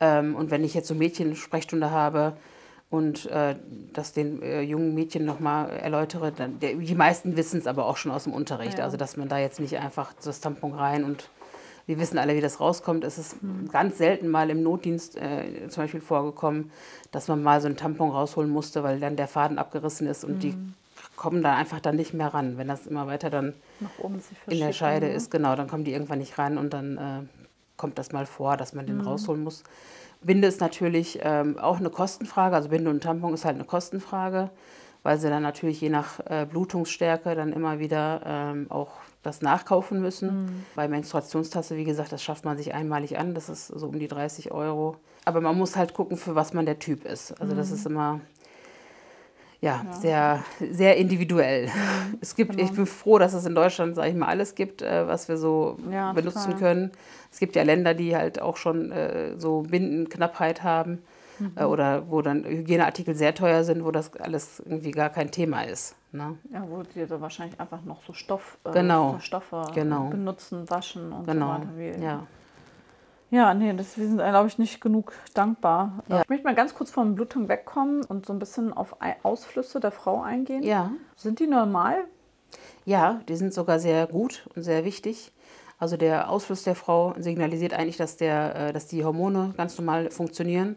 Ähm, 0.00 0.34
und 0.34 0.50
wenn 0.50 0.64
ich 0.64 0.74
jetzt 0.74 0.88
so 0.88 0.94
Mädchen-Sprechstunde 0.94 1.92
habe, 1.92 2.36
und 2.88 3.26
äh, 3.26 3.56
das 3.92 4.12
den 4.12 4.42
äh, 4.42 4.60
jungen 4.60 4.94
Mädchen 4.94 5.24
nochmal 5.24 5.70
erläutere. 5.70 6.32
Dann, 6.32 6.60
der, 6.60 6.74
die 6.74 6.94
meisten 6.94 7.36
wissen 7.36 7.58
es 7.58 7.66
aber 7.66 7.86
auch 7.86 7.96
schon 7.96 8.12
aus 8.12 8.24
dem 8.24 8.32
Unterricht. 8.32 8.78
Ja. 8.78 8.84
Also, 8.84 8.96
dass 8.96 9.16
man 9.16 9.28
da 9.28 9.38
jetzt 9.38 9.60
nicht 9.60 9.76
einfach 9.78 10.12
das 10.22 10.40
Tampon 10.40 10.72
rein 10.72 11.04
und 11.04 11.28
wir 11.86 11.98
wissen 11.98 12.18
alle, 12.18 12.36
wie 12.36 12.40
das 12.40 12.60
rauskommt. 12.60 13.04
Es 13.04 13.16
ist 13.16 13.42
mhm. 13.42 13.68
ganz 13.70 13.98
selten 13.98 14.28
mal 14.28 14.50
im 14.50 14.62
Notdienst 14.62 15.16
äh, 15.16 15.68
zum 15.68 15.84
Beispiel 15.84 16.00
vorgekommen, 16.00 16.70
dass 17.12 17.28
man 17.28 17.42
mal 17.42 17.60
so 17.60 17.66
einen 17.66 17.76
Tampon 17.76 18.10
rausholen 18.10 18.50
musste, 18.50 18.82
weil 18.82 19.00
dann 19.00 19.16
der 19.16 19.28
Faden 19.28 19.58
abgerissen 19.58 20.06
ist 20.06 20.24
und 20.24 20.36
mhm. 20.36 20.40
die 20.40 20.54
kommen 21.16 21.42
da 21.42 21.54
einfach 21.54 21.80
dann 21.80 21.96
nicht 21.96 22.12
mehr 22.12 22.34
ran. 22.34 22.58
Wenn 22.58 22.68
das 22.68 22.86
immer 22.86 23.06
weiter 23.06 23.30
dann 23.30 23.54
in 24.48 24.58
der 24.58 24.72
Scheide 24.72 25.06
ne? 25.06 25.12
ist, 25.12 25.30
genau, 25.30 25.56
dann 25.56 25.68
kommen 25.68 25.84
die 25.84 25.92
irgendwann 25.92 26.18
nicht 26.18 26.38
ran 26.38 26.58
und 26.58 26.72
dann 26.72 26.96
äh, 26.98 27.42
kommt 27.76 27.98
das 27.98 28.12
mal 28.12 28.26
vor, 28.26 28.56
dass 28.56 28.74
man 28.74 28.86
den 28.86 28.98
mhm. 28.98 29.06
rausholen 29.06 29.42
muss. 29.42 29.62
Binde 30.26 30.48
ist 30.48 30.60
natürlich 30.60 31.20
ähm, 31.22 31.58
auch 31.58 31.78
eine 31.78 31.90
Kostenfrage. 31.90 32.56
Also 32.56 32.68
Binde 32.68 32.90
und 32.90 33.02
Tampon 33.02 33.32
ist 33.32 33.44
halt 33.44 33.54
eine 33.54 33.64
Kostenfrage, 33.64 34.50
weil 35.02 35.18
sie 35.18 35.30
dann 35.30 35.42
natürlich 35.42 35.80
je 35.80 35.88
nach 35.88 36.20
äh, 36.26 36.46
Blutungsstärke 36.50 37.34
dann 37.34 37.52
immer 37.52 37.78
wieder 37.78 38.20
ähm, 38.26 38.66
auch 38.68 38.90
das 39.22 39.40
nachkaufen 39.40 40.00
müssen. 40.00 40.44
Mhm. 40.44 40.64
Bei 40.74 40.88
Menstruationstasse, 40.88 41.76
wie 41.76 41.84
gesagt, 41.84 42.12
das 42.12 42.22
schafft 42.22 42.44
man 42.44 42.56
sich 42.56 42.74
einmalig 42.74 43.18
an. 43.18 43.34
Das 43.34 43.48
ist 43.48 43.68
so 43.68 43.86
um 43.86 43.98
die 43.98 44.08
30 44.08 44.52
Euro. 44.52 44.96
Aber 45.24 45.40
man 45.40 45.56
muss 45.56 45.76
halt 45.76 45.94
gucken, 45.94 46.16
für 46.16 46.34
was 46.34 46.52
man 46.52 46.66
der 46.66 46.78
Typ 46.78 47.04
ist. 47.04 47.40
Also 47.40 47.54
mhm. 47.54 47.58
das 47.58 47.70
ist 47.70 47.86
immer 47.86 48.20
ja, 49.60 49.84
ja, 49.84 49.92
sehr, 49.92 50.44
sehr 50.70 50.96
individuell. 50.96 51.66
Mhm, 51.66 52.18
es 52.20 52.36
gibt, 52.36 52.52
genau. 52.52 52.64
Ich 52.64 52.72
bin 52.72 52.86
froh, 52.86 53.18
dass 53.18 53.32
es 53.34 53.46
in 53.46 53.54
Deutschland, 53.54 53.96
sage 53.96 54.10
ich 54.10 54.14
mal, 54.14 54.28
alles 54.28 54.54
gibt, 54.54 54.82
äh, 54.82 55.06
was 55.06 55.28
wir 55.28 55.36
so 55.36 55.78
ja, 55.90 56.12
benutzen 56.12 56.52
total. 56.52 56.58
können. 56.58 56.92
Es 57.32 57.38
gibt 57.38 57.56
ja 57.56 57.62
Länder, 57.62 57.94
die 57.94 58.16
halt 58.16 58.40
auch 58.40 58.56
schon 58.56 58.92
äh, 58.92 59.38
so 59.38 59.62
Bindenknappheit 59.62 60.62
haben 60.62 61.02
mhm. 61.38 61.52
äh, 61.56 61.64
oder 61.64 62.10
wo 62.10 62.22
dann 62.22 62.44
Hygieneartikel 62.44 63.14
sehr 63.14 63.34
teuer 63.34 63.64
sind, 63.64 63.84
wo 63.84 63.90
das 63.90 64.14
alles 64.16 64.60
irgendwie 64.60 64.90
gar 64.90 65.10
kein 65.10 65.30
Thema 65.30 65.62
ist. 65.62 65.96
Ne? 66.12 66.38
Ja, 66.52 66.64
wo 66.68 66.82
die 66.82 67.06
da 67.06 67.20
wahrscheinlich 67.20 67.58
einfach 67.60 67.82
noch 67.84 68.02
so 68.02 68.12
Stoff, 68.12 68.58
äh, 68.64 68.72
genau. 68.72 69.18
Stoffe 69.20 69.66
genau. 69.74 70.08
benutzen, 70.08 70.68
waschen 70.68 71.12
und 71.12 71.26
genau. 71.26 71.46
so 71.46 71.52
weiter. 71.52 71.68
Wie, 71.76 72.04
ja. 72.04 72.26
Ja, 73.30 73.54
nee, 73.54 73.72
das, 73.72 73.98
wir 73.98 74.06
sind, 74.06 74.18
glaube 74.18 74.46
ich, 74.46 74.58
nicht 74.58 74.80
genug 74.80 75.12
dankbar. 75.34 76.04
Ja. 76.08 76.22
Ich 76.22 76.28
möchte 76.28 76.44
mal 76.44 76.54
ganz 76.54 76.74
kurz 76.74 76.90
von 76.90 77.14
Blutung 77.14 77.48
wegkommen 77.48 78.04
und 78.04 78.26
so 78.26 78.32
ein 78.32 78.38
bisschen 78.38 78.72
auf 78.72 78.96
Ausflüsse 79.22 79.80
der 79.80 79.90
Frau 79.90 80.22
eingehen. 80.22 80.62
Ja. 80.62 80.92
Sind 81.16 81.40
die 81.40 81.46
normal? 81.46 82.04
Ja, 82.84 83.20
die 83.28 83.34
sind 83.34 83.52
sogar 83.52 83.80
sehr 83.80 84.06
gut 84.06 84.48
und 84.54 84.62
sehr 84.62 84.84
wichtig. 84.84 85.32
Also 85.78 85.96
der 85.96 86.30
Ausfluss 86.30 86.62
der 86.62 86.74
Frau 86.74 87.14
signalisiert 87.18 87.74
eigentlich, 87.74 87.96
dass, 87.96 88.16
der, 88.16 88.54
äh, 88.54 88.72
dass 88.72 88.86
die 88.86 89.04
Hormone 89.04 89.54
ganz 89.56 89.76
normal 89.76 90.10
funktionieren, 90.10 90.76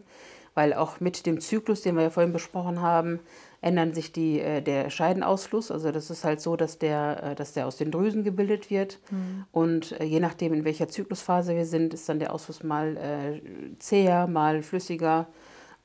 weil 0.54 0.74
auch 0.74 1.00
mit 1.00 1.24
dem 1.26 1.40
Zyklus, 1.40 1.82
den 1.82 1.94
wir 1.94 2.02
ja 2.02 2.10
vorhin 2.10 2.32
besprochen 2.32 2.82
haben, 2.82 3.20
ändern 3.60 3.92
sich 3.92 4.12
die, 4.12 4.40
äh, 4.40 4.62
der 4.62 4.90
Scheidenausfluss. 4.90 5.70
Also 5.70 5.92
das 5.92 6.10
ist 6.10 6.24
halt 6.24 6.40
so, 6.40 6.56
dass 6.56 6.78
der, 6.78 7.22
äh, 7.22 7.34
dass 7.34 7.52
der 7.52 7.66
aus 7.66 7.76
den 7.76 7.90
Drüsen 7.90 8.24
gebildet 8.24 8.70
wird. 8.70 8.98
Mhm. 9.10 9.44
Und 9.52 9.96
je 10.02 10.20
nachdem, 10.20 10.52
in 10.52 10.64
welcher 10.64 10.88
Zyklusphase 10.88 11.54
wir 11.54 11.66
sind, 11.66 11.94
ist 11.94 12.08
dann 12.08 12.18
der 12.18 12.32
Ausfluss 12.32 12.62
mal 12.62 12.96
äh, 12.96 13.40
zäher, 13.78 14.26
mal 14.26 14.62
flüssiger. 14.62 15.26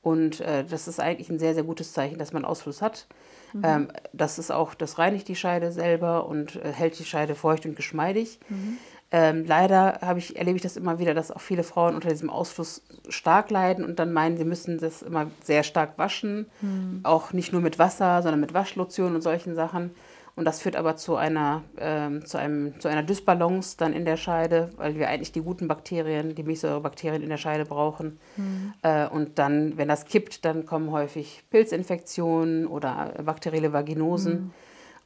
Und 0.02 0.40
äh, 0.40 0.64
das 0.64 0.86
ist 0.86 1.00
eigentlich 1.00 1.30
ein 1.30 1.38
sehr, 1.38 1.54
sehr 1.54 1.64
gutes 1.64 1.92
Zeichen, 1.92 2.16
dass 2.18 2.32
man 2.32 2.44
Ausfluss 2.44 2.80
hat. 2.80 3.06
Mhm. 3.52 3.62
Ähm, 3.64 3.88
das 4.12 4.38
ist 4.38 4.52
auch, 4.52 4.74
das 4.74 4.98
reinigt 4.98 5.28
die 5.28 5.36
Scheide 5.36 5.72
selber 5.72 6.28
und 6.28 6.56
äh, 6.56 6.72
hält 6.72 6.98
die 6.98 7.04
Scheide 7.04 7.34
feucht 7.34 7.66
und 7.66 7.74
geschmeidig. 7.74 8.38
Mhm. 8.48 8.78
Ähm, 9.12 9.44
leider 9.46 10.00
ich, 10.16 10.36
erlebe 10.36 10.56
ich 10.56 10.62
das 10.62 10.76
immer 10.76 10.98
wieder, 10.98 11.14
dass 11.14 11.30
auch 11.30 11.40
viele 11.40 11.62
Frauen 11.62 11.94
unter 11.94 12.08
diesem 12.08 12.28
Ausfluss 12.28 12.82
stark 13.08 13.50
leiden 13.50 13.84
und 13.84 13.98
dann 13.98 14.12
meinen, 14.12 14.36
sie 14.36 14.44
müssen 14.44 14.78
das 14.78 15.02
immer 15.02 15.30
sehr 15.44 15.62
stark 15.62 15.96
waschen. 15.96 16.46
Mhm. 16.60 17.00
Auch 17.04 17.32
nicht 17.32 17.52
nur 17.52 17.62
mit 17.62 17.78
Wasser, 17.78 18.22
sondern 18.22 18.40
mit 18.40 18.52
Waschlotion 18.52 19.14
und 19.14 19.22
solchen 19.22 19.54
Sachen. 19.54 19.92
Und 20.36 20.44
das 20.44 20.60
führt 20.60 20.76
aber 20.76 20.96
zu 20.96 21.16
einer, 21.16 21.62
ähm, 21.78 22.26
zu, 22.26 22.36
einem, 22.36 22.78
zu 22.78 22.88
einer 22.88 23.02
Dysbalance 23.02 23.76
dann 23.78 23.94
in 23.94 24.04
der 24.04 24.18
Scheide, 24.18 24.70
weil 24.76 24.96
wir 24.96 25.08
eigentlich 25.08 25.32
die 25.32 25.40
guten 25.40 25.66
Bakterien, 25.66 26.34
die 26.34 26.42
Milchsäurebakterien 26.42 27.22
in 27.22 27.30
der 27.30 27.38
Scheide 27.38 27.64
brauchen. 27.64 28.18
Mhm. 28.36 28.74
Äh, 28.82 29.06
und 29.08 29.38
dann, 29.38 29.78
wenn 29.78 29.88
das 29.88 30.04
kippt, 30.04 30.44
dann 30.44 30.66
kommen 30.66 30.90
häufig 30.90 31.44
Pilzinfektionen 31.50 32.66
oder 32.66 33.14
bakterielle 33.24 33.72
Vaginosen. 33.72 34.32
Mhm. 34.34 34.50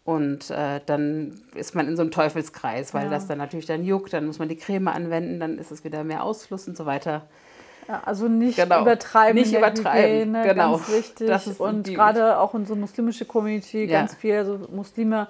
Und 0.05 0.51
äh, 0.51 0.81
dann 0.87 1.41
ist 1.55 1.75
man 1.75 1.87
in 1.87 1.97
so 1.97 2.03
einem 2.03 2.11
Teufelskreis, 2.11 2.95
weil 2.95 3.05
ja. 3.05 3.11
das 3.11 3.27
dann 3.27 3.39
natürlich 3.39 3.67
dann 3.67 3.85
juckt, 3.85 4.13
dann 4.13 4.27
muss 4.27 4.39
man 4.39 4.49
die 4.49 4.57
Creme 4.57 4.89
anwenden, 4.89 5.41
dann 5.41 5.59
ist 5.59 5.71
es 5.71 5.85
wieder 5.85 6.05
mehr 6.05 6.25
Ausfluss 6.25 6.67
und 6.67 6.77
so 6.77 6.87
weiter. 6.87 7.23
Ja, 7.87 8.03
also 8.05 8.29
nicht 8.29 8.57
genau. 8.57 8.83
übertreiben. 8.83 9.35
Nicht 9.35 9.53
übertreiben, 9.53 10.35
Hygiene, 10.35 10.43
genau. 10.45 10.77
Ganz 10.77 10.89
wichtig. 10.93 11.61
und 11.61 11.85
gerade 11.85 12.39
auch 12.39 12.55
in 12.55 12.65
so 12.65 12.77
muslimische 12.77 13.25
Community 13.25 13.85
ja. 13.85 14.01
ganz 14.01 14.15
viel. 14.15 14.37
Also 14.37 14.61
Muslime 14.71 15.29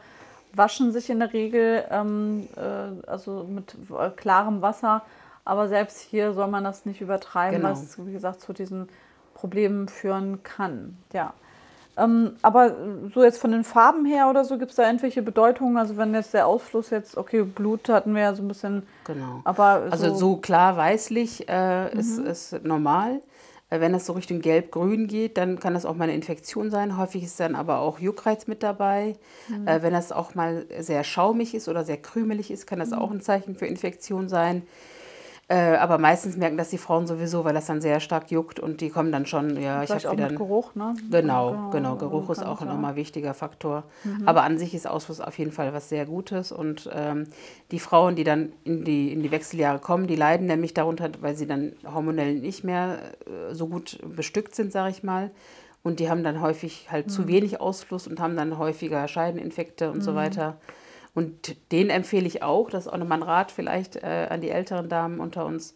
waschen 0.52 0.92
sich 0.92 1.10
in 1.10 1.20
der 1.20 1.32
Regel 1.32 1.84
ähm, 1.90 2.48
äh, 2.56 3.08
also 3.08 3.46
mit 3.48 3.74
äh, 3.90 4.10
klarem 4.10 4.62
Wasser. 4.62 5.02
Aber 5.44 5.68
selbst 5.68 6.00
hier 6.00 6.32
soll 6.32 6.48
man 6.48 6.64
das 6.64 6.86
nicht 6.86 7.00
übertreiben, 7.00 7.62
genau. 7.62 7.70
was, 7.70 7.98
wie 8.04 8.12
gesagt, 8.12 8.40
zu 8.40 8.52
diesen 8.52 8.88
Problemen 9.34 9.88
führen 9.88 10.42
kann. 10.42 10.96
Ja. 11.12 11.32
Ähm, 11.96 12.32
aber 12.42 12.74
so 13.12 13.22
jetzt 13.22 13.38
von 13.38 13.50
den 13.50 13.64
Farben 13.64 14.04
her 14.04 14.28
oder 14.30 14.44
so, 14.44 14.58
gibt 14.58 14.70
es 14.70 14.76
da 14.76 14.86
irgendwelche 14.86 15.22
Bedeutungen? 15.22 15.76
Also 15.76 15.96
wenn 15.96 16.14
jetzt 16.14 16.34
der 16.34 16.46
Ausfluss 16.46 16.90
jetzt, 16.90 17.16
okay, 17.16 17.42
Blut 17.42 17.88
hatten 17.88 18.14
wir 18.14 18.22
ja 18.22 18.34
so 18.34 18.42
ein 18.42 18.48
bisschen. 18.48 18.86
Genau. 19.04 19.40
Aber 19.44 19.84
so 19.86 19.90
also 19.90 20.14
so 20.14 20.36
klar 20.36 20.76
weißlich 20.76 21.48
äh, 21.48 21.92
mhm. 21.92 22.00
ist, 22.00 22.18
ist 22.18 22.64
normal. 22.64 23.20
Äh, 23.70 23.80
wenn 23.80 23.94
es 23.94 24.06
so 24.06 24.12
Richtung 24.12 24.40
gelb-grün 24.40 25.06
geht, 25.06 25.38
dann 25.38 25.58
kann 25.58 25.74
das 25.74 25.86
auch 25.86 25.94
mal 25.94 26.04
eine 26.04 26.14
Infektion 26.14 26.70
sein. 26.70 26.98
Häufig 26.98 27.24
ist 27.24 27.40
dann 27.40 27.54
aber 27.54 27.78
auch 27.78 27.98
Juckreiz 27.98 28.46
mit 28.46 28.62
dabei. 28.62 29.16
Mhm. 29.48 29.66
Äh, 29.66 29.82
wenn 29.82 29.92
das 29.92 30.12
auch 30.12 30.34
mal 30.34 30.66
sehr 30.80 31.04
schaumig 31.04 31.54
ist 31.54 31.68
oder 31.68 31.84
sehr 31.84 31.98
krümelig 31.98 32.50
ist, 32.50 32.66
kann 32.66 32.78
das 32.78 32.90
mhm. 32.90 32.98
auch 32.98 33.10
ein 33.10 33.20
Zeichen 33.20 33.54
für 33.54 33.66
Infektion 33.66 34.28
sein. 34.28 34.62
Äh, 35.50 35.78
aber 35.78 35.98
meistens 35.98 36.36
merken 36.36 36.56
das 36.56 36.70
die 36.70 36.78
Frauen 36.78 37.08
sowieso, 37.08 37.44
weil 37.44 37.52
das 37.52 37.66
dann 37.66 37.80
sehr 37.80 37.98
stark 37.98 38.30
juckt 38.30 38.60
und 38.60 38.80
die 38.80 38.88
kommen 38.88 39.10
dann 39.10 39.26
schon, 39.26 39.60
ja, 39.60 39.82
ich 39.82 39.90
habe 39.90 40.12
wieder. 40.12 40.28
Mit 40.28 40.36
Geruch, 40.36 40.76
ne? 40.76 40.94
Genau, 41.10 41.50
genau, 41.50 41.70
genau. 41.70 41.96
Geruch 41.96 42.30
ist 42.30 42.46
auch 42.46 42.60
ein 42.60 42.68
nochmal 42.68 42.94
wichtiger 42.94 43.34
Faktor. 43.34 43.82
Mhm. 44.04 44.28
Aber 44.28 44.44
an 44.44 44.58
sich 44.58 44.76
ist 44.76 44.86
Ausfluss 44.86 45.20
auf 45.20 45.36
jeden 45.40 45.50
Fall 45.50 45.72
was 45.72 45.88
sehr 45.88 46.06
Gutes. 46.06 46.52
Und 46.52 46.88
ähm, 46.94 47.26
die 47.72 47.80
Frauen, 47.80 48.14
die 48.14 48.22
dann 48.22 48.52
in 48.62 48.84
die, 48.84 49.12
in 49.12 49.24
die 49.24 49.32
Wechseljahre 49.32 49.80
kommen, 49.80 50.06
die 50.06 50.14
leiden 50.14 50.46
nämlich 50.46 50.72
darunter, 50.72 51.10
weil 51.20 51.34
sie 51.34 51.48
dann 51.48 51.72
hormonell 51.84 52.36
nicht 52.36 52.62
mehr 52.62 52.98
äh, 53.26 53.52
so 53.52 53.66
gut 53.66 53.98
bestückt 54.06 54.54
sind, 54.54 54.70
sage 54.70 54.90
ich 54.90 55.02
mal. 55.02 55.32
Und 55.82 55.98
die 55.98 56.08
haben 56.08 56.22
dann 56.22 56.40
häufig 56.40 56.86
halt 56.92 57.06
mhm. 57.06 57.10
zu 57.10 57.26
wenig 57.26 57.60
Ausfluss 57.60 58.06
und 58.06 58.20
haben 58.20 58.36
dann 58.36 58.56
häufiger 58.56 59.08
Scheideninfekte 59.08 59.90
und 59.90 59.96
mhm. 59.96 60.02
so 60.02 60.14
weiter. 60.14 60.58
Und 61.14 61.56
den 61.72 61.90
empfehle 61.90 62.26
ich 62.26 62.42
auch, 62.42 62.70
das 62.70 62.86
ist 62.86 62.92
auch 62.92 62.98
nochmal 62.98 63.18
ein 63.18 63.24
Rat 63.24 63.50
vielleicht 63.50 63.96
äh, 63.96 64.28
an 64.30 64.40
die 64.40 64.50
älteren 64.50 64.88
Damen 64.88 65.20
unter 65.20 65.44
uns, 65.44 65.74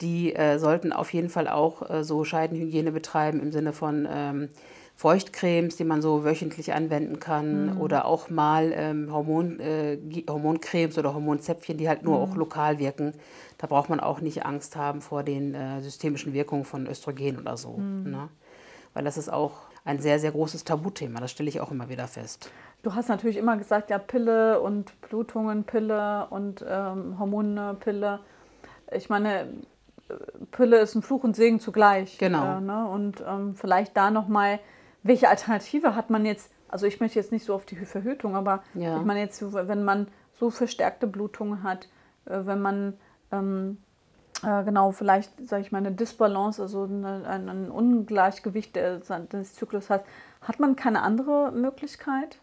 die 0.00 0.34
äh, 0.34 0.58
sollten 0.58 0.92
auf 0.92 1.12
jeden 1.12 1.28
Fall 1.28 1.48
auch 1.48 1.88
äh, 1.88 2.04
so 2.04 2.24
Scheidenhygiene 2.24 2.90
betreiben 2.90 3.40
im 3.40 3.52
Sinne 3.52 3.72
von 3.72 4.08
ähm, 4.10 4.48
Feuchtcremes, 4.96 5.76
die 5.76 5.84
man 5.84 6.02
so 6.02 6.24
wöchentlich 6.24 6.72
anwenden 6.72 7.18
kann 7.18 7.74
mhm. 7.74 7.80
oder 7.80 8.04
auch 8.04 8.30
mal 8.30 8.72
ähm, 8.74 9.12
Hormon, 9.12 9.58
äh, 9.58 9.98
Hormoncremes 10.28 10.98
oder 10.98 11.14
Hormonzäpfchen, 11.14 11.78
die 11.78 11.88
halt 11.88 12.04
nur 12.04 12.16
mhm. 12.16 12.22
auch 12.22 12.36
lokal 12.36 12.78
wirken. 12.78 13.12
Da 13.58 13.66
braucht 13.66 13.90
man 13.90 14.00
auch 14.00 14.20
nicht 14.20 14.44
Angst 14.44 14.76
haben 14.76 15.00
vor 15.00 15.22
den 15.22 15.54
äh, 15.54 15.80
systemischen 15.82 16.32
Wirkungen 16.32 16.64
von 16.64 16.86
Östrogen 16.86 17.38
oder 17.38 17.56
so. 17.56 17.76
Mhm. 17.76 18.10
Ne? 18.10 18.28
Weil 18.92 19.04
das 19.04 19.16
ist 19.16 19.32
auch 19.32 19.52
ein 19.84 19.98
sehr, 19.98 20.18
sehr 20.18 20.32
großes 20.32 20.64
Tabuthema. 20.64 21.20
Das 21.20 21.30
stelle 21.30 21.48
ich 21.48 21.60
auch 21.60 21.70
immer 21.70 21.88
wieder 21.88 22.08
fest. 22.08 22.50
Du 22.82 22.94
hast 22.94 23.08
natürlich 23.08 23.36
immer 23.36 23.56
gesagt, 23.56 23.90
ja, 23.90 23.98
Pille 23.98 24.60
und 24.60 24.98
Blutungen, 25.02 25.64
Pille 25.64 26.26
und 26.30 26.64
ähm, 26.68 27.18
Hormone, 27.18 27.76
Pille. 27.80 28.20
Ich 28.92 29.08
meine, 29.08 29.48
Pille 30.50 30.78
ist 30.78 30.94
ein 30.94 31.02
Fluch 31.02 31.24
und 31.24 31.36
Segen 31.36 31.60
zugleich. 31.60 32.18
Genau. 32.18 32.58
Äh, 32.58 32.60
ne? 32.60 32.88
Und 32.88 33.22
ähm, 33.26 33.54
vielleicht 33.54 33.96
da 33.96 34.10
nochmal, 34.10 34.58
welche 35.02 35.28
Alternative 35.28 35.94
hat 35.94 36.10
man 36.10 36.24
jetzt? 36.26 36.50
Also 36.68 36.86
ich 36.86 37.00
möchte 37.00 37.18
jetzt 37.18 37.30
nicht 37.32 37.44
so 37.44 37.54
auf 37.54 37.66
die 37.66 37.76
Verhütung, 37.76 38.34
aber 38.36 38.62
Ja. 38.74 38.98
ich 38.98 39.04
meine 39.04 39.20
jetzt, 39.20 39.42
wenn 39.52 39.84
man 39.84 40.08
so 40.32 40.50
verstärkte 40.50 41.06
Blutungen 41.06 41.62
hat, 41.62 41.88
äh, 42.26 42.40
wenn 42.44 42.60
man 42.60 42.94
ähm, 43.32 43.78
äh, 44.44 44.64
genau 44.64 44.92
vielleicht, 44.92 45.30
sage 45.48 45.62
ich 45.62 45.72
mal, 45.72 45.78
eine 45.78 45.92
Disbalance, 45.92 46.60
also 46.60 46.84
eine, 46.84 47.26
ein, 47.26 47.48
ein 47.48 47.70
Ungleichgewicht 47.70 48.76
des 48.76 49.54
Zyklus 49.54 49.90
hat, 49.90 50.04
hat 50.42 50.60
man 50.60 50.76
keine 50.76 51.02
andere 51.02 51.52
Möglichkeit? 51.52 52.38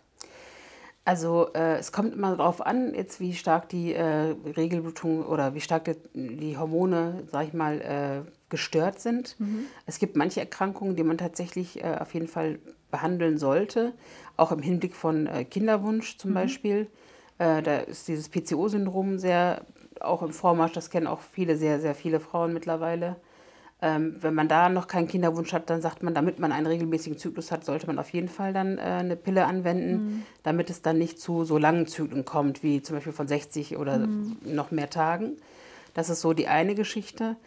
Also 1.04 1.50
äh, 1.54 1.78
es 1.78 1.92
kommt 1.92 2.14
immer 2.14 2.36
darauf 2.36 2.64
an, 2.66 2.94
jetzt 2.94 3.20
wie 3.20 3.34
stark 3.34 3.70
die 3.70 3.94
äh, 3.94 4.36
Regelblutung 4.56 5.26
oder 5.26 5.56
wie 5.56 5.62
stark 5.62 5.86
die, 5.86 5.96
die 6.14 6.58
Hormone, 6.58 7.24
sag 7.32 7.48
ich 7.48 7.54
mal, 7.54 7.82
äh, 7.82 8.32
gestört 8.50 9.00
sind. 9.00 9.36
Es 9.88 9.98
gibt 9.98 10.16
manche 10.16 10.42
Erkrankungen, 10.42 10.96
die 10.96 11.04
man 11.04 11.18
tatsächlich 11.18 11.84
äh, 11.84 11.98
auf 12.00 12.14
jeden 12.14 12.28
Fall 12.28 12.60
behandeln 12.92 13.38
sollte, 13.38 13.94
auch 14.38 14.52
im 14.52 14.62
Hinblick 14.62 14.94
von 14.94 15.26
äh, 15.26 15.46
Kinderwunsch 15.46 16.18
zum 16.18 16.34
Beispiel. 16.34 16.88
Äh, 17.40 17.64
da 17.64 17.78
ist 17.80 18.08
dieses 18.08 18.30
PCO-Syndrom 18.30 19.18
sehr 19.18 19.66
auch 20.04 20.22
im 20.22 20.32
Vormarsch, 20.32 20.74
das 20.74 20.90
kennen 20.90 21.08
auch 21.08 21.22
viele, 21.22 21.56
sehr, 21.56 21.80
sehr 21.80 21.96
viele 21.96 22.20
Frauen 22.20 22.54
mittlerweile. 22.54 23.18
Ähm, 23.84 24.16
wenn 24.20 24.36
man 24.36 24.48
da 24.48 24.70
noch 24.70 24.88
keinen 24.88 25.08
Kinderwunsch 25.08 25.54
hat, 25.54 25.70
dann 25.72 25.82
sagt 25.82 26.04
man, 26.04 26.14
damit 26.14 26.38
man 26.38 26.52
einen 26.52 26.68
regelmäßigen 26.68 27.18
Zyklus 27.18 27.52
hat, 27.52 27.66
sollte 27.66 27.88
man 27.88 27.98
auf 27.98 28.10
jeden 28.12 28.30
Fall 28.30 28.54
dann 28.54 28.78
äh, 28.78 28.82
eine 28.82 29.16
Pille 29.16 29.46
anwenden, 29.46 30.24
damit 30.44 30.70
es 30.70 30.84
dann 30.84 31.00
nicht 31.00 31.20
zu 31.20 31.46
so 31.46 31.58
langen 31.58 31.88
Zyklen 31.88 32.24
kommt, 32.24 32.62
wie 32.62 32.84
zum 32.84 32.96
Beispiel 32.96 33.14
von 33.14 33.28
60 33.28 33.78
oder 33.78 34.08
noch 34.44 34.70
mehr 34.70 34.92
Tagen. 34.92 35.38
Das 35.96 36.10
ist 36.10 36.22
so 36.22 36.34
die 36.34 36.48
eine 36.48 36.76
Geschichte. 36.76 37.38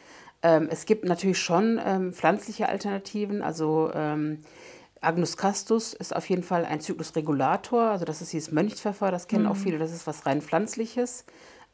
Ähm, 0.42 0.68
es 0.70 0.86
gibt 0.86 1.04
natürlich 1.04 1.38
schon 1.38 1.80
ähm, 1.84 2.12
pflanzliche 2.12 2.68
Alternativen, 2.68 3.40
also 3.40 3.92
ähm, 3.94 4.38
Agnus 5.00 5.36
castus 5.36 5.92
ist 5.92 6.16
auf 6.16 6.28
jeden 6.28 6.42
Fall 6.42 6.64
ein 6.64 6.80
Zyklusregulator, 6.80 7.82
also 7.82 8.04
das 8.04 8.22
ist 8.22 8.32
dieses 8.32 8.50
Mönchspfeffer, 8.50 9.10
das 9.10 9.28
kennen 9.28 9.46
auch 9.46 9.56
viele, 9.56 9.78
das 9.78 9.92
ist 9.92 10.06
was 10.06 10.26
rein 10.26 10.42
pflanzliches. 10.42 11.24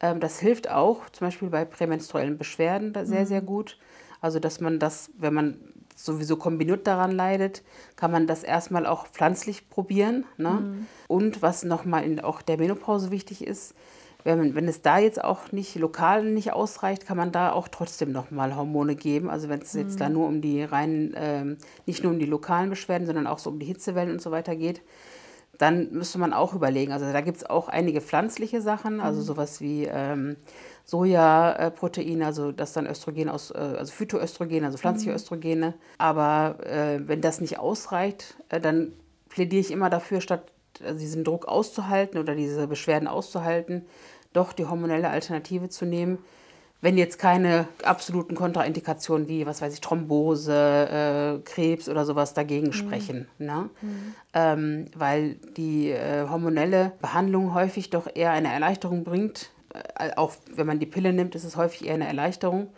Ähm, 0.00 0.20
das 0.20 0.40
hilft 0.40 0.70
auch, 0.70 1.08
zum 1.10 1.26
Beispiel 1.26 1.48
bei 1.48 1.64
prämenstruellen 1.64 2.38
Beschwerden, 2.38 2.94
sehr, 3.06 3.26
sehr 3.26 3.40
gut. 3.40 3.78
Also, 4.20 4.38
dass 4.38 4.60
man 4.60 4.78
das, 4.78 5.10
wenn 5.16 5.34
man 5.34 5.58
sowieso 5.96 6.36
kombiniert 6.36 6.86
daran 6.86 7.12
leidet, 7.12 7.62
kann 7.96 8.10
man 8.10 8.26
das 8.26 8.42
erstmal 8.42 8.86
auch 8.86 9.06
pflanzlich 9.06 9.68
probieren. 9.68 10.24
Ne? 10.38 10.86
Und 11.08 11.42
was 11.42 11.62
nochmal 11.62 12.04
in 12.04 12.20
auch 12.20 12.42
der 12.42 12.58
Menopause 12.58 13.10
wichtig 13.10 13.46
ist, 13.46 13.74
wenn, 14.24 14.38
man, 14.38 14.54
wenn 14.54 14.68
es 14.68 14.82
da 14.82 14.98
jetzt 14.98 15.22
auch 15.22 15.52
nicht 15.52 15.74
lokal 15.76 16.24
nicht 16.24 16.52
ausreicht, 16.52 17.06
kann 17.06 17.16
man 17.16 17.32
da 17.32 17.52
auch 17.52 17.68
trotzdem 17.68 18.12
nochmal 18.12 18.54
Hormone 18.56 18.94
geben. 18.94 19.30
Also 19.30 19.48
wenn 19.48 19.60
es 19.60 19.72
jetzt 19.72 20.00
da 20.00 20.08
nur 20.08 20.26
um 20.26 20.40
die 20.40 20.62
reinen, 20.62 21.14
ähm, 21.16 21.56
nicht 21.86 22.02
nur 22.02 22.12
um 22.12 22.18
die 22.18 22.26
lokalen 22.26 22.70
Beschwerden, 22.70 23.06
sondern 23.06 23.26
auch 23.26 23.38
so 23.38 23.50
um 23.50 23.58
die 23.58 23.66
Hitzewellen 23.66 24.10
und 24.10 24.20
so 24.20 24.30
weiter 24.30 24.56
geht, 24.56 24.82
dann 25.60 25.92
müsste 25.92 26.18
man 26.18 26.32
auch 26.32 26.54
überlegen. 26.54 26.90
Also 26.92 27.12
da 27.12 27.20
gibt 27.20 27.36
es 27.36 27.44
auch 27.48 27.68
einige 27.68 28.00
pflanzliche 28.00 28.62
Sachen, 28.62 28.98
also 28.98 29.20
sowas 29.20 29.60
wie 29.60 29.84
ähm, 29.84 30.36
Sojaprotein, 30.86 32.22
also 32.22 32.50
das 32.50 32.72
dann 32.72 32.86
Östrogen 32.86 33.28
aus, 33.28 33.50
äh, 33.50 33.58
also 33.58 33.92
Phytoöstrogen, 33.92 34.64
also 34.64 34.78
pflanzliche 34.78 35.12
Östrogene. 35.12 35.74
Aber 35.98 36.56
äh, 36.64 37.06
wenn 37.06 37.20
das 37.20 37.42
nicht 37.42 37.58
ausreicht, 37.58 38.36
äh, 38.48 38.58
dann 38.58 38.92
plädiere 39.28 39.60
ich 39.60 39.70
immer 39.70 39.90
dafür, 39.90 40.22
statt 40.22 40.50
äh, 40.82 40.94
diesen 40.94 41.24
Druck 41.24 41.46
auszuhalten 41.46 42.18
oder 42.18 42.34
diese 42.34 42.66
Beschwerden 42.66 43.06
auszuhalten, 43.06 43.84
doch 44.32 44.54
die 44.54 44.64
hormonelle 44.64 45.10
Alternative 45.10 45.68
zu 45.68 45.84
nehmen. 45.84 46.18
Wenn 46.82 46.96
jetzt 46.96 47.18
keine 47.18 47.68
absoluten 47.84 48.34
Kontraindikationen 48.34 49.28
wie, 49.28 49.44
was 49.44 49.60
weiß 49.60 49.74
ich, 49.74 49.80
Thrombose, 49.80 50.52
äh, 50.54 51.38
Krebs 51.44 51.88
oder 51.88 52.06
sowas 52.06 52.32
dagegen 52.32 52.72
sprechen. 52.72 53.28
Ne? 53.38 53.68
Ähm, 54.32 54.86
weil 54.96 55.34
die 55.56 55.90
äh, 55.90 56.26
hormonelle 56.28 56.92
Behandlung 57.02 57.52
häufig 57.54 57.90
doch 57.90 58.08
eher 58.14 58.30
eine 58.30 58.52
Erleichterung 58.52 59.04
bringt. 59.04 59.50
Äh, 59.98 60.12
auch 60.16 60.32
wenn 60.54 60.66
man 60.66 60.78
die 60.78 60.86
Pille 60.86 61.12
nimmt, 61.12 61.34
ist 61.34 61.44
es 61.44 61.56
häufig 61.56 61.86
eher 61.86 61.94
eine 61.94 62.06
Erleichterung. 62.06 62.68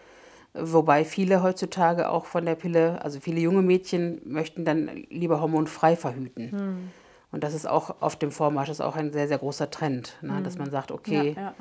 Wobei 0.55 1.05
viele 1.05 1.43
heutzutage 1.43 2.11
auch 2.11 2.27
von 2.27 2.45
der 2.45 2.57
Pille, 2.57 3.03
also 3.03 3.21
viele 3.21 3.41
junge 3.41 3.63
Mädchen 3.63 4.21
möchten 4.25 4.65
dann 4.65 4.91
lieber 5.09 5.41
hormonfrei 5.41 5.97
verhüten. 5.97 6.91
Und 7.31 7.43
das 7.43 7.55
ist 7.55 7.67
auch 7.67 8.03
auf 8.03 8.17
dem 8.17 8.31
Vormarsch, 8.31 8.69
ist 8.69 8.83
auch 8.83 8.97
ein 8.97 9.13
sehr, 9.13 9.29
sehr 9.29 9.39
großer 9.39 9.71
Trend, 9.71 10.19
ne? 10.21 10.43
dass 10.43 10.59
man 10.59 10.71
sagt, 10.71 10.91
okay, 10.91 11.35
Ja, 11.37 11.43
ja. 11.43 11.55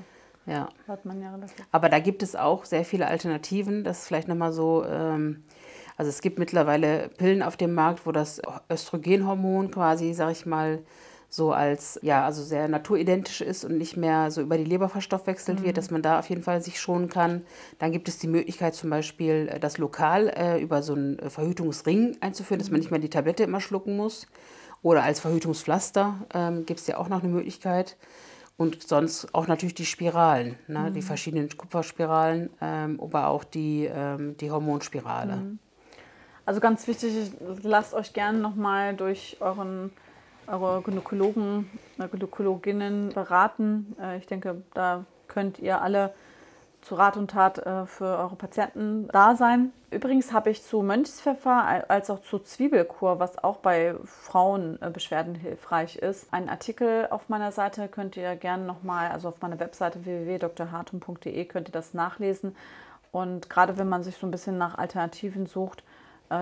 Ja. 0.45 0.69
Hat 0.87 1.05
man 1.05 1.21
ja 1.21 1.31
relativ. 1.31 1.65
Aber 1.71 1.89
da 1.89 1.99
gibt 1.99 2.23
es 2.23 2.35
auch 2.35 2.65
sehr 2.65 2.85
viele 2.85 3.07
Alternativen. 3.07 3.83
Das 3.83 3.99
ist 3.99 4.07
vielleicht 4.07 4.27
nochmal 4.27 4.51
so, 4.53 4.83
ähm, 4.85 5.43
also 5.97 6.09
es 6.09 6.21
gibt 6.21 6.39
mittlerweile 6.39 7.09
Pillen 7.17 7.43
auf 7.43 7.57
dem 7.57 7.73
Markt, 7.73 8.05
wo 8.05 8.11
das 8.11 8.41
Östrogenhormon 8.69 9.71
quasi, 9.71 10.13
sag 10.13 10.31
ich 10.31 10.45
mal, 10.45 10.83
so 11.33 11.53
als, 11.53 11.97
ja, 12.03 12.25
also 12.25 12.43
sehr 12.43 12.67
naturidentisch 12.67 13.39
ist 13.39 13.63
und 13.63 13.77
nicht 13.77 13.95
mehr 13.95 14.31
so 14.31 14.41
über 14.41 14.57
die 14.57 14.65
Leber 14.65 14.89
verstoffwechselt 14.89 15.63
wird, 15.63 15.77
dass 15.77 15.89
man 15.89 16.01
da 16.01 16.19
auf 16.19 16.27
jeden 16.29 16.43
Fall 16.43 16.61
sich 16.61 16.77
schonen 16.77 17.07
kann. 17.07 17.45
Dann 17.79 17.93
gibt 17.93 18.09
es 18.09 18.17
die 18.17 18.27
Möglichkeit 18.27 18.75
zum 18.75 18.89
Beispiel, 18.89 19.47
äh, 19.49 19.57
das 19.57 19.77
lokal 19.77 20.27
äh, 20.27 20.61
über 20.61 20.83
so 20.83 20.93
einen 20.93 21.17
äh, 21.19 21.29
Verhütungsring 21.29 22.17
einzuführen, 22.19 22.59
dass 22.59 22.69
man 22.69 22.81
nicht 22.81 22.91
mehr 22.91 22.99
die 22.99 23.09
Tablette 23.09 23.43
immer 23.43 23.61
schlucken 23.61 23.95
muss. 23.95 24.27
Oder 24.81 25.03
als 25.03 25.21
Verhütungspflaster 25.21 26.15
ähm, 26.33 26.65
gibt 26.65 26.81
es 26.81 26.87
ja 26.87 26.97
auch 26.97 27.07
noch 27.07 27.23
eine 27.23 27.31
Möglichkeit. 27.31 27.95
Und 28.57 28.87
sonst 28.87 29.33
auch 29.33 29.47
natürlich 29.47 29.73
die 29.73 29.85
Spiralen, 29.85 30.55
ne? 30.67 30.91
die 30.91 31.01
verschiedenen 31.01 31.49
Kupferspiralen, 31.49 32.51
ähm, 32.61 32.99
aber 33.01 33.27
auch 33.27 33.43
die, 33.43 33.89
ähm, 33.91 34.37
die 34.37 34.51
Hormonspirale. 34.51 35.57
Also 36.45 36.59
ganz 36.59 36.87
wichtig, 36.87 37.31
lasst 37.63 37.93
euch 37.93 38.13
gerne 38.13 38.37
nochmal 38.37 38.95
durch 38.95 39.37
euren, 39.39 39.91
eure 40.47 40.81
Gynäkologen, 40.81 41.69
äh, 41.97 42.07
Gynäkologinnen 42.07 43.09
beraten. 43.09 43.95
Äh, 43.99 44.17
Ich 44.17 44.27
denke, 44.27 44.61
da 44.73 45.05
könnt 45.27 45.59
ihr 45.59 45.81
alle 45.81 46.13
zu 46.81 46.95
Rat 46.95 47.17
und 47.17 47.31
Tat 47.31 47.59
äh, 47.59 47.85
für 47.85 48.05
eure 48.05 48.35
Patienten 48.35 49.07
da 49.09 49.35
sein. 49.35 49.71
Übrigens 49.91 50.31
habe 50.31 50.49
ich 50.49 50.63
zu 50.63 50.81
Mönchspfeffer 50.81 51.85
als 51.89 52.09
auch 52.09 52.21
zu 52.21 52.39
Zwiebelkur, 52.39 53.19
was 53.19 53.43
auch 53.43 53.57
bei 53.57 53.95
Frauenbeschwerden 54.05 55.35
hilfreich 55.35 55.97
ist, 55.97 56.33
einen 56.33 56.49
Artikel 56.49 57.07
auf 57.09 57.29
meiner 57.29 57.51
Seite 57.51 57.87
könnt 57.87 58.15
ihr 58.15 58.35
gerne 58.35 58.63
nochmal, 58.65 59.11
also 59.11 59.27
auf 59.27 59.41
meiner 59.41 59.59
Webseite 59.59 60.05
www.drhartum.de 60.05 61.45
könnt 61.45 61.69
ihr 61.69 61.73
das 61.73 61.93
nachlesen. 61.93 62.55
Und 63.11 63.49
gerade 63.49 63.77
wenn 63.77 63.89
man 63.89 64.03
sich 64.03 64.15
so 64.15 64.25
ein 64.25 64.31
bisschen 64.31 64.57
nach 64.57 64.77
Alternativen 64.77 65.45
sucht, 65.45 65.81
äh, 65.81 65.83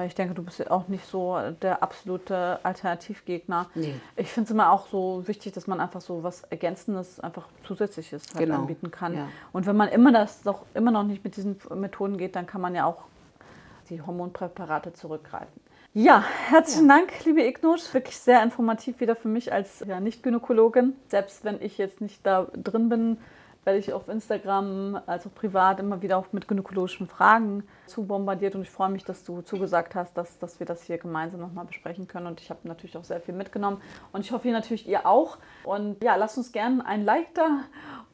ich 0.06 0.16
denke, 0.16 0.34
du 0.34 0.44
bist 0.44 0.60
ja 0.60 0.70
auch 0.72 0.88
nicht 0.88 1.06
so 1.06 1.38
der 1.62 1.82
absolute 1.84 2.60
Alternativgegner. 2.64 3.68
Nee. 3.76 3.96
Ich 4.16 4.30
finde 4.32 4.46
es 4.46 4.52
immer 4.52 4.72
auch 4.72 4.88
so 4.88 5.24
wichtig, 5.28 5.54
dass 5.54 5.68
man 5.68 5.80
einfach 5.80 6.02
so 6.02 6.24
was 6.24 6.44
Ergänzendes, 6.44 7.20
einfach 7.20 7.48
Zusätzliches 7.66 8.24
halt 8.34 8.46
Genau, 8.46 8.60
anbieten 8.62 8.92
kann. 8.92 9.16
ja. 9.16 9.28
Und 9.52 9.66
wenn 9.66 9.76
man 9.76 9.90
immer 9.90 10.12
das 10.12 10.42
doch 10.44 10.66
immer 10.74 10.92
noch 10.92 11.04
nicht 11.04 11.24
mit 11.24 11.36
diesen 11.38 11.60
Methoden 11.76 12.18
geht, 12.18 12.36
dann 12.36 12.46
kann 12.46 12.62
man 12.62 12.76
ja 12.76 12.86
auch 12.86 13.04
die 13.90 14.02
Hormonpräparate 14.02 14.94
zurückgreifen. 14.94 15.62
Ja, 15.96 16.24
herzlichen 16.50 16.88
Dank, 16.88 17.26
liebe 17.26 17.44
Ignus. 17.44 17.92
Wirklich 17.94 18.18
sehr 18.18 18.44
informativ 18.44 19.00
wieder 19.00 19.16
für 19.16 19.28
mich 19.28 19.52
als 19.52 19.84
ja, 19.88 20.00
Nicht-Gynäkologin. 20.00 20.94
Selbst 21.08 21.44
wenn 21.44 21.60
ich 21.62 21.80
jetzt 21.80 22.00
nicht 22.00 22.24
da 22.24 22.46
drin 22.54 22.90
bin, 22.90 23.18
werde 23.70 23.78
ich 23.78 23.94
auf 23.94 24.10
Instagram 24.10 25.00
als 25.06 25.28
auch 25.28 25.34
privat 25.36 25.80
immer 25.80 26.02
wieder 26.02 26.18
auch 26.18 26.34
mit 26.34 26.48
gynäkologischen 26.48 27.08
Fragen 27.08 27.64
zu 27.86 28.04
bombardiert 28.04 28.56
und 28.56 28.64
ich 28.64 28.70
freue 28.72 28.90
mich, 28.90 29.04
dass 29.04 29.24
du 29.24 29.44
zugesagt 29.44 29.94
hast, 29.94 30.18
dass, 30.18 30.40
dass 30.40 30.60
wir 30.60 30.66
das 30.66 30.82
hier 30.82 30.98
gemeinsam 30.98 31.40
nochmal 31.40 31.66
besprechen 31.66 32.08
können 32.08 32.26
und 32.26 32.42
ich 32.42 32.50
habe 32.50 32.68
natürlich 32.68 32.98
auch 32.98 33.04
sehr 33.04 33.22
viel 33.22 33.36
mitgenommen 33.36 33.80
und 34.12 34.22
ich 34.22 34.32
hoffe 34.32 34.48
ihr 34.48 34.56
natürlich 34.56 34.88
ihr 34.88 35.06
auch 35.06 35.38
und 35.64 36.04
ja, 36.04 36.16
lasst 36.16 36.40
uns 36.40 36.52
gerne 36.52 36.84
ein 36.84 37.06
Like 37.06 37.36
da 37.36 37.60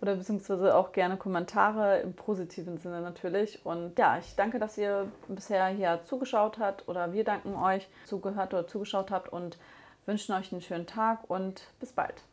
oder 0.02 0.18
beziehungsweise 0.18 0.76
auch 0.76 0.91
gerne 0.91 1.15
Kommentare 1.15 2.00
im 2.00 2.13
positiven 2.13 2.78
Sinne 2.78 3.00
natürlich 3.00 3.65
und 3.65 3.98
ja, 3.98 4.18
ich 4.18 4.36
danke, 4.36 4.60
dass 4.60 4.78
ihr 4.78 5.08
bisher 5.30 5.68
hier 5.68 6.02
zugeschaut 6.04 6.60
habt 6.60 6.86
oder 6.89 7.13
wir 7.13 7.24
danken 7.24 7.56
euch, 7.56 7.88
zugehört 8.04 8.54
oder 8.54 8.68
zugeschaut 8.68 9.10
habt 9.10 9.30
und 9.32 9.58
wünschen 10.06 10.36
euch 10.36 10.52
einen 10.52 10.62
schönen 10.62 10.86
Tag 10.86 11.30
und 11.30 11.62
bis 11.80 11.94
bald. 11.94 12.24